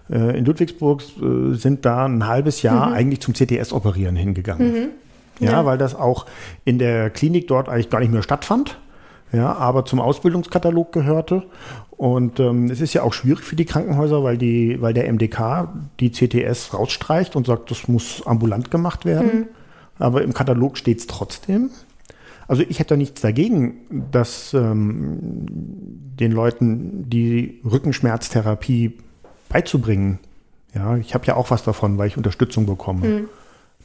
äh, 0.08 0.38
in 0.38 0.44
Ludwigsburg 0.44 1.02
äh, 1.20 1.54
sind 1.54 1.84
da 1.84 2.06
ein 2.06 2.26
halbes 2.26 2.62
Jahr 2.62 2.88
mhm. 2.88 2.94
eigentlich 2.94 3.20
zum 3.20 3.34
CTS-Operieren 3.34 4.16
hingegangen. 4.16 4.72
Mhm. 4.72 4.88
Ja, 5.40 5.50
ja, 5.50 5.66
weil 5.66 5.78
das 5.78 5.96
auch 5.96 6.26
in 6.64 6.78
der 6.78 7.10
Klinik 7.10 7.48
dort 7.48 7.68
eigentlich 7.68 7.90
gar 7.90 7.98
nicht 7.98 8.12
mehr 8.12 8.22
stattfand 8.22 8.78
ja, 9.34 9.54
aber 9.54 9.84
zum 9.84 10.00
Ausbildungskatalog 10.00 10.92
gehörte. 10.92 11.44
Und 11.90 12.40
ähm, 12.40 12.70
es 12.70 12.80
ist 12.80 12.94
ja 12.94 13.02
auch 13.02 13.12
schwierig 13.12 13.44
für 13.44 13.56
die 13.56 13.64
Krankenhäuser, 13.64 14.22
weil, 14.22 14.38
die, 14.38 14.80
weil 14.80 14.94
der 14.94 15.12
MDK 15.12 15.68
die 16.00 16.10
CTS 16.10 16.74
rausstreicht 16.74 17.36
und 17.36 17.46
sagt, 17.46 17.70
das 17.70 17.88
muss 17.88 18.26
ambulant 18.26 18.70
gemacht 18.70 19.04
werden. 19.04 19.40
Mhm. 19.40 19.46
Aber 19.98 20.22
im 20.22 20.32
Katalog 20.34 20.76
steht 20.76 20.98
es 20.98 21.06
trotzdem. 21.06 21.70
Also 22.46 22.62
ich 22.68 22.78
hätte 22.78 22.90
da 22.90 22.96
nichts 22.96 23.20
dagegen, 23.20 24.06
dass 24.10 24.52
ähm, 24.54 25.46
den 25.48 26.32
Leuten 26.32 27.08
die 27.08 27.60
Rückenschmerztherapie 27.64 28.98
beizubringen. 29.48 30.18
Ja, 30.74 30.96
ich 30.96 31.14
habe 31.14 31.26
ja 31.26 31.36
auch 31.36 31.50
was 31.50 31.62
davon, 31.62 31.96
weil 31.96 32.08
ich 32.08 32.16
Unterstützung 32.16 32.66
bekomme. 32.66 33.06
Mhm. 33.06 33.28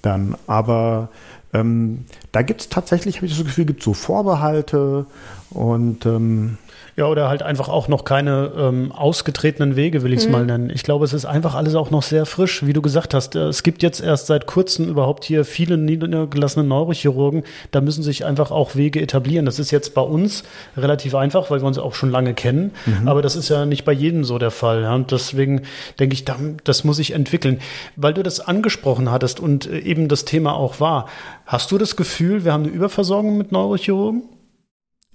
Dann, 0.01 0.35
aber 0.47 1.09
ähm, 1.53 2.05
da 2.31 2.41
gibt 2.41 2.61
es 2.61 2.69
tatsächlich, 2.69 3.17
habe 3.17 3.25
ich 3.25 3.35
das 3.35 3.45
Gefühl, 3.45 3.65
gibt 3.65 3.83
so 3.83 3.93
Vorbehalte 3.93 5.05
und 5.49 6.05
ähm, 6.05 6.57
Ja, 6.99 7.05
oder 7.05 7.29
halt 7.29 7.43
einfach 7.43 7.69
auch 7.69 7.87
noch 7.87 8.03
keine 8.03 8.51
ähm, 8.57 8.91
ausgetretenen 8.91 9.77
Wege, 9.77 10.03
will 10.03 10.11
ich 10.11 10.19
es 10.19 10.25
mhm. 10.25 10.33
mal 10.33 10.45
nennen. 10.45 10.69
Ich 10.69 10.83
glaube, 10.83 11.05
es 11.05 11.13
ist 11.13 11.23
einfach 11.23 11.55
alles 11.55 11.73
auch 11.75 11.91
noch 11.91 12.03
sehr 12.03 12.25
frisch, 12.25 12.65
wie 12.65 12.73
du 12.73 12.81
gesagt 12.81 13.13
hast. 13.13 13.37
Äh, 13.37 13.47
es 13.47 13.63
gibt 13.63 13.83
jetzt 13.83 14.01
erst 14.01 14.27
seit 14.27 14.47
kurzem 14.47 14.89
überhaupt 14.89 15.23
hier 15.23 15.45
viele 15.45 15.77
niedergelassene 15.77 16.67
Neurochirurgen. 16.67 17.43
Da 17.71 17.79
müssen 17.79 18.03
sich 18.03 18.25
einfach 18.25 18.51
auch 18.51 18.75
Wege 18.75 18.99
etablieren. 18.99 19.45
Das 19.45 19.59
ist 19.59 19.71
jetzt 19.71 19.93
bei 19.93 20.01
uns 20.01 20.43
relativ 20.75 21.15
einfach, 21.15 21.49
weil 21.49 21.61
wir 21.61 21.67
uns 21.67 21.77
auch 21.77 21.93
schon 21.93 22.11
lange 22.11 22.33
kennen. 22.33 22.71
Mhm. 22.85 23.07
Aber 23.07 23.21
das 23.21 23.37
ist 23.37 23.47
ja 23.47 23.65
nicht 23.65 23.85
bei 23.85 23.93
jedem 23.93 24.25
so 24.25 24.37
der 24.37 24.51
Fall. 24.51 24.81
Ja? 24.81 24.93
Und 24.93 25.13
deswegen 25.13 25.61
denke 26.01 26.15
ich, 26.15 26.25
das 26.65 26.83
muss 26.83 26.97
sich 26.97 27.11
entwickeln. 27.11 27.61
Weil 27.95 28.13
du 28.13 28.23
das 28.23 28.41
angesprochen 28.41 29.09
hattest 29.09 29.39
und 29.39 29.67
äh, 29.67 29.79
eben 29.79 30.09
das 30.09 30.25
Thema 30.25 30.53
auch 30.53 30.81
war. 30.81 31.07
Hast 31.45 31.71
du 31.71 31.77
das 31.77 31.95
Gefühl, 31.95 32.43
wir 32.43 32.51
haben 32.51 32.63
eine 32.63 32.73
Überversorgung 32.73 33.37
mit 33.37 33.53
Neurochirurgen? 33.53 34.23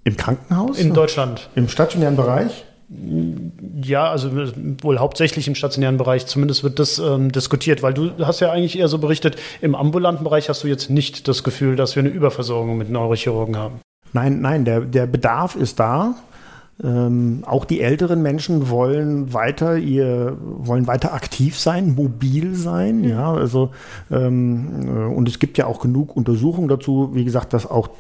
Im 0.05 0.17
Krankenhaus? 0.17 0.79
In 0.79 0.93
Deutschland. 0.93 1.49
Im 1.55 1.69
stationären 1.69 2.17
Bereich? 2.17 2.65
Ja, 3.83 4.11
also 4.11 4.31
wohl 4.83 4.99
hauptsächlich 4.99 5.49
im 5.49 5.55
stationären 5.55 5.97
Bereich. 5.97 6.27
Zumindest 6.27 6.63
wird 6.63 6.79
das 6.79 6.99
ähm, 6.99 7.33
diskutiert, 7.33 7.83
weil 7.83 7.95
du 7.95 8.11
hast 8.21 8.41
ja 8.41 8.53
eigentlich 8.53 8.79
eher 8.79 8.89
so 8.89 8.99
berichtet, 8.99 9.37
im 9.63 9.75
ambulanten 9.75 10.23
Bereich 10.23 10.49
hast 10.49 10.63
du 10.63 10.69
jetzt 10.69 10.91
nicht 10.91 11.27
das 11.27 11.43
Gefühl, 11.43 11.77
dass 11.77 11.97
wir 11.97 12.03
eine 12.03 12.11
Überversorgung 12.11 12.77
mit 12.77 12.91
Neurochirurgen 12.91 13.57
haben. 13.57 13.81
Nein, 14.13 14.41
nein, 14.43 14.65
der, 14.65 14.83
der 14.83 15.07
Bedarf 15.07 15.57
ist 15.57 15.81
da. 15.81 16.15
Ähm, 16.83 17.45
auch 17.47 17.65
die 17.65 17.81
älteren 17.81 18.21
Menschen 18.21 18.69
wollen 18.69 19.33
weiter 19.33 19.77
ihr 19.77 20.37
wollen 20.41 20.89
weiter 20.89 21.15
aktiv 21.15 21.57
sein, 21.57 21.95
mobil 21.95 22.57
sein, 22.57 23.05
ja, 23.05 23.33
also 23.33 23.71
ähm, 24.11 24.89
äh, 24.89 25.15
und 25.15 25.29
es 25.29 25.39
gibt 25.39 25.57
ja 25.57 25.67
auch 25.67 25.81
genug 25.81 26.17
Untersuchungen 26.17 26.67
dazu, 26.67 27.11
wie 27.13 27.25
gesagt, 27.25 27.53
dass 27.53 27.71
auch 27.71 27.91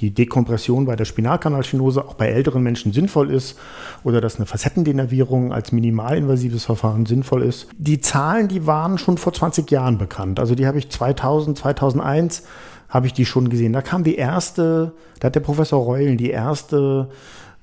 die 0.00 0.12
Dekompression 0.12 0.86
bei 0.86 0.96
der 0.96 1.04
Spinalkanalstenose 1.04 2.04
auch 2.04 2.14
bei 2.14 2.28
älteren 2.28 2.62
Menschen 2.62 2.92
sinnvoll 2.92 3.30
ist 3.30 3.58
oder 4.04 4.20
dass 4.20 4.36
eine 4.36 4.46
Facettendenervierung 4.46 5.52
als 5.52 5.72
minimalinvasives 5.72 6.64
Verfahren 6.64 7.06
sinnvoll 7.06 7.42
ist. 7.42 7.68
Die 7.76 8.00
Zahlen, 8.00 8.48
die 8.48 8.66
waren 8.66 8.98
schon 8.98 9.18
vor 9.18 9.32
20 9.32 9.70
Jahren 9.70 9.98
bekannt. 9.98 10.40
Also 10.40 10.54
die 10.54 10.66
habe 10.66 10.78
ich 10.78 10.90
2000, 10.90 11.58
2001 11.58 12.44
habe 12.88 13.06
ich 13.06 13.12
die 13.12 13.26
schon 13.26 13.50
gesehen. 13.50 13.72
Da 13.72 13.82
kam 13.82 14.04
die 14.04 14.16
erste, 14.16 14.92
da 15.20 15.26
hat 15.26 15.34
der 15.34 15.40
Professor 15.40 15.82
Reulen 15.82 16.16
die 16.16 16.30
erste 16.30 17.08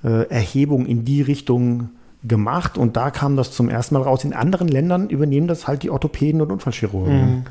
äh, 0.03 0.29
Erhebung 0.29 0.86
in 0.86 1.03
die 1.03 1.21
Richtung 1.21 1.89
gemacht 2.23 2.77
und 2.77 2.97
da 2.97 3.11
kam 3.11 3.36
das 3.36 3.51
zum 3.51 3.69
ersten 3.69 3.95
Mal 3.95 4.01
raus. 4.01 4.23
In 4.23 4.33
anderen 4.33 4.67
Ländern 4.67 5.09
übernehmen 5.09 5.47
das 5.47 5.67
halt 5.67 5.83
die 5.83 5.89
Orthopäden 5.89 6.41
und 6.41 6.51
Unfallchirurgen. 6.51 7.36
Mhm. 7.38 7.43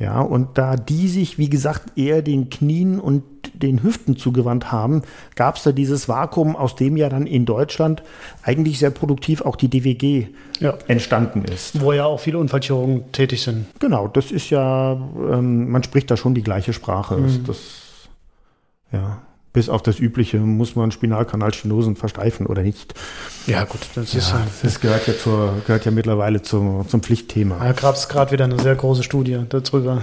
Ja, 0.00 0.22
und 0.22 0.56
da 0.56 0.76
die 0.76 1.08
sich, 1.08 1.36
wie 1.36 1.50
gesagt, 1.50 1.98
eher 1.98 2.22
den 2.22 2.48
Knien 2.48 2.98
und 2.98 3.22
den 3.52 3.82
Hüften 3.82 4.16
zugewandt 4.16 4.72
haben, 4.72 5.02
gab 5.36 5.56
es 5.56 5.62
da 5.62 5.72
dieses 5.72 6.08
Vakuum, 6.08 6.56
aus 6.56 6.74
dem 6.74 6.96
ja 6.96 7.10
dann 7.10 7.26
in 7.26 7.44
Deutschland 7.44 8.02
eigentlich 8.42 8.78
sehr 8.78 8.90
produktiv 8.90 9.42
auch 9.42 9.56
die 9.56 9.68
DWG 9.68 10.28
ja. 10.58 10.74
entstanden 10.88 11.44
ist. 11.44 11.82
Wo 11.82 11.92
ja 11.92 12.06
auch 12.06 12.18
viele 12.18 12.38
Unfallchirurgen 12.38 13.12
tätig 13.12 13.42
sind. 13.42 13.66
Genau, 13.78 14.08
das 14.08 14.30
ist 14.30 14.48
ja, 14.48 14.92
ähm, 14.92 15.70
man 15.70 15.82
spricht 15.82 16.10
da 16.10 16.16
schon 16.16 16.34
die 16.34 16.42
gleiche 16.42 16.72
Sprache. 16.72 17.18
Mhm. 17.18 17.44
Das, 17.46 17.58
ja 18.92 19.20
bis 19.52 19.68
auf 19.68 19.82
das 19.82 19.98
Übliche, 19.98 20.38
muss 20.38 20.76
man 20.76 20.92
Spinalkanalstenosen 20.92 21.96
versteifen 21.96 22.46
oder 22.46 22.62
nicht. 22.62 22.94
Ja, 23.46 23.64
gut, 23.64 23.80
das 23.94 24.14
ist 24.14 24.30
ja, 24.30 24.46
das 24.62 24.80
gehört 24.80 25.06
ja, 25.08 25.14
zur, 25.16 25.54
gehört 25.66 25.84
ja 25.84 25.90
mittlerweile 25.90 26.42
zum, 26.42 26.88
zum 26.88 27.02
Pflichtthema. 27.02 27.58
Da 27.58 27.72
gab 27.72 27.96
es 27.96 28.08
gerade 28.08 28.30
wieder 28.32 28.44
eine 28.44 28.60
sehr 28.60 28.76
große 28.76 29.02
Studie 29.02 29.40
darüber. 29.48 30.02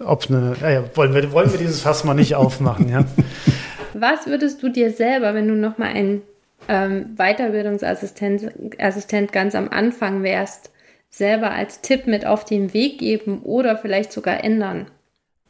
Ob 0.00 0.28
eine, 0.28 0.56
ja, 0.60 0.84
wollen, 0.96 1.14
wir, 1.14 1.30
wollen 1.32 1.50
wir 1.50 1.58
dieses 1.58 1.80
Fass 1.80 2.04
mal 2.04 2.14
nicht 2.14 2.34
aufmachen, 2.34 2.88
ja. 2.88 3.04
Was 3.94 4.26
würdest 4.26 4.62
du 4.62 4.68
dir 4.68 4.92
selber, 4.92 5.34
wenn 5.34 5.48
du 5.48 5.54
nochmal 5.54 5.88
ein 5.88 6.22
ähm, 6.68 7.16
Weiterbildungsassistent 7.16 8.52
Assistent 8.78 9.32
ganz 9.32 9.54
am 9.54 9.68
Anfang 9.68 10.22
wärst, 10.22 10.70
selber 11.10 11.50
als 11.50 11.80
Tipp 11.80 12.06
mit 12.06 12.26
auf 12.26 12.44
den 12.44 12.74
Weg 12.74 12.98
geben 12.98 13.40
oder 13.42 13.76
vielleicht 13.76 14.12
sogar 14.12 14.44
ändern? 14.44 14.86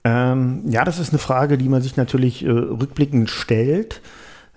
Ähm, 0.04 0.62
ja, 0.68 0.84
das 0.84 0.98
ist 0.98 1.10
eine 1.10 1.18
Frage, 1.18 1.58
die 1.58 1.68
man 1.68 1.82
sich 1.82 1.96
natürlich 1.96 2.44
äh, 2.44 2.50
rückblickend 2.50 3.30
stellt. 3.30 4.00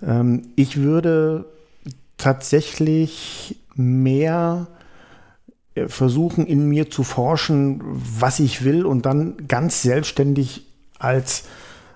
Ähm, 0.02 0.48
ich 0.56 0.76
würde 0.76 1.46
tatsächlich 2.16 3.58
mehr 3.74 4.68
äh, 5.74 5.88
versuchen, 5.88 6.46
in 6.46 6.68
mir 6.68 6.90
zu 6.90 7.02
forschen, 7.02 7.80
was 7.84 8.40
ich 8.40 8.64
will 8.64 8.86
und 8.86 9.06
dann 9.06 9.48
ganz 9.48 9.82
selbstständig 9.82 10.66
als, 10.98 11.44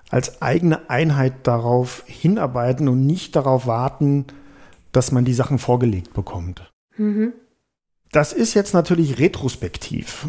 als 0.09 0.41
eigene 0.41 0.89
Einheit 0.89 1.33
darauf 1.47 2.03
hinarbeiten 2.05 2.87
und 2.87 3.05
nicht 3.05 3.35
darauf 3.35 3.67
warten, 3.67 4.25
dass 4.91 5.11
man 5.11 5.25
die 5.25 5.33
Sachen 5.33 5.59
vorgelegt 5.59 6.13
bekommt. 6.13 6.71
Mhm. 6.97 7.33
Das 8.11 8.33
ist 8.33 8.53
jetzt 8.53 8.73
natürlich 8.73 9.19
retrospektiv 9.19 10.27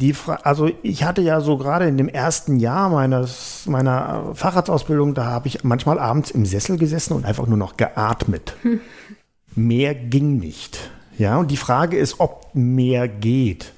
die, 0.00 0.14
also 0.42 0.70
ich 0.82 1.04
hatte 1.04 1.20
ja 1.20 1.40
so 1.40 1.58
gerade 1.58 1.86
in 1.86 1.96
dem 1.96 2.08
ersten 2.08 2.58
Jahr 2.58 2.88
meines, 2.88 3.64
meiner 3.66 4.34
Fahrradsausbildung, 4.34 5.14
da 5.14 5.26
habe 5.26 5.48
ich 5.48 5.62
manchmal 5.62 5.98
abends 5.98 6.30
im 6.30 6.46
Sessel 6.46 6.78
gesessen 6.78 7.14
und 7.14 7.24
einfach 7.24 7.46
nur 7.46 7.58
noch 7.58 7.76
geatmet. 7.76 8.56
Hm. 8.62 8.80
Mehr 9.54 9.94
ging 9.94 10.38
nicht. 10.38 10.90
Ja, 11.18 11.36
und 11.36 11.50
die 11.50 11.56
Frage 11.56 11.98
ist, 11.98 12.20
ob 12.20 12.46
mehr 12.54 13.08
geht. 13.08 13.72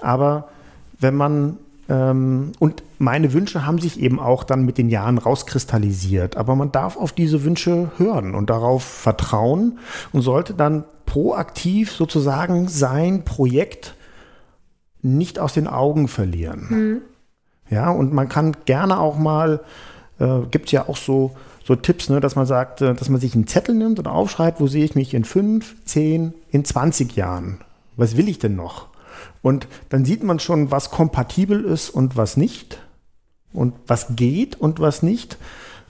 Aber 0.00 0.48
wenn 1.00 1.16
man, 1.16 1.56
ähm, 1.88 2.52
und 2.58 2.82
meine 2.98 3.32
Wünsche 3.32 3.66
haben 3.66 3.78
sich 3.78 3.98
eben 3.98 4.20
auch 4.20 4.44
dann 4.44 4.64
mit 4.64 4.78
den 4.78 4.90
Jahren 4.90 5.18
rauskristallisiert. 5.18 6.36
Aber 6.36 6.54
man 6.54 6.70
darf 6.70 6.96
auf 6.96 7.12
diese 7.12 7.42
Wünsche 7.42 7.90
hören 7.96 8.34
und 8.34 8.48
darauf 8.48 8.84
vertrauen 8.84 9.78
und 10.12 10.22
sollte 10.22 10.54
dann 10.54 10.84
proaktiv 11.06 11.90
sozusagen 11.90 12.68
sein 12.68 13.24
Projekt 13.24 13.94
nicht 15.04 15.38
aus 15.38 15.52
den 15.52 15.66
Augen 15.66 16.08
verlieren. 16.08 16.66
Mhm. 16.68 17.02
Ja, 17.70 17.90
und 17.90 18.12
man 18.12 18.28
kann 18.28 18.56
gerne 18.64 18.98
auch 18.98 19.16
mal, 19.16 19.60
äh, 20.18 20.40
gibt 20.50 20.66
es 20.66 20.72
ja 20.72 20.88
auch 20.88 20.96
so, 20.96 21.36
so 21.64 21.76
Tipps, 21.76 22.08
ne, 22.08 22.20
dass 22.20 22.36
man 22.36 22.46
sagt, 22.46 22.82
äh, 22.82 22.94
dass 22.94 23.08
man 23.08 23.20
sich 23.20 23.34
einen 23.34 23.46
Zettel 23.46 23.74
nimmt 23.74 23.98
und 23.98 24.06
aufschreibt, 24.06 24.60
wo 24.60 24.66
sehe 24.66 24.84
ich 24.84 24.94
mich 24.94 25.14
in 25.14 25.24
fünf, 25.24 25.76
zehn, 25.84 26.34
in 26.50 26.64
20 26.64 27.16
Jahren? 27.16 27.58
Was 27.96 28.16
will 28.16 28.28
ich 28.28 28.38
denn 28.38 28.56
noch? 28.56 28.88
Und 29.42 29.66
dann 29.88 30.04
sieht 30.04 30.22
man 30.22 30.38
schon, 30.38 30.70
was 30.70 30.90
kompatibel 30.90 31.64
ist 31.64 31.90
und 31.90 32.16
was 32.16 32.36
nicht. 32.36 32.78
Und 33.52 33.74
was 33.86 34.16
geht 34.16 34.60
und 34.60 34.80
was 34.80 35.02
nicht. 35.02 35.38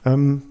Ähm, 0.04 0.42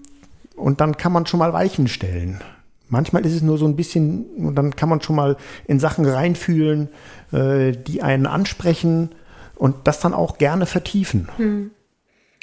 und 0.56 0.80
dann 0.80 0.96
kann 0.96 1.12
man 1.12 1.26
schon 1.26 1.38
mal 1.38 1.52
Weichen 1.52 1.88
stellen. 1.88 2.40
Manchmal 2.88 3.24
ist 3.24 3.34
es 3.34 3.42
nur 3.42 3.58
so 3.58 3.66
ein 3.66 3.76
bisschen, 3.76 4.26
und 4.36 4.54
dann 4.54 4.76
kann 4.76 4.88
man 4.88 5.00
schon 5.00 5.16
mal 5.16 5.36
in 5.66 5.80
Sachen 5.80 6.04
reinfühlen, 6.04 6.88
äh, 7.32 7.72
die 7.72 8.02
einen 8.02 8.26
ansprechen 8.26 9.10
und 9.56 9.86
das 9.86 10.00
dann 10.00 10.14
auch 10.14 10.38
gerne 10.38 10.66
vertiefen. 10.66 11.28
Hm. 11.36 11.70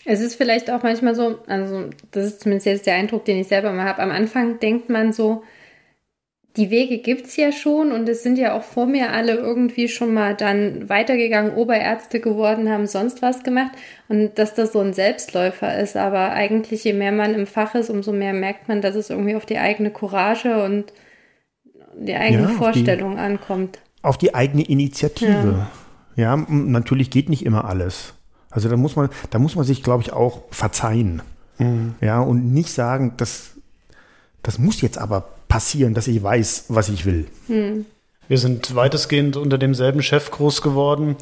Es 0.03 0.19
ist 0.19 0.35
vielleicht 0.35 0.71
auch 0.71 0.81
manchmal 0.81 1.13
so, 1.13 1.37
also 1.45 1.85
das 2.09 2.25
ist 2.25 2.41
zumindest 2.41 2.65
jetzt 2.65 2.87
der 2.87 2.95
Eindruck, 2.95 3.25
den 3.25 3.37
ich 3.37 3.47
selber 3.47 3.71
mal 3.71 3.85
habe. 3.85 4.01
Am 4.01 4.09
Anfang 4.09 4.59
denkt 4.59 4.89
man 4.89 5.13
so, 5.13 5.43
die 6.57 6.69
Wege 6.69 6.97
gibt 6.97 7.27
es 7.27 7.37
ja 7.37 7.51
schon 7.51 7.93
und 7.93 8.09
es 8.09 8.23
sind 8.23 8.37
ja 8.37 8.53
auch 8.53 8.63
vor 8.63 8.85
mir 8.85 9.11
alle 9.11 9.35
irgendwie 9.35 9.87
schon 9.87 10.13
mal 10.13 10.35
dann 10.35 10.89
weitergegangen, 10.89 11.53
Oberärzte 11.53 12.19
geworden, 12.19 12.69
haben 12.69 12.87
sonst 12.87 13.21
was 13.21 13.43
gemacht 13.43 13.71
und 14.09 14.37
dass 14.37 14.53
das 14.53 14.73
so 14.73 14.79
ein 14.79 14.93
Selbstläufer 14.93 15.79
ist. 15.79 15.95
Aber 15.95 16.31
eigentlich, 16.31 16.83
je 16.83 16.91
mehr 16.91 17.13
man 17.13 17.33
im 17.35 17.47
Fach 17.47 17.73
ist, 17.75 17.89
umso 17.89 18.11
mehr 18.11 18.33
merkt 18.33 18.67
man, 18.67 18.81
dass 18.81 18.95
es 18.95 19.09
irgendwie 19.09 19.35
auf 19.35 19.45
die 19.45 19.59
eigene 19.59 19.91
Courage 19.91 20.63
und 20.63 20.91
die 21.97 22.15
eigene 22.15 22.43
ja, 22.43 22.49
Vorstellung 22.49 23.15
die, 23.15 23.21
ankommt. 23.21 23.79
Auf 24.01 24.17
die 24.17 24.35
eigene 24.35 24.63
Initiative. 24.63 25.67
Ja. 26.15 26.35
ja, 26.35 26.45
natürlich 26.49 27.09
geht 27.11 27.29
nicht 27.29 27.45
immer 27.45 27.63
alles. 27.65 28.13
Also 28.49 28.67
da 28.67 28.75
muss 28.75 28.97
man, 28.97 29.09
da 29.29 29.39
muss 29.39 29.55
man 29.55 29.63
sich, 29.63 29.83
glaube 29.83 30.03
ich, 30.03 30.11
auch 30.11 30.41
verzeihen. 30.51 31.21
Mhm. 31.59 31.95
Ja, 32.01 32.19
und 32.19 32.51
nicht 32.51 32.73
sagen, 32.73 33.13
das, 33.15 33.51
das 34.43 34.59
muss 34.59 34.81
jetzt 34.81 34.97
aber 34.97 35.29
passieren, 35.51 35.93
dass 35.93 36.07
ich 36.07 36.23
weiß, 36.23 36.65
was 36.69 36.87
ich 36.87 37.05
will. 37.05 37.25
Hm. 37.47 37.85
Wir 38.29 38.37
sind 38.37 38.73
weitestgehend 38.73 39.35
unter 39.35 39.57
demselben 39.57 40.01
Chef 40.01 40.31
groß 40.31 40.61
geworden. 40.61 41.17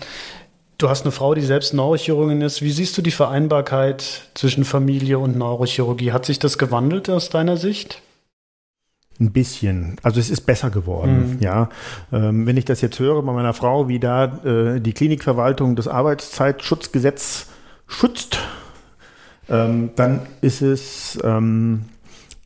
Du 0.77 0.87
hast 0.87 1.01
eine 1.01 1.11
Frau, 1.11 1.33
die 1.33 1.41
selbst 1.41 1.73
Neurochirurgin 1.73 2.41
ist. 2.41 2.61
Wie 2.61 2.69
siehst 2.69 2.95
du 2.95 3.01
die 3.01 3.09
Vereinbarkeit 3.09 4.29
zwischen 4.35 4.65
Familie 4.65 5.17
und 5.17 5.35
Neurochirurgie? 5.35 6.11
Hat 6.11 6.27
sich 6.27 6.37
das 6.37 6.59
gewandelt 6.59 7.09
aus 7.09 7.29
deiner 7.31 7.57
Sicht? 7.57 8.03
Ein 9.19 9.31
bisschen. 9.31 9.95
Also 10.03 10.19
es 10.19 10.29
ist 10.29 10.41
besser 10.41 10.69
geworden. 10.69 11.37
Mhm. 11.37 11.41
Ja, 11.41 11.69
ähm, 12.13 12.45
wenn 12.45 12.55
ich 12.55 12.65
das 12.65 12.81
jetzt 12.81 12.99
höre 12.99 13.23
bei 13.23 13.33
meiner 13.33 13.55
Frau, 13.55 13.87
wie 13.87 13.99
da 13.99 14.25
äh, 14.45 14.79
die 14.79 14.93
Klinikverwaltung 14.93 15.75
das 15.75 15.87
Arbeitszeitschutzgesetz 15.87 17.47
schützt, 17.87 18.37
ähm, 19.49 19.89
dann 19.95 20.21
ist 20.41 20.61
es 20.61 21.17
ähm, 21.23 21.85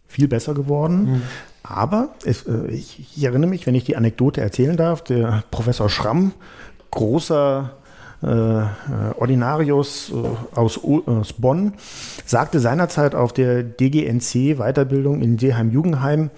viel 0.08 0.30
besser 0.30 0.54
geworden. 0.54 1.12
Mhm. 1.12 1.22
Aber 1.64 2.10
es, 2.26 2.46
äh, 2.46 2.68
ich, 2.68 3.00
ich, 3.16 3.24
erinnere 3.24 3.50
mich, 3.50 3.66
wenn 3.66 3.76
ich 3.76 3.86
die 3.86 3.96
Anekdote 3.96 4.42
erzählen 4.42 4.76
darf, 4.76 5.02
der 5.04 5.44
Professor 5.50 5.90
Schramm, 5.90 6.34
großer 6.92 7.72
äh, 8.22 9.18
Ordinarius 9.18 10.12
äh, 10.12 10.58
aus, 10.58 10.80
aus, 10.84 11.34
Bonn, 11.34 11.74
sagte 12.26 12.60
seinerzeit 12.60 13.16
auf 13.16 13.34
der 13.34 13.64
DGNC 13.64 14.58
Weiterbildung 14.58 15.22
in 15.22 15.38
Seeheim-Jugendheim, 15.38 16.30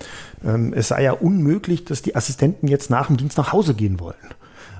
ähm, 0.43 0.73
es 0.75 0.89
sei 0.89 1.03
ja 1.03 1.11
unmöglich, 1.13 1.85
dass 1.85 2.01
die 2.01 2.15
Assistenten 2.15 2.67
jetzt 2.67 2.89
nach 2.89 3.07
dem 3.07 3.17
Dienst 3.17 3.37
nach 3.37 3.51
Hause 3.51 3.73
gehen 3.73 3.99
wollen. 3.99 4.15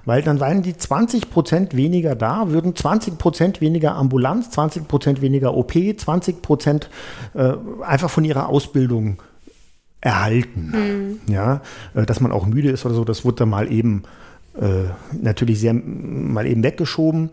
Weil 0.06 0.22
dann 0.22 0.40
wären 0.40 0.62
die 0.62 0.78
20 0.78 1.32
Prozent 1.32 1.76
weniger 1.76 2.16
da, 2.16 2.50
würden 2.50 2.76
20 2.76 3.18
Prozent 3.18 3.62
weniger 3.62 3.96
Ambulanz, 3.96 4.52
20 4.52 4.88
Prozent 4.88 5.22
weniger 5.22 5.56
OP, 5.56 5.74
20 5.74 6.44
Prozent 6.44 6.90
äh, 7.34 7.54
einfach 7.82 8.12
von 8.12 8.24
ihrer 8.24 8.48
Ausbildung 8.48 9.18
erhalten. 10.02 11.20
Mhm. 11.28 11.34
Ja, 11.34 11.62
äh, 11.94 12.06
dass 12.06 12.20
man 12.22 12.32
auch 12.32 12.46
müde 12.46 12.70
ist 12.70 12.86
oder 12.86 12.96
so, 12.96 13.06
das 13.06 13.26
wurde 13.26 13.38
dann 13.38 13.50
mal 13.50 13.72
eben 13.72 14.04
äh, 14.60 14.90
natürlich 15.20 15.60
sehr 15.60 15.74
mal 15.74 16.46
eben 16.46 16.64
weggeschoben. 16.64 17.30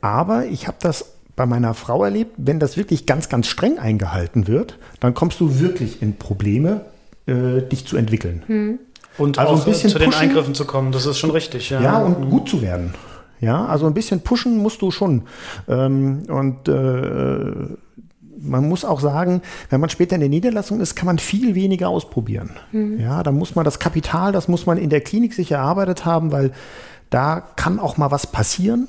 Aber 0.00 0.46
ich 0.46 0.66
habe 0.66 0.78
das 0.80 1.12
bei 1.36 1.46
meiner 1.46 1.74
Frau 1.74 2.02
erlebt, 2.02 2.32
wenn 2.38 2.58
das 2.58 2.76
wirklich 2.76 3.06
ganz, 3.06 3.28
ganz 3.28 3.46
streng 3.46 3.78
eingehalten 3.78 4.46
wird, 4.46 4.78
dann 5.00 5.14
kommst 5.14 5.38
du 5.40 5.60
wirklich 5.60 6.00
in 6.00 6.16
Probleme, 6.16 6.86
äh, 7.26 7.60
dich 7.60 7.86
zu 7.86 7.96
entwickeln. 7.96 8.42
Mhm. 8.48 8.78
Und 9.18 9.38
also 9.38 9.54
ein 9.54 9.64
bisschen 9.64 9.90
zu 9.90 9.98
den 9.98 10.10
pushen, 10.10 10.22
Eingriffen 10.22 10.54
zu 10.54 10.64
kommen, 10.64 10.92
das 10.92 11.06
ist 11.06 11.18
schon 11.18 11.30
richtig. 11.30 11.70
Ja, 11.70 11.80
ja 11.80 11.98
und 11.98 12.20
mhm. 12.20 12.30
gut 12.30 12.48
zu 12.48 12.62
werden. 12.62 12.94
Ja, 13.40 13.66
also 13.66 13.86
ein 13.86 13.94
bisschen 13.94 14.20
pushen 14.20 14.58
musst 14.58 14.80
du 14.80 14.90
schon. 14.90 15.22
Ähm, 15.68 16.22
und 16.28 16.68
äh, 16.68 17.76
man 18.48 18.68
muss 18.68 18.84
auch 18.84 19.00
sagen, 19.00 19.42
wenn 19.70 19.80
man 19.80 19.90
später 19.90 20.14
in 20.14 20.20
der 20.20 20.30
Niederlassung 20.30 20.80
ist, 20.80 20.94
kann 20.94 21.06
man 21.06 21.18
viel 21.18 21.54
weniger 21.54 21.88
ausprobieren. 21.88 22.50
Mhm. 22.72 23.00
Ja, 23.00 23.22
da 23.22 23.32
muss 23.32 23.54
man 23.54 23.64
das 23.64 23.78
Kapital, 23.78 24.32
das 24.32 24.48
muss 24.48 24.66
man 24.66 24.78
in 24.78 24.90
der 24.90 25.00
Klinik 25.00 25.34
sich 25.34 25.52
erarbeitet 25.52 26.04
haben, 26.04 26.32
weil 26.32 26.52
da 27.10 27.40
kann 27.40 27.78
auch 27.78 27.96
mal 27.96 28.10
was 28.10 28.26
passieren. 28.26 28.88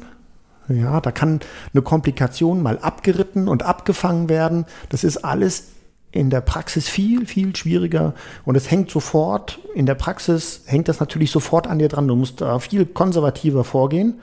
Ja, 0.69 0.99
da 0.99 1.11
kann 1.11 1.39
eine 1.73 1.81
Komplikation 1.81 2.61
mal 2.61 2.79
abgeritten 2.79 3.47
und 3.47 3.63
abgefangen 3.63 4.27
werden. 4.27 4.65
Das 4.89 5.03
ist 5.03 5.17
alles 5.17 5.69
in 6.11 6.29
der 6.29 6.41
Praxis 6.41 6.87
viel, 6.87 7.25
viel 7.25 7.55
schwieriger 7.55 8.13
und 8.45 8.55
es 8.55 8.71
hängt 8.71 8.89
sofort, 8.89 9.59
in 9.75 9.85
der 9.85 9.95
Praxis 9.95 10.61
hängt 10.65 10.87
das 10.87 10.99
natürlich 10.99 11.31
sofort 11.31 11.67
an 11.67 11.79
dir 11.79 11.89
dran. 11.89 12.07
Du 12.07 12.15
musst 12.15 12.41
da 12.41 12.59
viel 12.59 12.85
konservativer 12.85 13.63
vorgehen, 13.63 14.19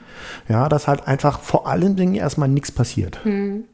ja, 0.49 0.67
dass 0.67 0.87
halt 0.87 1.07
einfach 1.07 1.39
vor 1.39 1.67
allen 1.67 1.95
Dingen 1.95 2.15
erstmal 2.15 2.49
nichts 2.49 2.71
passiert. 2.71 3.19
Mhm. 3.23 3.65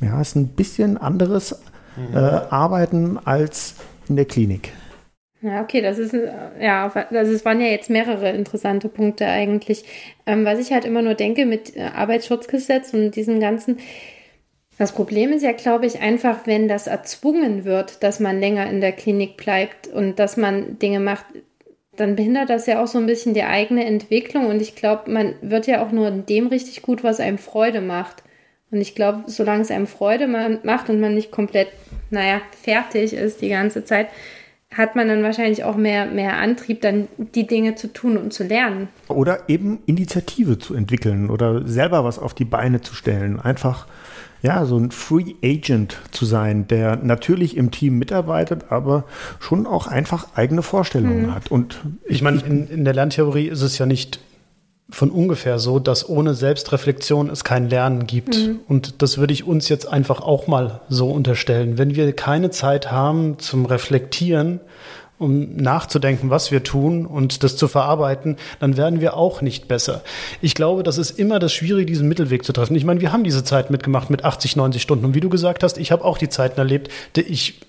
Ja, 0.00 0.20
ist 0.20 0.36
ein 0.36 0.48
bisschen 0.48 0.96
anderes 0.96 1.60
mhm. 1.96 2.16
äh, 2.16 2.18
Arbeiten 2.18 3.18
als 3.24 3.76
in 4.08 4.16
der 4.16 4.24
Klinik. 4.24 4.72
Ja, 5.42 5.60
okay, 5.60 5.80
das 5.80 5.98
ist 5.98 6.14
ja, 6.60 6.88
also 6.88 7.32
es 7.32 7.44
waren 7.44 7.60
ja 7.60 7.66
jetzt 7.66 7.90
mehrere 7.90 8.30
interessante 8.30 8.88
Punkte 8.88 9.26
eigentlich. 9.26 9.84
Ähm, 10.24 10.44
was 10.44 10.60
ich 10.60 10.72
halt 10.72 10.84
immer 10.84 11.02
nur 11.02 11.14
denke 11.14 11.46
mit 11.46 11.76
äh, 11.76 11.80
Arbeitsschutzgesetz 11.82 12.94
und 12.94 13.16
diesem 13.16 13.40
ganzen, 13.40 13.78
das 14.78 14.92
Problem 14.92 15.32
ist 15.32 15.42
ja, 15.42 15.50
glaube 15.50 15.86
ich, 15.86 16.00
einfach, 16.00 16.46
wenn 16.46 16.68
das 16.68 16.86
erzwungen 16.86 17.64
wird, 17.64 18.04
dass 18.04 18.20
man 18.20 18.38
länger 18.38 18.70
in 18.70 18.80
der 18.80 18.92
Klinik 18.92 19.36
bleibt 19.36 19.88
und 19.88 20.20
dass 20.20 20.36
man 20.36 20.78
Dinge 20.78 21.00
macht, 21.00 21.26
dann 21.96 22.14
behindert 22.14 22.48
das 22.48 22.66
ja 22.66 22.82
auch 22.82 22.86
so 22.86 22.98
ein 22.98 23.06
bisschen 23.06 23.34
die 23.34 23.42
eigene 23.42 23.84
Entwicklung. 23.84 24.46
Und 24.46 24.62
ich 24.62 24.76
glaube, 24.76 25.10
man 25.10 25.34
wird 25.42 25.66
ja 25.66 25.84
auch 25.84 25.90
nur 25.90 26.06
in 26.06 26.24
dem 26.24 26.46
richtig 26.46 26.82
gut, 26.82 27.02
was 27.02 27.18
einem 27.18 27.38
Freude 27.38 27.80
macht. 27.80 28.22
Und 28.72 28.80
ich 28.80 28.94
glaube, 28.94 29.24
solange 29.26 29.62
es 29.62 29.70
einem 29.70 29.86
Freude 29.86 30.26
macht 30.64 30.88
und 30.88 30.98
man 30.98 31.14
nicht 31.14 31.30
komplett, 31.30 31.68
naja, 32.10 32.40
fertig 32.62 33.12
ist 33.12 33.42
die 33.42 33.50
ganze 33.50 33.84
Zeit, 33.84 34.08
hat 34.74 34.96
man 34.96 35.08
dann 35.08 35.22
wahrscheinlich 35.22 35.64
auch 35.64 35.76
mehr, 35.76 36.06
mehr 36.06 36.38
Antrieb, 36.38 36.80
dann 36.80 37.06
die 37.18 37.46
Dinge 37.46 37.74
zu 37.74 37.92
tun 37.92 38.16
und 38.16 38.32
zu 38.32 38.44
lernen. 38.44 38.88
Oder 39.08 39.50
eben 39.50 39.80
Initiative 39.84 40.58
zu 40.58 40.74
entwickeln 40.74 41.28
oder 41.28 41.68
selber 41.68 42.02
was 42.04 42.18
auf 42.18 42.32
die 42.32 42.46
Beine 42.46 42.80
zu 42.80 42.94
stellen. 42.94 43.38
Einfach 43.38 43.86
ja, 44.40 44.64
so 44.64 44.78
ein 44.78 44.90
Free 44.90 45.34
Agent 45.44 45.98
zu 46.10 46.24
sein, 46.24 46.66
der 46.66 46.96
natürlich 46.96 47.56
im 47.58 47.70
Team 47.70 47.98
mitarbeitet, 47.98 48.64
aber 48.70 49.04
schon 49.38 49.66
auch 49.66 49.86
einfach 49.86 50.28
eigene 50.34 50.62
Vorstellungen 50.62 51.26
mhm. 51.26 51.34
hat. 51.34 51.50
Und 51.50 51.80
ich 52.06 52.22
meine, 52.22 52.40
in, 52.40 52.68
in 52.68 52.84
der 52.86 52.94
Lerntheorie 52.94 53.48
ist 53.48 53.62
es 53.62 53.76
ja 53.76 53.84
nicht 53.84 54.18
von 54.92 55.10
ungefähr 55.10 55.58
so, 55.58 55.78
dass 55.78 56.08
ohne 56.08 56.34
Selbstreflexion 56.34 57.30
es 57.30 57.44
kein 57.44 57.68
Lernen 57.68 58.06
gibt. 58.06 58.36
Mhm. 58.36 58.60
Und 58.68 59.02
das 59.02 59.18
würde 59.18 59.32
ich 59.32 59.44
uns 59.44 59.68
jetzt 59.68 59.88
einfach 59.88 60.20
auch 60.20 60.46
mal 60.46 60.80
so 60.88 61.10
unterstellen. 61.10 61.78
Wenn 61.78 61.96
wir 61.96 62.12
keine 62.12 62.50
Zeit 62.50 62.92
haben 62.92 63.38
zum 63.38 63.66
Reflektieren 63.66 64.60
um 65.22 65.54
nachzudenken, 65.54 66.30
was 66.30 66.50
wir 66.50 66.64
tun 66.64 67.06
und 67.06 67.44
das 67.44 67.56
zu 67.56 67.68
verarbeiten, 67.68 68.36
dann 68.58 68.76
werden 68.76 69.00
wir 69.00 69.16
auch 69.16 69.40
nicht 69.40 69.68
besser. 69.68 70.02
Ich 70.40 70.54
glaube, 70.54 70.82
das 70.82 70.98
ist 70.98 71.16
immer 71.16 71.38
das 71.38 71.52
Schwierige, 71.52 71.86
diesen 71.86 72.08
Mittelweg 72.08 72.44
zu 72.44 72.52
treffen. 72.52 72.74
Ich 72.74 72.84
meine, 72.84 73.00
wir 73.00 73.12
haben 73.12 73.22
diese 73.22 73.44
Zeit 73.44 73.70
mitgemacht 73.70 74.10
mit 74.10 74.24
80, 74.24 74.56
90 74.56 74.82
Stunden. 74.82 75.04
Und 75.04 75.14
wie 75.14 75.20
du 75.20 75.28
gesagt 75.28 75.62
hast, 75.62 75.78
ich 75.78 75.92
habe 75.92 76.04
auch 76.04 76.18
die 76.18 76.28
Zeiten 76.28 76.58
erlebt, 76.58 76.90
die 77.14 77.20
ich 77.20 77.60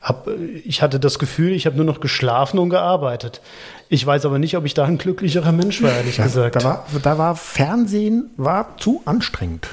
hab, 0.00 0.28
ich 0.64 0.82
hatte 0.82 1.00
das 1.00 1.18
Gefühl, 1.18 1.52
ich 1.52 1.66
habe 1.66 1.76
nur 1.76 1.84
noch 1.84 2.00
geschlafen 2.00 2.58
und 2.58 2.70
gearbeitet. 2.70 3.40
Ich 3.88 4.06
weiß 4.06 4.26
aber 4.26 4.38
nicht, 4.38 4.56
ob 4.56 4.64
ich 4.64 4.74
da 4.74 4.84
ein 4.84 4.98
glücklicherer 4.98 5.52
Mensch 5.52 5.82
war, 5.82 5.90
ehrlich 5.90 6.18
ja, 6.18 6.24
gesagt. 6.24 6.56
Da 6.56 6.64
war, 6.64 6.86
da 7.02 7.18
war 7.18 7.36
Fernsehen 7.36 8.30
war 8.36 8.76
zu 8.78 9.02
anstrengend. 9.04 9.68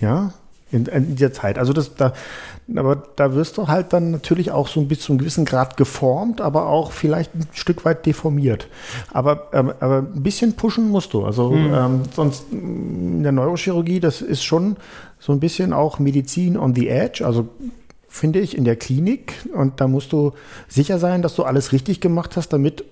Ja, 0.00 0.32
in, 0.72 0.86
in 0.86 1.14
dieser 1.14 1.32
Zeit. 1.32 1.58
Also 1.58 1.72
das, 1.72 1.94
da, 1.94 2.12
aber 2.74 2.96
da 3.16 3.34
wirst 3.34 3.58
du 3.58 3.68
halt 3.68 3.92
dann 3.92 4.10
natürlich 4.10 4.50
auch 4.50 4.68
so 4.68 4.80
ein 4.80 4.88
bis 4.88 5.00
zu 5.00 5.12
einem 5.12 5.18
gewissen 5.18 5.44
Grad 5.44 5.76
geformt, 5.76 6.40
aber 6.40 6.66
auch 6.66 6.92
vielleicht 6.92 7.34
ein 7.34 7.46
Stück 7.52 7.84
weit 7.84 8.06
deformiert. 8.06 8.68
Aber, 9.12 9.48
aber, 9.52 9.76
aber 9.80 9.98
ein 9.98 10.22
bisschen 10.22 10.54
pushen 10.54 10.88
musst 10.88 11.12
du. 11.12 11.24
Also 11.24 11.52
hm. 11.52 11.74
ähm, 11.74 12.02
sonst 12.14 12.46
in 12.50 13.22
der 13.22 13.32
Neurochirurgie, 13.32 14.00
das 14.00 14.22
ist 14.22 14.42
schon 14.42 14.76
so 15.18 15.32
ein 15.32 15.40
bisschen 15.40 15.72
auch 15.72 15.98
Medizin 15.98 16.56
on 16.56 16.74
the 16.74 16.88
edge. 16.88 17.24
Also 17.24 17.48
finde 18.12 18.40
ich 18.40 18.56
in 18.56 18.64
der 18.64 18.76
Klinik 18.76 19.32
und 19.54 19.80
da 19.80 19.88
musst 19.88 20.12
du 20.12 20.32
sicher 20.68 20.98
sein, 20.98 21.22
dass 21.22 21.34
du 21.34 21.44
alles 21.44 21.72
richtig 21.72 22.02
gemacht 22.02 22.36
hast, 22.36 22.52
damit 22.52 22.84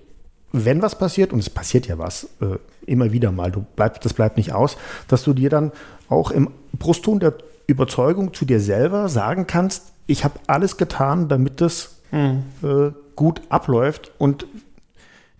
wenn 0.51 0.81
was 0.81 0.97
passiert, 0.97 1.31
und 1.31 1.39
es 1.39 1.49
passiert 1.49 1.87
ja 1.87 1.99
was, 1.99 2.25
äh, 2.41 2.57
immer 2.87 3.13
wieder 3.13 3.31
mal, 3.31 3.51
du 3.51 3.63
bleibst, 3.75 4.03
das 4.03 4.13
bleibt 4.13 4.35
nicht 4.35 4.51
aus, 4.51 4.77
dass 5.07 5.23
du 5.23 5.33
dir 5.33 5.49
dann 5.49 5.71
auch 6.09 6.31
im 6.31 6.49
Brustton 6.73 7.19
der 7.19 7.35
Überzeugung 7.67 8.33
zu 8.33 8.45
dir 8.45 8.59
selber 8.59 9.09
sagen 9.09 9.45
kannst, 9.45 9.93
ich 10.07 10.23
habe 10.23 10.39
alles 10.47 10.75
getan, 10.77 11.29
damit 11.29 11.61
das 11.61 11.97
mhm. 12.11 12.43
äh, 12.63 12.91
gut 13.15 13.43
abläuft 13.49 14.11
und 14.17 14.47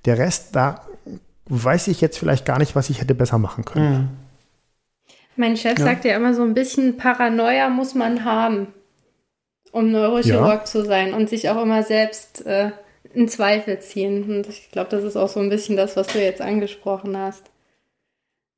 der 0.05 0.19
Rest, 0.19 0.55
da 0.55 0.85
weiß 1.49 1.87
ich 1.87 1.99
jetzt 2.01 2.19
vielleicht 2.19 2.45
gar 2.45 2.59
nicht, 2.59 2.75
was 2.75 2.91
ich 2.91 3.01
hätte 3.01 3.15
besser 3.15 3.39
machen 3.39 3.65
können. 3.65 3.93
Mhm. 3.93 4.09
Mein 5.35 5.57
Chef 5.57 5.79
ja. 5.79 5.85
sagt 5.85 6.05
ja 6.05 6.15
immer 6.15 6.35
so 6.35 6.43
ein 6.43 6.53
bisschen 6.53 6.97
Paranoia 6.97 7.67
muss 7.69 7.95
man 7.95 8.23
haben, 8.23 8.67
um 9.71 9.91
Neurochirurg 9.91 10.59
ja. 10.61 10.65
zu 10.65 10.85
sein 10.85 11.13
und 11.13 11.29
sich 11.29 11.49
auch 11.49 11.61
immer 11.61 11.83
selbst 11.83 12.45
äh, 12.45 12.71
in 13.13 13.27
Zweifel 13.27 13.79
ziehen. 13.79 14.23
Und 14.23 14.47
ich 14.47 14.69
glaube, 14.71 14.89
das 14.89 15.03
ist 15.03 15.15
auch 15.15 15.29
so 15.29 15.39
ein 15.39 15.49
bisschen 15.49 15.77
das, 15.77 15.95
was 15.95 16.07
du 16.07 16.21
jetzt 16.21 16.41
angesprochen 16.41 17.17
hast. 17.17 17.51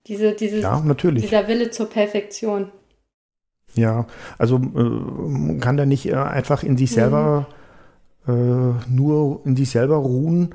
Diese, 0.08 0.34
dieses, 0.34 0.64
ja. 0.64 0.84
Dieser 1.02 1.48
Wille 1.48 1.72
zur 1.72 1.90
Perfektion. 1.90 2.70
Ja, 3.76 4.06
also 4.38 4.58
äh, 4.58 4.60
man 4.60 5.60
kann 5.60 5.78
da 5.78 5.86
nicht 5.86 6.08
äh, 6.08 6.16
einfach 6.16 6.64
in 6.64 6.78
sich 6.78 6.92
selber 6.92 7.48
mhm. 8.26 8.34
äh, 8.34 8.92
nur 8.92 9.42
in 9.46 9.56
sich 9.56 9.70
selber 9.70 9.96
ruhen. 9.96 10.54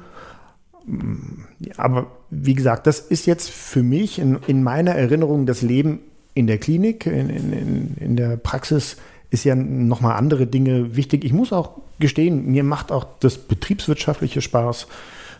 Aber 1.76 2.06
wie 2.30 2.54
gesagt, 2.54 2.86
das 2.86 3.00
ist 3.00 3.26
jetzt 3.26 3.50
für 3.50 3.82
mich 3.82 4.18
in, 4.18 4.38
in 4.46 4.62
meiner 4.62 4.92
Erinnerung 4.92 5.46
das 5.46 5.62
Leben 5.62 6.00
in 6.34 6.46
der 6.46 6.58
Klinik, 6.58 7.06
in, 7.06 7.30
in, 7.30 7.96
in 7.98 8.16
der 8.16 8.36
Praxis 8.36 8.96
ist 9.30 9.44
ja 9.44 9.54
nochmal 9.54 10.16
andere 10.16 10.46
Dinge 10.46 10.96
wichtig. 10.96 11.24
Ich 11.24 11.32
muss 11.32 11.52
auch 11.52 11.72
gestehen, 11.98 12.46
mir 12.46 12.64
macht 12.64 12.92
auch 12.92 13.06
das 13.20 13.38
betriebswirtschaftliche 13.38 14.40
Spaß. 14.40 14.86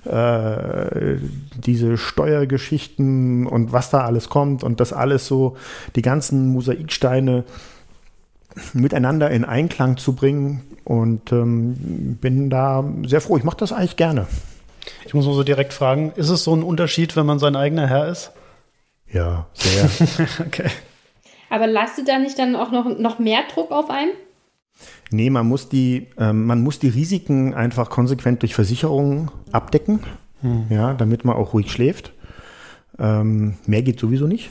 Äh, 0.05 1.17
diese 1.57 1.99
Steuergeschichten 1.99 3.47
und 3.47 3.73
was 3.73 3.91
da 3.91 4.03
alles 4.03 4.29
kommt 4.29 4.63
und 4.63 4.79
das 4.79 4.93
alles 4.93 5.27
so, 5.27 5.57
die 5.97 6.03
ganzen 6.03 6.53
Mosaiksteine 6.53 7.45
miteinander 8.73 9.31
in 9.31 9.45
Einklang 9.45 9.97
zu 9.97 10.15
bringen. 10.15 10.63
Und 10.85 11.33
ähm, 11.33 12.17
bin 12.21 12.49
da 12.49 12.83
sehr 13.07 13.21
froh. 13.21 13.37
Ich 13.37 13.45
mache 13.45 13.59
das 13.59 13.73
eigentlich 13.73 13.97
gerne. 13.97 14.27
Ich 15.05 15.13
muss 15.13 15.27
mal 15.27 15.35
so 15.35 15.43
direkt 15.43 15.75
fragen, 15.75 16.13
ist 16.17 16.31
es 16.31 16.45
so 16.45 16.55
ein 16.55 16.63
Unterschied, 16.63 17.15
wenn 17.15 17.27
man 17.27 17.39
sein 17.39 17.57
eigener 17.57 17.87
Herr 17.87 18.09
ist? 18.09 18.33
Ja, 19.13 19.47
sehr. 19.53 19.91
okay. 20.47 20.71
Aber 21.51 21.67
lastet 21.67 22.09
da 22.09 22.19
nicht 22.19 22.39
dann 22.39 22.57
auch 22.57 22.71
noch, 22.71 22.99
noch 22.99 23.19
mehr 23.19 23.41
Druck 23.53 23.71
auf 23.71 23.91
einen? 23.91 24.11
Nee, 25.11 25.31
man 25.31 25.47
muss 25.47 25.69
die, 25.69 26.09
ähm, 26.19 26.47
man 26.47 26.63
muss 26.63 26.79
die 26.79 26.89
Risiken 26.89 27.55
einfach 27.55 27.91
konsequent 27.91 28.43
durch 28.43 28.55
Versicherungen 28.55 29.31
abdecken, 29.53 30.01
hm. 30.43 30.67
ja, 30.71 30.95
damit 30.95 31.25
man 31.25 31.37
auch 31.37 31.55
ruhig 31.55 31.73
schläft. 31.73 32.13
Ähm, 32.99 33.55
mehr 33.67 33.83
geht 33.83 33.99
sowieso 33.99 34.27
nicht. 34.27 34.51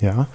Ja. 0.00 0.28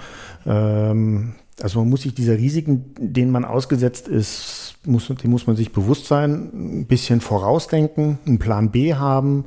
Ähm, 0.45 1.35
also 1.61 1.79
man 1.79 1.89
muss 1.89 2.03
sich 2.03 2.13
dieser 2.13 2.37
Risiken, 2.37 2.93
denen 2.97 3.31
man 3.31 3.45
ausgesetzt 3.45 4.07
ist, 4.07 4.75
muss, 4.85 5.11
die 5.21 5.27
muss 5.27 5.45
man 5.45 5.55
sich 5.55 5.73
bewusst 5.73 6.05
sein, 6.07 6.49
ein 6.53 6.85
bisschen 6.87 7.21
vorausdenken, 7.21 8.17
einen 8.25 8.39
Plan 8.39 8.71
B 8.71 8.95
haben, 8.95 9.45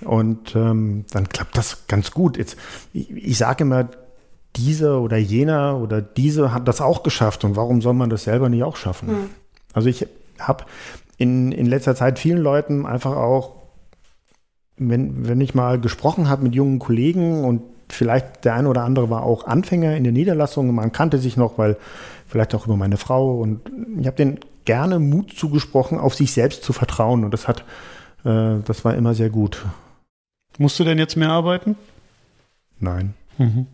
Und 0.00 0.54
ähm, 0.54 1.04
dann 1.10 1.28
klappt 1.28 1.56
das 1.56 1.86
ganz 1.86 2.10
gut. 2.12 2.36
Jetzt, 2.36 2.56
ich, 2.92 3.10
ich 3.10 3.38
sage 3.38 3.64
immer, 3.64 3.88
dieser 4.58 5.00
oder 5.00 5.16
jener 5.16 5.78
oder 5.78 6.02
diese 6.02 6.52
hat 6.52 6.66
das 6.68 6.80
auch 6.80 7.02
geschafft 7.02 7.44
und 7.44 7.56
warum 7.56 7.80
soll 7.80 7.94
man 7.94 8.10
das 8.10 8.24
selber 8.24 8.48
nicht 8.48 8.64
auch 8.64 8.76
schaffen? 8.76 9.08
Mhm. 9.08 9.30
Also 9.72 9.88
ich 9.88 10.06
habe 10.38 10.64
in, 11.16 11.52
in 11.52 11.66
letzter 11.66 11.94
Zeit 11.94 12.18
vielen 12.18 12.38
Leuten 12.38 12.84
einfach 12.84 13.16
auch, 13.16 13.54
wenn, 14.76 15.28
wenn 15.28 15.40
ich 15.40 15.54
mal 15.54 15.80
gesprochen 15.80 16.28
habe 16.28 16.42
mit 16.42 16.54
jungen 16.54 16.78
Kollegen 16.78 17.44
und 17.44 17.62
vielleicht 17.88 18.44
der 18.44 18.54
eine 18.54 18.68
oder 18.68 18.84
andere 18.84 19.10
war 19.10 19.22
auch 19.22 19.46
Anfänger 19.46 19.96
in 19.96 20.04
der 20.04 20.12
Niederlassung, 20.12 20.74
man 20.74 20.92
kannte 20.92 21.18
sich 21.18 21.36
noch, 21.36 21.56
weil 21.56 21.76
vielleicht 22.26 22.54
auch 22.54 22.66
über 22.66 22.76
meine 22.76 22.96
Frau 22.96 23.38
und 23.38 23.60
ich 23.98 24.06
habe 24.06 24.16
denen 24.16 24.40
gerne 24.64 24.98
Mut 24.98 25.32
zugesprochen, 25.32 25.98
auf 25.98 26.14
sich 26.14 26.32
selbst 26.32 26.62
zu 26.62 26.72
vertrauen 26.72 27.24
und 27.24 27.32
das 27.32 27.48
hat, 27.48 27.64
äh, 28.24 28.56
das 28.64 28.84
war 28.84 28.94
immer 28.94 29.14
sehr 29.14 29.30
gut. 29.30 29.64
Musst 30.58 30.78
du 30.78 30.84
denn 30.84 30.98
jetzt 30.98 31.16
mehr 31.16 31.30
arbeiten? 31.30 31.76
Nein. 32.80 33.14
Mhm. 33.38 33.66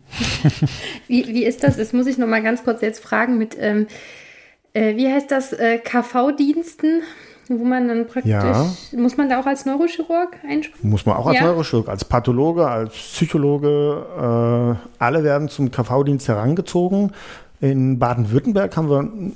wie, 1.07 1.27
wie 1.27 1.43
ist 1.43 1.63
das? 1.63 1.77
Das 1.77 1.93
muss 1.93 2.07
ich 2.07 2.17
noch 2.17 2.27
mal 2.27 2.41
ganz 2.41 2.63
kurz 2.63 2.81
jetzt 2.81 3.03
fragen 3.03 3.37
mit, 3.37 3.57
ähm, 3.59 3.87
äh, 4.73 4.95
wie 4.95 5.11
heißt 5.11 5.31
das, 5.31 5.53
äh, 5.53 5.79
KV-Diensten? 5.79 7.01
wo 7.47 7.63
man 7.63 7.87
dann 7.87 8.07
praktisch, 8.07 8.31
ja. 8.31 8.67
muss 8.97 9.17
man 9.17 9.29
da 9.29 9.39
auch 9.39 9.45
als 9.45 9.65
Neurochirurg 9.65 10.37
einspringen? 10.47 10.89
Muss 10.89 11.05
man 11.05 11.15
auch 11.15 11.27
als 11.27 11.37
ja. 11.37 11.43
Neurochirurg, 11.43 11.89
als 11.89 12.05
Pathologe, 12.05 12.67
als 12.67 12.93
Psychologe, 12.93 14.05
äh, 14.17 15.03
alle 15.03 15.23
werden 15.23 15.49
zum 15.49 15.71
KV-Dienst 15.71 16.27
herangezogen. 16.27 17.11
In 17.61 17.99
Baden-Württemberg 17.99 18.75
haben 18.75 18.89
wir 18.89 18.99
ein, 18.99 19.35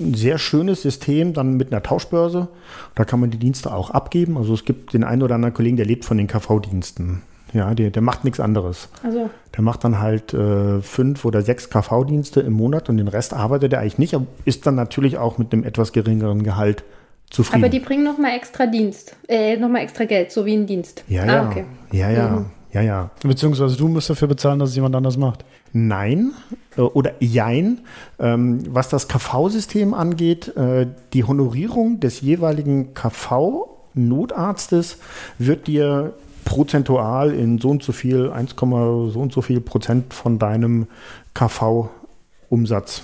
ein, 0.00 0.14
sehr 0.14 0.38
schönes 0.38 0.82
System, 0.82 1.32
dann 1.32 1.56
mit 1.56 1.72
einer 1.72 1.82
Tauschbörse. 1.82 2.48
Da 2.94 3.04
kann 3.04 3.20
man 3.20 3.30
die 3.30 3.38
Dienste 3.38 3.72
auch 3.72 3.90
abgeben. 3.90 4.36
Also 4.36 4.54
es 4.54 4.64
gibt 4.64 4.92
den 4.92 5.02
einen 5.02 5.22
oder 5.22 5.34
anderen 5.34 5.54
Kollegen, 5.54 5.76
der 5.76 5.86
lebt 5.86 6.04
von 6.04 6.18
den 6.18 6.28
KV-Diensten. 6.28 7.22
Ja, 7.52 7.74
der, 7.74 7.90
der 7.90 8.02
macht 8.02 8.24
nichts 8.24 8.40
anderes. 8.40 8.88
Also. 9.02 9.30
Der 9.56 9.62
macht 9.62 9.84
dann 9.84 9.98
halt 9.98 10.34
äh, 10.34 10.80
fünf 10.82 11.24
oder 11.24 11.42
sechs 11.42 11.70
KV-Dienste 11.70 12.40
im 12.40 12.52
Monat 12.52 12.88
und 12.88 12.98
den 12.98 13.08
Rest 13.08 13.32
arbeitet 13.32 13.72
er 13.72 13.80
eigentlich 13.80 13.98
nicht, 13.98 14.14
aber 14.14 14.26
ist 14.44 14.66
dann 14.66 14.74
natürlich 14.74 15.18
auch 15.18 15.38
mit 15.38 15.52
einem 15.52 15.64
etwas 15.64 15.92
geringeren 15.92 16.42
Gehalt 16.42 16.84
zufrieden. 17.30 17.64
Aber 17.64 17.70
die 17.70 17.80
bringen 17.80 18.04
nochmal 18.04 18.36
extra 18.36 18.66
Dienst, 18.66 19.16
äh, 19.28 19.56
nochmal 19.56 19.82
extra 19.82 20.04
Geld, 20.04 20.32
so 20.32 20.44
wie 20.44 20.54
ein 20.54 20.66
Dienst. 20.66 21.04
Ja, 21.08 21.24
ja. 21.24 21.42
Ah, 21.42 21.48
okay. 21.48 21.64
Ja, 21.92 22.10
ja. 22.10 22.28
Mhm. 22.28 22.46
Ja, 22.72 22.82
ja. 22.82 23.10
Beziehungsweise 23.22 23.78
du 23.78 23.88
musst 23.88 24.10
dafür 24.10 24.28
bezahlen, 24.28 24.58
dass 24.58 24.68
es 24.70 24.76
jemand 24.76 24.94
anders 24.94 25.16
macht. 25.16 25.46
Nein 25.72 26.32
äh, 26.76 26.82
oder 26.82 27.12
jein. 27.20 27.80
Ähm, 28.18 28.62
was 28.68 28.90
das 28.90 29.08
KV-System 29.08 29.94
angeht, 29.94 30.54
äh, 30.56 30.86
die 31.14 31.24
Honorierung 31.24 32.00
des 32.00 32.20
jeweiligen 32.20 32.92
KV-Notarztes 32.94 34.98
wird 35.38 35.66
dir 35.66 36.12
prozentual 36.48 37.34
in 37.34 37.58
so 37.58 37.68
und 37.68 37.82
so 37.82 37.92
viel, 37.92 38.30
1, 38.30 38.54
so 38.58 39.20
und 39.20 39.32
so 39.34 39.42
viel 39.42 39.60
Prozent 39.60 40.14
von 40.14 40.38
deinem 40.38 40.86
KV-Umsatz 41.34 43.02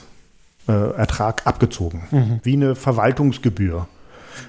äh, 0.67 0.73
Ertrag 0.73 1.47
abgezogen. 1.47 2.05
Mhm. 2.11 2.41
Wie 2.43 2.55
eine 2.55 2.75
Verwaltungsgebühr. 2.75 3.87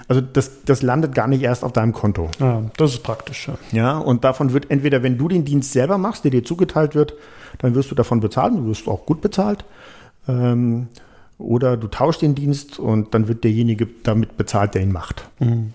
Also 0.08 0.22
das, 0.22 0.64
das 0.64 0.82
landet 0.82 1.14
gar 1.14 1.28
nicht 1.28 1.44
erst 1.44 1.66
auf 1.66 1.74
deinem 1.74 1.92
Konto. 1.92 2.30
Ja, 2.40 2.64
das 2.78 2.94
ist 2.94 3.04
praktisch. 3.04 3.50
Ja. 3.50 3.58
ja, 3.74 3.98
und 3.98 4.24
davon 4.24 4.54
wird 4.54 4.72
entweder, 4.72 5.04
wenn 5.04 5.18
du 5.18 5.28
den 5.28 5.44
Dienst 5.44 5.74
selber 5.74 5.98
machst, 5.98 6.24
der 6.24 6.32
dir 6.32 6.46
zugeteilt 6.46 6.96
wird, 6.96 7.16
dann 7.58 7.76
wirst 7.76 7.92
du 7.92 7.96
davon 7.96 8.22
bezahlt, 8.22 8.54
du 8.54 8.66
wirst 8.66 8.88
auch 8.88 9.06
gut 9.06 9.20
bezahlt. 9.20 9.66
Ähm, 10.30 10.88
oder 11.38 11.76
du 11.76 11.88
tauschst 11.88 12.22
den 12.22 12.34
Dienst 12.34 12.80
und 12.80 13.14
dann 13.14 13.28
wird 13.28 13.44
derjenige 13.44 13.90
damit 14.04 14.38
bezahlt, 14.38 14.74
der 14.74 14.84
ihn 14.84 14.94
macht. 14.94 15.28
Mhm. 15.40 15.74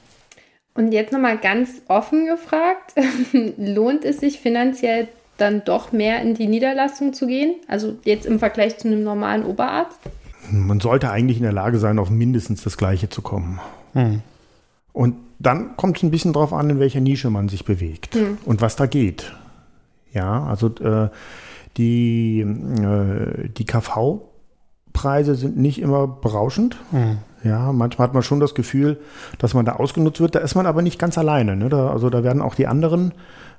Und 0.75 0.93
jetzt 0.93 1.13
nochmal 1.13 1.39
ganz 1.39 1.83
offen 1.89 2.27
gefragt, 2.27 2.95
lohnt 3.57 4.05
es 4.05 4.19
sich 4.19 4.41
finanziell 4.41 5.09
dann 5.37 5.63
doch 5.65 5.93
mehr 5.93 6.23
in 6.23 6.35
die 6.35 6.47
Niederlassung 6.47 7.13
zu 7.13 7.27
gehen? 7.27 7.57
Also 7.67 7.97
jetzt 8.05 8.27
im 8.27 8.39
Vergleich 8.39 8.79
zu 8.79 8.89
einem 8.89 9.03
normalen 9.03 9.45
Oberarzt? 9.45 9.99
Man 10.51 10.81
sollte 10.81 11.11
eigentlich 11.11 11.39
in 11.39 11.43
der 11.43 11.53
Lage 11.53 11.79
sein, 11.79 11.99
auf 11.99 12.11
mindestens 12.11 12.63
das 12.63 12.77
Gleiche 12.77 13.09
zu 13.09 13.23
kommen. 13.23 13.61
Hm. 13.95 14.23
Und 14.93 15.17
dann 15.39 15.77
kommt 15.77 15.97
es 15.97 16.03
ein 16.03 16.11
bisschen 16.11 16.33
darauf 16.33 16.53
an, 16.53 16.69
in 16.71 16.81
welcher 16.81 17.01
Nische 17.01 17.31
man 17.31 17.49
sich 17.49 17.65
bewegt 17.65 18.15
hm. 18.15 18.39
und 18.45 18.61
was 18.61 18.77
da 18.77 18.87
geht. 18.87 19.33
Ja, 20.13 20.45
also 20.45 20.69
äh, 20.81 21.09
die, 21.77 22.41
äh, 22.41 23.49
die 23.49 23.65
KV-Preise 23.65 25.35
sind 25.35 25.57
nicht 25.57 25.81
immer 25.81 26.07
berauschend. 26.07 26.77
Hm. 26.91 27.19
Ja, 27.43 27.73
manchmal 27.73 28.09
hat 28.09 28.15
man 28.15 28.23
schon 28.23 28.41
das 28.41 28.55
Gefühl, 28.55 29.01
dass 29.39 29.55
man 29.55 29.65
da 29.65 29.73
ausgenutzt 29.73 30.21
wird. 30.21 30.35
Da 30.35 30.41
ist 30.41 30.55
man 30.55 30.67
aber 30.67 30.83
nicht 30.83 30.99
ganz 30.99 31.17
alleine. 31.17 31.57
Ne? 31.57 31.69
Da, 31.69 31.91
also 31.91 32.11
da 32.11 32.23
werden 32.23 32.43
auch 32.43 32.55
die 32.55 32.67
anderen 32.67 33.15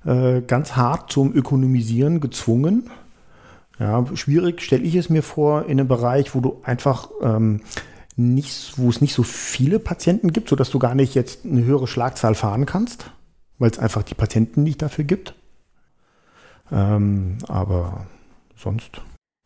äh, 0.06 0.42
ganz 0.42 0.76
hart 0.76 1.12
zum 1.12 1.34
Ökonomisieren 1.34 2.20
gezwungen. 2.20 2.90
Ja, 3.80 4.06
schwierig 4.14 4.62
stelle 4.62 4.84
ich 4.84 4.96
es 4.96 5.10
mir 5.10 5.24
vor 5.24 5.66
in 5.66 5.80
einem 5.80 5.88
Bereich, 5.88 6.36
wo 6.36 6.40
du 6.40 6.62
einfach 6.64 7.10
ähm, 7.24 7.62
nicht, 8.16 8.78
wo 8.78 8.90
es 8.90 9.02
nicht 9.02 9.16
so 9.16 9.24
viele 9.24 9.80
Patienten 9.80 10.32
gibt, 10.32 10.50
sodass 10.50 10.70
du 10.70 10.78
gar 10.78 10.94
nicht 10.94 11.16
jetzt 11.16 11.46
eine 11.46 11.64
höhere 11.64 11.88
Schlagzahl 11.88 12.36
fahren 12.36 12.68
kannst, 12.68 13.10
weil 13.58 13.72
es 13.72 13.80
einfach 13.80 14.04
die 14.04 14.14
Patienten 14.14 14.62
nicht 14.62 14.84
dafür 14.84 15.06
gibt. 15.06 15.34
Ähm, 16.72 17.40
aber 17.48 18.06
sonst. 18.56 19.02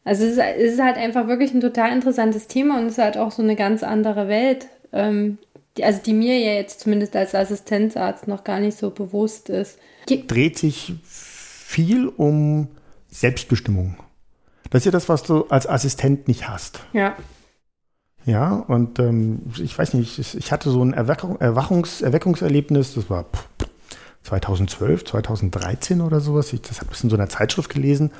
Also 0.05 0.23
es 0.23 0.37
ist, 0.37 0.79
halt 0.79 0.97
einfach 0.97 1.27
wirklich 1.27 1.51
ein 1.53 1.61
total 1.61 1.91
interessantes 1.91 2.47
Thema 2.47 2.77
und 2.79 2.85
es 2.85 2.93
ist 2.93 3.03
halt 3.03 3.17
auch 3.17 3.31
so 3.31 3.41
eine 3.41 3.55
ganz 3.55 3.81
andere 3.81 4.27
Welt, 4.27 4.67
ähm, 4.93 5.39
die, 5.75 5.83
also 5.83 5.99
die 6.05 6.13
mir 6.13 6.37
ja 6.37 6.53
jetzt 6.53 6.81
zumindest 6.81 7.15
als 7.15 7.33
Assistenzarzt 7.33 8.27
noch 8.27 8.43
gar 8.43 8.59
nicht 8.59 8.77
so 8.77 8.91
bewusst 8.91 9.49
ist. 9.49 9.79
Dreht 10.27 10.59
sich 10.59 10.93
viel 11.03 12.07
um 12.07 12.67
Selbstbestimmung. 13.09 13.97
Das 14.69 14.81
ist 14.81 14.85
ja 14.85 14.91
das, 14.91 15.09
was 15.09 15.23
du 15.23 15.45
als 15.45 15.67
Assistent 15.67 16.27
nicht 16.27 16.47
hast. 16.47 16.81
Ja. 16.93 17.15
Ja, 18.25 18.63
und 18.67 18.99
ähm, 18.99 19.41
ich 19.57 19.77
weiß 19.77 19.95
nicht, 19.95 20.19
ich, 20.19 20.35
ich 20.35 20.51
hatte 20.51 20.69
so 20.69 20.83
ein 20.83 20.93
Erweckung, 20.93 21.39
Erwachungs, 21.39 22.01
Erweckungserlebnis, 22.01 22.93
das 22.95 23.09
war 23.09 23.25
2012, 24.23 25.05
2013 25.05 26.01
oder 26.01 26.19
sowas. 26.19 26.51
Ich, 26.53 26.61
das 26.61 26.81
habe 26.81 26.91
ich 26.93 27.03
in 27.03 27.09
so 27.09 27.15
einer 27.15 27.29
Zeitschrift 27.29 27.71
gelesen. 27.71 28.11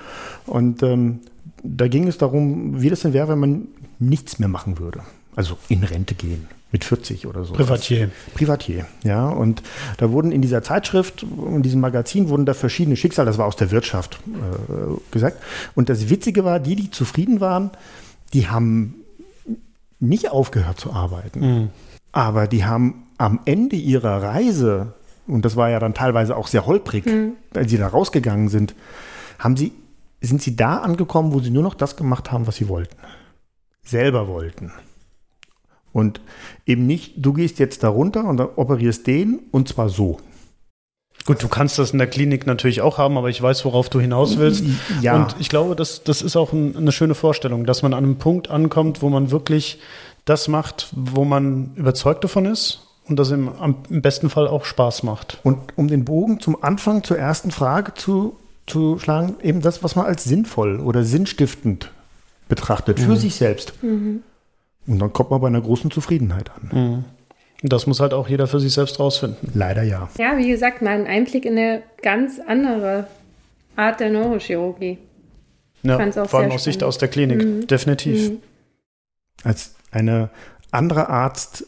Und 0.45 0.83
ähm, 0.83 1.21
da 1.63 1.87
ging 1.87 2.07
es 2.07 2.17
darum, 2.17 2.81
wie 2.81 2.89
das 2.89 3.01
denn 3.01 3.13
wäre, 3.13 3.29
wenn 3.29 3.39
man 3.39 3.67
nichts 3.99 4.39
mehr 4.39 4.49
machen 4.49 4.79
würde. 4.79 5.01
Also 5.35 5.57
in 5.67 5.83
Rente 5.83 6.15
gehen 6.15 6.47
mit 6.75 6.83
40 6.83 7.25
oder 7.27 7.45
so. 7.45 7.53
Privatier. 7.53 8.09
Privatier, 8.33 8.85
ja. 9.03 9.29
Und 9.29 9.63
da 9.97 10.11
wurden 10.11 10.33
in 10.33 10.41
dieser 10.41 10.61
Zeitschrift, 10.61 11.23
in 11.23 11.61
diesem 11.61 11.79
Magazin, 11.79 12.27
wurden 12.27 12.45
da 12.45 12.53
verschiedene 12.53 12.97
Schicksale, 12.97 13.27
das 13.27 13.37
war 13.37 13.45
aus 13.45 13.55
der 13.55 13.71
Wirtschaft 13.71 14.19
äh, 14.27 15.11
gesagt. 15.11 15.41
Und 15.73 15.87
das 15.87 16.09
Witzige 16.09 16.43
war, 16.43 16.59
die, 16.59 16.75
die 16.75 16.91
zufrieden 16.91 17.39
waren, 17.39 17.71
die 18.33 18.49
haben 18.49 18.95
nicht 20.01 20.31
aufgehört 20.31 20.77
zu 20.77 20.91
arbeiten. 20.91 21.39
Mhm. 21.39 21.69
Aber 22.11 22.47
die 22.47 22.65
haben 22.65 23.05
am 23.17 23.39
Ende 23.45 23.77
ihrer 23.77 24.21
Reise, 24.21 24.93
und 25.27 25.45
das 25.45 25.55
war 25.55 25.69
ja 25.69 25.79
dann 25.79 25.93
teilweise 25.93 26.35
auch 26.35 26.47
sehr 26.47 26.65
holprig, 26.65 27.05
mhm. 27.05 27.33
als 27.53 27.71
sie 27.71 27.77
da 27.77 27.87
rausgegangen 27.87 28.49
sind, 28.49 28.75
haben 29.39 29.55
sie, 29.55 29.71
sind 30.25 30.41
sie 30.41 30.55
da 30.55 30.77
angekommen, 30.77 31.33
wo 31.33 31.39
sie 31.39 31.51
nur 31.51 31.63
noch 31.63 31.75
das 31.75 31.95
gemacht 31.95 32.31
haben, 32.31 32.47
was 32.47 32.55
sie 32.55 32.67
wollten. 32.67 32.95
Selber 33.83 34.27
wollten. 34.27 34.71
Und 35.91 36.19
eben 36.65 36.87
nicht, 36.87 37.13
du 37.17 37.33
gehst 37.33 37.59
jetzt 37.59 37.83
da 37.83 37.89
runter 37.89 38.25
und 38.25 38.41
operierst 38.41 39.07
den 39.07 39.39
und 39.51 39.69
zwar 39.69 39.89
so. 39.89 40.19
Gut, 41.25 41.41
du 41.41 41.47
kannst 41.47 41.79
das 41.79 41.91
in 41.91 41.97
der 41.97 42.07
Klinik 42.07 42.45
natürlich 42.45 42.81
auch 42.81 42.97
haben, 42.97 43.17
aber 43.17 43.29
ich 43.29 43.41
weiß, 43.41 43.65
worauf 43.65 43.89
du 43.89 43.99
hinaus 43.99 44.37
willst. 44.37 44.63
Ja. 45.01 45.15
Und 45.15 45.35
ich 45.39 45.49
glaube, 45.49 45.75
das, 45.75 46.03
das 46.03 46.21
ist 46.21 46.35
auch 46.35 46.53
ein, 46.53 46.75
eine 46.75 46.91
schöne 46.91 47.15
Vorstellung, 47.15 47.65
dass 47.65 47.81
man 47.81 47.93
an 47.93 48.03
einem 48.03 48.17
Punkt 48.17 48.49
ankommt, 48.49 49.01
wo 49.01 49.09
man 49.09 49.31
wirklich 49.31 49.79
das 50.25 50.47
macht, 50.47 50.89
wo 50.95 51.23
man 51.23 51.71
überzeugt 51.75 52.23
davon 52.23 52.45
ist 52.45 52.87
und 53.07 53.17
das 53.17 53.31
im, 53.31 53.49
im 53.89 54.01
besten 54.01 54.29
Fall 54.29 54.47
auch 54.47 54.65
Spaß 54.65 55.03
macht. 55.03 55.39
Und 55.43 55.57
um 55.77 55.87
den 55.87 56.05
Bogen 56.05 56.39
zum 56.39 56.61
Anfang 56.61 57.03
zur 57.03 57.17
ersten 57.17 57.51
Frage 57.51 57.93
zu, 57.93 58.35
zu 58.67 58.97
schlagen, 58.99 59.35
eben 59.43 59.61
das, 59.61 59.83
was 59.83 59.95
man 59.95 60.05
als 60.05 60.23
sinnvoll 60.23 60.79
oder 60.79 61.03
sinnstiftend 61.03 61.91
betrachtet, 62.47 62.99
für 62.99 63.11
mhm. 63.11 63.17
sich 63.17 63.35
selbst. 63.35 63.73
Mhm. 63.83 64.23
Und 64.87 64.99
dann 64.99 65.13
kommt 65.13 65.31
man 65.31 65.41
bei 65.41 65.47
einer 65.47 65.61
großen 65.61 65.91
Zufriedenheit 65.91 66.51
an. 66.51 66.69
Mhm. 66.71 67.05
Das 67.63 67.87
muss 67.87 67.99
halt 67.99 68.13
auch 68.13 68.27
jeder 68.27 68.47
für 68.47 68.59
sich 68.59 68.73
selbst 68.73 68.99
rausfinden. 68.99 69.51
Leider 69.53 69.81
ja. 69.81 70.09
Ja, 70.17 70.37
wie 70.37 70.47
gesagt, 70.47 70.81
mal 70.81 70.91
ein 70.91 71.07
Einblick 71.07 71.45
in 71.45 71.57
eine 71.57 71.81
ganz 72.01 72.39
andere 72.45 73.07
Art 73.75 73.99
der 73.99 74.09
Neurochirurgie. 74.09 74.99
Ja, 75.83 76.11
vor 76.25 76.39
allem 76.39 76.51
aus 76.51 76.63
Sicht 76.63 76.83
aus 76.83 76.97
der 76.97 77.07
Klinik, 77.07 77.43
mhm. 77.43 77.67
definitiv. 77.67 78.31
Mhm. 78.31 78.37
Als 79.43 79.75
eine 79.91 80.29
andere 80.71 81.09
Arzt, 81.09 81.65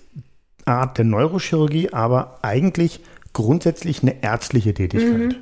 Art 0.65 0.97
der 0.97 1.05
Neurochirurgie, 1.05 1.93
aber 1.93 2.39
eigentlich 2.41 2.99
grundsätzlich 3.33 4.01
eine 4.01 4.21
ärztliche 4.23 4.73
Tätigkeit. 4.73 5.37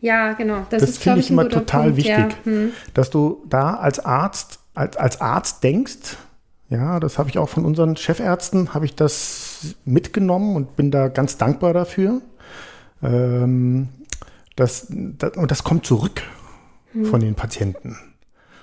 Ja, 0.00 0.34
genau. 0.34 0.66
Das, 0.70 0.82
das 0.82 0.98
finde 0.98 1.20
ich 1.20 1.30
immer 1.30 1.48
total 1.48 1.84
Punkt, 1.84 1.96
wichtig, 1.96 2.14
ja. 2.14 2.28
hm. 2.44 2.72
dass 2.94 3.10
du 3.10 3.42
da 3.48 3.74
als 3.74 3.98
Arzt, 3.98 4.60
als, 4.74 4.96
als 4.96 5.20
Arzt 5.20 5.64
denkst, 5.64 6.16
ja, 6.68 6.98
das 6.98 7.18
habe 7.18 7.28
ich 7.28 7.38
auch 7.38 7.48
von 7.48 7.64
unseren 7.64 7.96
Chefärzten, 7.96 8.74
habe 8.74 8.84
ich 8.84 8.94
das 8.94 9.76
mitgenommen 9.84 10.56
und 10.56 10.76
bin 10.76 10.90
da 10.90 11.08
ganz 11.08 11.38
dankbar 11.38 11.72
dafür. 11.72 12.20
ähm, 13.02 13.88
das, 14.56 14.86
das, 14.90 15.36
und 15.36 15.50
das 15.50 15.64
kommt 15.64 15.86
zurück 15.86 16.22
mhm. 16.94 17.06
von 17.06 17.20
den 17.20 17.34
Patienten. 17.34 17.98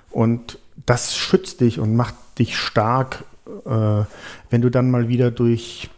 Und 0.09 0.59
das 0.85 1.15
schützt 1.15 1.61
dich 1.61 1.79
und 1.79 1.95
macht 1.95 2.15
dich 2.39 2.57
stark, 2.57 3.23
äh, 3.65 4.03
wenn 4.49 4.61
du 4.61 4.69
dann 4.69 4.91
mal 4.91 5.07
wieder 5.07 5.31
durch 5.31 5.89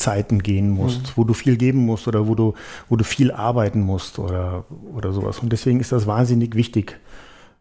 Belastungszeiten 0.00 0.42
gehen 0.42 0.70
musst, 0.70 1.02
mhm. 1.02 1.12
wo 1.16 1.24
du 1.24 1.34
viel 1.34 1.56
geben 1.56 1.84
musst 1.84 2.08
oder 2.08 2.26
wo 2.26 2.34
du, 2.34 2.54
wo 2.88 2.96
du 2.96 3.04
viel 3.04 3.30
arbeiten 3.30 3.80
musst 3.80 4.18
oder, 4.18 4.64
oder 4.94 5.12
sowas. 5.12 5.38
Und 5.40 5.52
deswegen 5.52 5.80
ist 5.80 5.92
das 5.92 6.06
wahnsinnig 6.06 6.54
wichtig, 6.54 6.98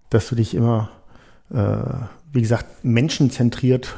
dass 0.10 0.30
du 0.30 0.36
dich 0.36 0.56
immer, 0.56 0.90
äh, 1.54 1.78
wie 2.32 2.42
gesagt, 2.42 2.84
menschenzentriert 2.84 3.96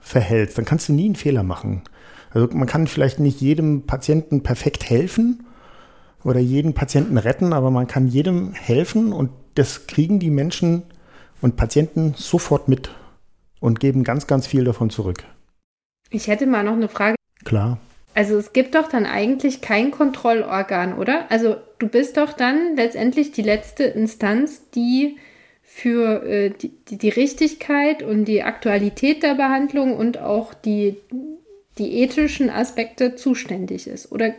verhältst. 0.00 0.58
Dann 0.58 0.64
kannst 0.64 0.88
du 0.88 0.92
nie 0.92 1.06
einen 1.06 1.16
Fehler 1.16 1.42
machen. 1.42 1.82
Also 2.30 2.48
man 2.54 2.66
kann 2.66 2.86
vielleicht 2.86 3.20
nicht 3.20 3.40
jedem 3.40 3.82
Patienten 3.82 4.42
perfekt 4.42 4.88
helfen 4.88 5.44
oder 6.24 6.40
jeden 6.40 6.72
Patienten 6.72 7.18
retten, 7.18 7.52
aber 7.52 7.70
man 7.70 7.86
kann 7.86 8.08
jedem 8.08 8.54
helfen 8.54 9.12
und 9.12 9.30
das 9.54 9.86
kriegen 9.86 10.18
die 10.18 10.30
Menschen 10.30 10.82
und 11.42 11.56
Patienten 11.56 12.14
sofort 12.16 12.68
mit 12.68 12.90
und 13.60 13.80
geben 13.80 14.02
ganz, 14.02 14.26
ganz 14.26 14.46
viel 14.46 14.64
davon 14.64 14.88
zurück. 14.88 15.24
Ich 16.10 16.28
hätte 16.28 16.46
mal 16.46 16.64
noch 16.64 16.72
eine 16.72 16.88
Frage. 16.88 17.16
Klar. 17.44 17.78
Also 18.14 18.36
es 18.36 18.52
gibt 18.52 18.74
doch 18.74 18.88
dann 18.88 19.06
eigentlich 19.06 19.60
kein 19.62 19.90
Kontrollorgan, 19.90 20.94
oder? 20.98 21.30
Also 21.30 21.56
du 21.78 21.88
bist 21.88 22.18
doch 22.18 22.32
dann 22.32 22.76
letztendlich 22.76 23.32
die 23.32 23.42
letzte 23.42 23.84
Instanz, 23.84 24.68
die 24.74 25.16
für 25.62 26.22
äh, 26.24 26.50
die, 26.50 26.72
die, 26.96 27.08
Richtigkeit 27.08 28.02
und 28.02 28.26
die 28.26 28.42
Aktualität 28.42 29.22
der 29.22 29.34
Behandlung 29.34 29.96
und 29.96 30.18
auch 30.18 30.52
die, 30.52 30.96
die 31.78 32.02
ethischen 32.02 32.50
Aspekte 32.50 33.16
zuständig 33.16 33.86
ist. 33.86 34.12
Oder 34.12 34.34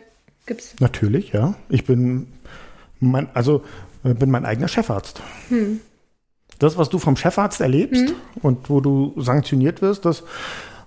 gibt's? 0.46 0.76
Natürlich, 0.78 1.32
ja. 1.32 1.56
Ich 1.68 1.84
bin 1.84 2.28
mein, 3.00 3.28
also 3.34 3.64
äh, 4.04 4.14
bin 4.14 4.30
mein 4.30 4.44
eigener 4.44 4.68
Chefarzt. 4.68 5.20
Hm. 5.48 5.80
Das, 6.60 6.78
was 6.78 6.88
du 6.88 7.00
vom 7.00 7.16
Chefarzt 7.16 7.60
erlebst 7.60 8.10
hm. 8.10 8.16
und 8.40 8.70
wo 8.70 8.80
du 8.80 9.12
sanktioniert 9.20 9.82
wirst, 9.82 10.04
das 10.04 10.22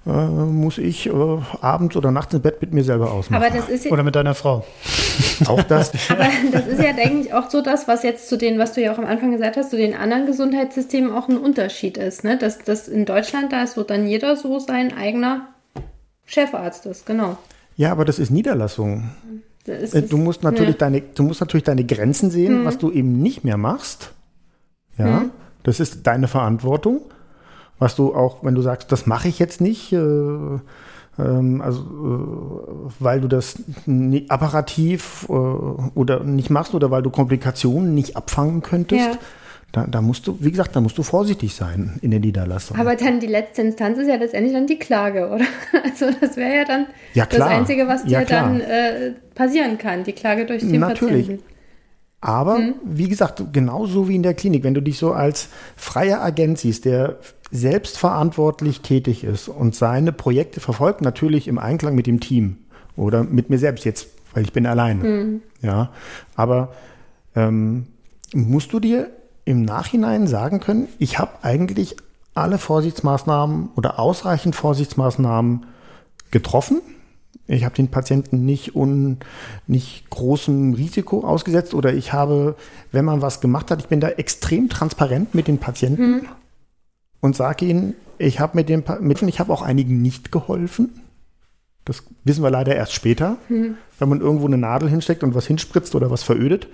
äh, 0.07 0.45
muss 0.45 0.77
ich 0.77 1.07
äh, 1.07 1.11
abends 1.59 1.95
oder 1.97 2.11
nachts 2.11 2.33
im 2.33 2.41
Bett 2.41 2.61
mit 2.61 2.73
mir 2.73 2.83
selber 2.83 3.11
ausmachen. 3.11 3.43
Aber 3.43 3.53
das 3.53 3.67
ist 3.67 3.85
ja, 3.85 3.91
oder 3.91 4.03
mit 4.03 4.15
deiner 4.15 4.35
Frau. 4.35 4.65
auch 5.47 5.63
das. 5.63 5.91
Aber 6.09 6.27
das 6.51 6.65
ist 6.67 6.81
ja, 6.81 6.93
denke 6.93 7.27
ich, 7.27 7.33
auch 7.33 7.49
so 7.49 7.61
das, 7.61 7.87
was 7.87 8.03
jetzt 8.03 8.29
zu 8.29 8.37
den, 8.37 8.57
was 8.57 8.73
du 8.73 8.81
ja 8.81 8.93
auch 8.93 8.97
am 8.97 9.05
Anfang 9.05 9.31
gesagt 9.31 9.57
hast, 9.57 9.71
zu 9.71 9.77
den 9.77 9.93
anderen 9.93 10.25
Gesundheitssystemen 10.25 11.11
auch 11.11 11.27
ein 11.27 11.37
Unterschied 11.37 11.97
ist. 11.97 12.23
Ne? 12.23 12.37
Dass 12.37 12.59
das 12.59 12.87
in 12.87 13.05
Deutschland, 13.05 13.51
da 13.51 13.63
ist 13.63 13.73
so 13.73 13.83
dann 13.83 14.07
jeder 14.07 14.37
so 14.37 14.59
sein 14.59 14.95
eigener 14.97 15.47
Chefarzt 16.25 16.85
ist, 16.85 17.05
genau. 17.05 17.37
Ja, 17.75 17.91
aber 17.91 18.05
das 18.05 18.17
ist 18.17 18.29
Niederlassung. 18.31 19.09
Das 19.65 19.93
äh, 19.93 19.99
ist, 19.99 20.11
du, 20.11 20.17
musst 20.17 20.43
natürlich 20.43 20.75
ja. 20.75 20.77
deine, 20.77 21.01
du 21.01 21.23
musst 21.23 21.41
natürlich 21.41 21.65
deine 21.65 21.83
Grenzen 21.83 22.31
sehen, 22.31 22.59
hm. 22.59 22.65
was 22.65 22.77
du 22.77 22.91
eben 22.91 23.21
nicht 23.21 23.43
mehr 23.43 23.57
machst. 23.57 24.13
Ja, 24.97 25.21
hm. 25.21 25.31
das 25.63 25.79
ist 25.79 26.07
deine 26.07 26.27
Verantwortung 26.27 27.01
was 27.79 27.95
du 27.95 28.13
auch, 28.13 28.43
wenn 28.43 28.55
du 28.55 28.61
sagst, 28.61 28.91
das 28.91 29.05
mache 29.05 29.27
ich 29.27 29.39
jetzt 29.39 29.61
nicht, 29.61 29.93
äh, 29.93 29.97
ähm, 29.97 31.61
also 31.61 31.81
äh, 31.81 32.91
weil 32.99 33.21
du 33.21 33.27
das 33.27 33.61
nie, 33.85 34.25
apparativ 34.29 35.25
äh, 35.29 35.31
oder 35.31 36.23
nicht 36.23 36.49
machst 36.49 36.73
oder 36.75 36.91
weil 36.91 37.01
du 37.01 37.09
Komplikationen 37.09 37.93
nicht 37.93 38.15
abfangen 38.15 38.61
könntest. 38.61 39.05
Ja. 39.05 39.17
Da, 39.73 39.85
da, 39.85 40.01
musst 40.01 40.25
du, 40.25 40.37
wie 40.39 40.49
gesagt, 40.49 40.75
da 40.77 40.81
musst 40.81 40.97
du 40.97 41.03
vorsichtig 41.03 41.53
sein 41.53 41.99
in 42.01 42.11
der 42.11 42.21
Niederlassung. 42.21 42.77
Aber 42.77 42.95
dann 42.95 43.19
die 43.19 43.27
letzte 43.27 43.63
Instanz 43.63 43.97
ist 43.97 44.07
ja 44.07 44.15
letztendlich 44.15 44.53
dann 44.53 44.65
die 44.65 44.79
Klage, 44.79 45.27
oder? 45.27 45.45
Also 45.83 46.05
das 46.21 46.37
wäre 46.37 46.55
ja 46.55 46.63
dann 46.63 46.85
ja, 47.13 47.25
das 47.25 47.41
Einzige, 47.41 47.85
was 47.87 48.05
dir 48.05 48.21
ja, 48.21 48.23
dann 48.23 48.61
äh, 48.61 49.11
passieren 49.35 49.77
kann, 49.77 50.05
die 50.05 50.13
Klage 50.13 50.45
durch 50.45 50.61
den 50.61 50.79
Natürlich. 50.79 51.27
Patienten. 51.27 51.56
Aber 52.21 52.57
mhm. 52.57 52.75
wie 52.83 53.07
gesagt, 53.07 53.43
genauso 53.53 54.07
wie 54.07 54.15
in 54.15 54.23
der 54.23 54.33
Klinik, 54.33 54.63
wenn 54.63 54.73
du 54.73 54.81
dich 54.81 54.97
so 54.97 55.13
als 55.13 55.49
freier 55.75 56.21
Agent 56.21 56.59
siehst, 56.59 56.85
der 56.85 57.17
selbstverantwortlich 57.51 58.81
tätig 58.81 59.23
ist 59.23 59.47
und 59.47 59.75
seine 59.75 60.11
Projekte 60.11 60.59
verfolgt, 60.59 61.01
natürlich 61.01 61.47
im 61.47 61.57
Einklang 61.57 61.95
mit 61.95 62.07
dem 62.07 62.19
Team 62.19 62.57
oder 62.95 63.23
mit 63.23 63.49
mir 63.49 63.59
selbst 63.59 63.85
jetzt, 63.85 64.07
weil 64.33 64.43
ich 64.43 64.51
bin 64.51 64.65
alleine. 64.65 65.03
Mhm. 65.03 65.41
Ja, 65.61 65.91
aber 66.35 66.73
ähm, 67.35 67.87
musst 68.33 68.73
du 68.73 68.79
dir 68.79 69.09
im 69.45 69.61
Nachhinein 69.61 70.27
sagen 70.27 70.59
können, 70.59 70.87
ich 70.99 71.19
habe 71.19 71.31
eigentlich 71.41 71.95
alle 72.33 72.57
Vorsichtsmaßnahmen 72.57 73.69
oder 73.75 73.99
ausreichend 73.99 74.55
Vorsichtsmaßnahmen 74.55 75.65
getroffen. 76.31 76.81
Ich 77.47 77.63
habe 77.63 77.75
den 77.75 77.87
Patienten 77.87 78.45
nicht, 78.45 78.75
un, 78.75 79.17
nicht 79.67 80.09
großem 80.09 80.73
Risiko 80.73 81.23
ausgesetzt 81.23 81.73
oder 81.73 81.93
ich 81.93 82.11
habe, 82.11 82.55
wenn 82.91 83.05
man 83.05 83.21
was 83.21 83.39
gemacht 83.39 83.71
hat, 83.71 83.79
ich 83.79 83.87
bin 83.87 83.99
da 83.99 84.09
extrem 84.09 84.69
transparent 84.69 85.33
mit 85.33 85.47
den 85.47 85.57
Patienten. 85.57 86.11
Mhm 86.11 86.27
und 87.21 87.35
sage 87.35 87.65
ihnen, 87.65 87.95
ich 88.17 88.39
habe 88.39 88.55
mit 88.55 88.69
dem 88.69 88.83
Mitteln, 89.01 89.29
ich 89.29 89.39
habe 89.39 89.53
auch 89.53 89.61
einigen 89.61 90.01
nicht 90.01 90.31
geholfen. 90.31 91.01
Das 91.85 92.03
wissen 92.23 92.43
wir 92.43 92.49
leider 92.49 92.75
erst 92.75 92.93
später, 92.93 93.37
mhm. 93.47 93.75
wenn 93.99 94.09
man 94.09 94.19
irgendwo 94.19 94.45
eine 94.45 94.57
Nadel 94.57 94.89
hinsteckt 94.89 95.23
und 95.23 95.35
was 95.35 95.47
hinspritzt 95.47 95.95
oder 95.95 96.11
was 96.11 96.23
verödet. 96.23 96.67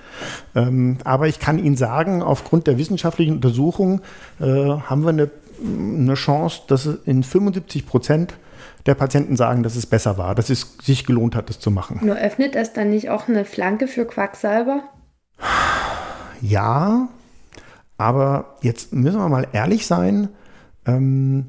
Ähm, 0.56 0.98
aber 1.04 1.28
ich 1.28 1.40
kann 1.40 1.60
Ihnen 1.60 1.76
sagen, 1.76 2.24
aufgrund 2.24 2.66
der 2.66 2.78
wissenschaftlichen 2.78 3.36
Untersuchung 3.36 4.02
äh, 4.40 4.46
haben 4.46 5.04
wir 5.04 5.10
eine, 5.10 5.30
eine 5.64 6.16
Chance, 6.16 6.62
dass 6.68 6.86
in 7.06 7.24
75 7.24 7.86
Prozent 7.86 8.34
der 8.86 8.96
Patienten 8.96 9.36
sagen, 9.36 9.64
dass 9.64 9.76
es 9.76 9.86
besser 9.86 10.18
war, 10.18 10.36
dass 10.36 10.50
es 10.50 10.78
sich 10.82 11.06
gelohnt 11.06 11.36
hat, 11.36 11.50
das 11.50 11.60
zu 11.60 11.72
machen. 11.72 12.00
Nur 12.04 12.18
öffnet 12.18 12.56
das 12.56 12.74
dann 12.74 12.90
nicht 12.90 13.10
auch 13.10 13.28
eine 13.28 13.46
Flanke 13.46 13.88
für 13.88 14.06
Quacksalber? 14.06 14.84
Ja, 16.42 17.08
aber 17.98 18.58
jetzt 18.62 18.94
müssen 18.94 19.20
wir 19.20 19.30
mal 19.30 19.48
ehrlich 19.54 19.88
sein. 19.88 20.30
Ähm, 20.86 21.46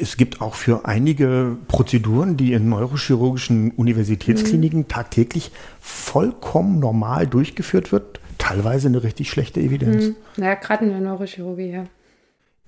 es 0.00 0.16
gibt 0.16 0.40
auch 0.40 0.54
für 0.54 0.84
einige 0.86 1.56
Prozeduren, 1.68 2.36
die 2.36 2.52
in 2.52 2.68
neurochirurgischen 2.68 3.70
Universitätskliniken 3.72 4.80
mhm. 4.80 4.88
tagtäglich 4.88 5.52
vollkommen 5.80 6.78
normal 6.78 7.26
durchgeführt 7.26 7.92
wird, 7.92 8.20
teilweise 8.38 8.88
eine 8.88 9.02
richtig 9.02 9.30
schlechte 9.30 9.60
Evidenz. 9.60 10.06
Mhm. 10.06 10.16
Naja, 10.36 10.54
gerade 10.54 10.84
in 10.84 10.90
der 10.90 11.00
Neurochirurgie, 11.00 11.70
ja. 11.70 11.84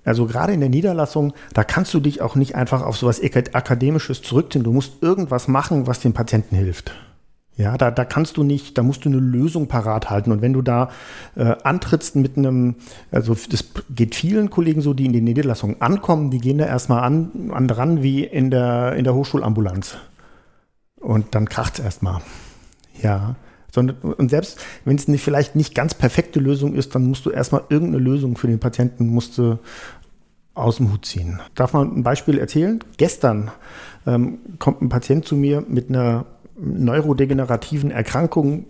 Also 0.05 0.25
gerade 0.25 0.53
in 0.53 0.59
der 0.59 0.69
Niederlassung, 0.69 1.33
da 1.53 1.63
kannst 1.63 1.93
du 1.93 1.99
dich 1.99 2.21
auch 2.21 2.35
nicht 2.35 2.55
einfach 2.55 2.81
auf 2.81 2.97
sowas 2.97 3.21
Akademisches 3.21 4.21
zurückziehen. 4.21 4.63
Du 4.63 4.71
musst 4.71 5.03
irgendwas 5.03 5.47
machen, 5.47 5.87
was 5.87 5.99
dem 5.99 6.13
Patienten 6.13 6.55
hilft. 6.55 6.93
Ja, 7.59 7.77
da, 7.77 7.91
da 7.91 8.05
kannst 8.05 8.37
du 8.37 8.43
nicht, 8.43 8.77
da 8.77 8.83
musst 8.83 9.03
du 9.03 9.09
eine 9.09 9.19
Lösung 9.19 9.67
parat 9.67 10.09
halten. 10.09 10.31
Und 10.31 10.41
wenn 10.41 10.53
du 10.53 10.61
da 10.61 10.89
äh, 11.35 11.55
antrittst 11.63 12.15
mit 12.15 12.37
einem, 12.37 12.75
also 13.11 13.33
das 13.33 13.65
geht 13.89 14.15
vielen 14.15 14.49
Kollegen 14.49 14.81
so, 14.81 14.93
die 14.93 15.05
in 15.05 15.11
die 15.11 15.19
Niederlassung 15.19 15.81
ankommen, 15.81 16.31
die 16.31 16.39
gehen 16.39 16.57
da 16.57 16.65
erstmal 16.65 17.03
an, 17.03 17.51
an 17.51 17.67
dran 17.67 18.01
wie 18.01 18.23
in 18.23 18.49
der, 18.49 18.93
in 18.93 19.03
der 19.03 19.13
Hochschulambulanz. 19.13 19.97
Und 21.01 21.35
dann 21.35 21.49
kracht 21.49 21.79
es 21.79 21.85
erstmal. 21.85 22.21
Ja. 23.01 23.35
Sondern, 23.71 23.97
und 24.13 24.29
selbst 24.29 24.59
wenn 24.85 24.95
es 24.95 25.07
nicht, 25.07 25.23
vielleicht 25.23 25.55
nicht 25.55 25.75
ganz 25.75 25.93
perfekte 25.93 26.39
Lösung 26.39 26.73
ist, 26.75 26.95
dann 26.95 27.05
musst 27.05 27.25
du 27.25 27.29
erstmal 27.29 27.63
irgendeine 27.69 28.03
Lösung 28.03 28.37
für 28.37 28.47
den 28.47 28.59
Patienten 28.59 29.07
musst 29.07 29.37
du 29.37 29.59
aus 30.53 30.77
dem 30.77 30.91
Hut 30.91 31.05
ziehen. 31.05 31.39
Darf 31.55 31.73
man 31.73 31.95
ein 31.95 32.03
Beispiel 32.03 32.37
erzählen? 32.37 32.83
Gestern 32.97 33.51
ähm, 34.05 34.39
kommt 34.59 34.81
ein 34.81 34.89
Patient 34.89 35.25
zu 35.25 35.35
mir 35.35 35.63
mit 35.67 35.89
einer 35.89 36.25
neurodegenerativen 36.57 37.91
Erkrankungen, 37.91 38.65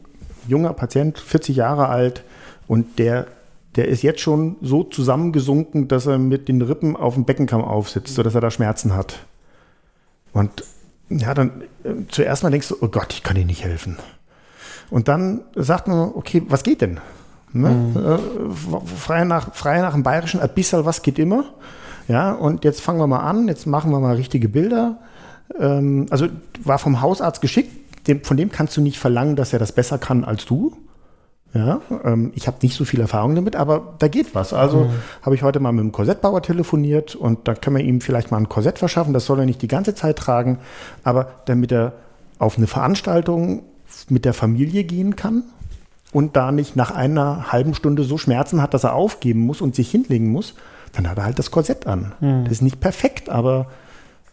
junger 0.48 0.74
Patient, 0.74 1.18
40 1.18 1.56
Jahre 1.56 1.90
alt 1.90 2.24
und 2.68 3.00
der, 3.00 3.28
der 3.76 3.88
ist 3.88 4.04
jetzt 4.04 4.22
schon 4.22 4.58
so 4.62 4.84
zusammengesunken, 4.84 5.88
dass 5.88 6.06
er 6.06 6.20
mit 6.20 6.48
den 6.48 6.62
Rippen 6.62 6.96
auf 6.96 7.16
dem 7.16 7.26
Beckenkamm 7.26 7.64
aufsitzt, 7.64 8.14
sodass 8.14 8.36
er 8.36 8.42
da 8.42 8.52
Schmerzen 8.52 8.96
hat. 8.96 9.26
Und 10.34 10.64
ja, 11.10 11.34
dann 11.34 11.64
äh, 11.84 11.94
zuerst 12.10 12.44
mal 12.44 12.52
denkst 12.52 12.70
du, 12.70 12.78
oh 12.82 12.88
Gott, 12.88 13.14
ich 13.14 13.24
kann 13.24 13.36
dir 13.36 13.46
nicht 13.46 13.64
helfen. 13.64 13.98
Und 14.90 15.08
dann 15.08 15.42
sagt 15.56 15.88
man, 15.88 16.12
okay, 16.14 16.44
was 16.48 16.64
geht 16.64 16.82
denn? 16.82 17.00
Ne? 17.54 17.70
Mhm. 17.70 17.98
Äh, 17.98 18.86
frei, 18.98 19.24
nach, 19.24 19.54
frei 19.54 19.80
nach 19.82 19.94
dem 19.94 20.04
Bayerischen, 20.04 20.40
ein 20.40 20.50
bisschen 20.54 20.86
was 20.86 21.02
geht 21.02 21.20
immer. 21.20 21.46
Ja, 22.08 22.32
und 22.32 22.64
jetzt 22.64 22.82
fangen 22.82 23.00
wir 23.00 23.08
mal 23.08 23.20
an, 23.20 23.48
jetzt 23.48 23.68
machen 23.68 23.92
wir 23.92 24.00
mal 24.00 24.16
richtige 24.16 24.50
Bilder. 24.50 24.98
Ähm, 25.60 26.08
also 26.10 26.28
war 26.64 26.80
vom 26.80 27.02
Hausarzt 27.02 27.42
geschickt, 27.42 28.08
dem, 28.08 28.24
von 28.24 28.38
dem 28.38 28.52
kannst 28.52 28.76
du 28.78 28.82
nicht 28.82 29.00
verlangen, 29.00 29.36
dass 29.36 29.54
er 29.54 29.60
das 29.60 29.72
besser 29.72 29.98
kann 29.98 30.24
als 30.24 30.46
du. 30.46 30.76
Ja, 31.54 31.82
ähm, 32.04 32.32
ich 32.36 32.46
habe 32.46 32.58
nicht 32.62 32.76
so 32.76 32.86
viel 32.86 33.02
Erfahrung 33.02 33.34
damit, 33.34 33.56
aber 33.56 33.96
da 33.98 34.08
geht 34.08 34.36
was. 34.36 34.54
Also 34.54 34.86
mhm. 34.86 34.92
habe 35.24 35.34
ich 35.34 35.42
heute 35.42 35.60
mal 35.60 35.72
mit 35.72 35.84
dem 35.84 35.92
Korsettbauer 35.92 36.44
telefoniert 36.44 37.16
und 37.16 37.48
da 37.48 37.56
können 37.56 37.78
wir 37.78 37.84
ihm 37.84 38.02
vielleicht 38.02 38.30
mal 38.30 38.38
ein 38.38 38.50
Korsett 38.50 38.78
verschaffen. 38.78 39.14
Das 39.14 39.26
soll 39.26 39.40
er 39.40 39.46
nicht 39.46 39.62
die 39.62 39.68
ganze 39.68 39.96
Zeit 39.96 40.18
tragen, 40.18 40.60
aber 41.04 41.28
damit 41.46 41.72
er 41.72 41.94
auf 42.38 42.58
eine 42.58 42.68
Veranstaltung 42.68 43.64
mit 44.10 44.26
der 44.26 44.34
Familie 44.34 44.84
gehen 44.84 45.16
kann 45.16 45.44
und 46.12 46.36
da 46.36 46.52
nicht 46.52 46.76
nach 46.76 46.92
einer 46.92 47.52
halben 47.52 47.74
Stunde 47.74 48.04
so 48.04 48.18
Schmerzen 48.18 48.62
hat, 48.62 48.74
dass 48.74 48.84
er 48.84 48.96
aufgeben 48.96 49.42
muss 49.42 49.62
und 49.62 49.76
sich 49.76 49.92
hinlegen 49.92 50.32
muss, 50.32 50.56
dann 50.94 51.10
hat 51.10 51.18
er 51.18 51.26
halt 51.26 51.40
das 51.40 51.52
Korsett 51.52 51.88
an. 51.88 52.14
Mhm. 52.20 52.44
Das 52.46 52.54
ist 52.54 52.62
nicht 52.62 52.80
perfekt, 52.80 53.30
aber 53.30 53.68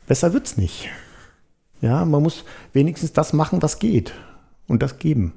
besser 0.07 0.33
wird's 0.33 0.57
nicht. 0.57 0.89
Ja, 1.81 2.05
man 2.05 2.23
muss 2.23 2.45
wenigstens 2.73 3.13
das 3.13 3.33
machen, 3.33 3.63
was 3.63 3.79
geht 3.79 4.15
und 4.67 4.83
das 4.83 4.99
geben. 4.99 5.35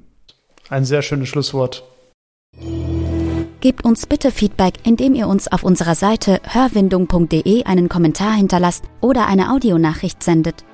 Ein 0.68 0.84
sehr 0.84 1.02
schönes 1.02 1.28
Schlusswort. 1.28 1.84
Gebt 3.60 3.84
uns 3.84 4.06
bitte 4.06 4.30
Feedback, 4.30 4.74
indem 4.84 5.14
ihr 5.14 5.28
uns 5.28 5.52
auf 5.52 5.64
unserer 5.64 5.94
Seite 5.94 6.40
hörwindung.de 6.44 7.64
einen 7.64 7.90
Kommentar 7.90 8.32
hinterlasst 8.32 8.84
oder 9.02 9.26
eine 9.26 9.52
Audionachricht 9.52 10.22
sendet. 10.22 10.64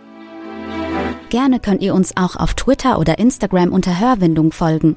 Gerne 1.37 1.61
könnt 1.61 1.83
ihr 1.83 1.95
uns 1.95 2.17
auch 2.17 2.37
auf 2.37 2.55
Twitter 2.55 2.99
oder 2.99 3.19
Instagram 3.19 3.71
unter 3.71 4.01
Hörwindung 4.01 4.53
folgen. 4.53 4.97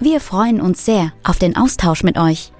Wir 0.00 0.20
freuen 0.20 0.60
uns 0.60 0.84
sehr 0.84 1.14
auf 1.24 1.38
den 1.38 1.56
Austausch 1.56 2.02
mit 2.02 2.18
euch. 2.18 2.52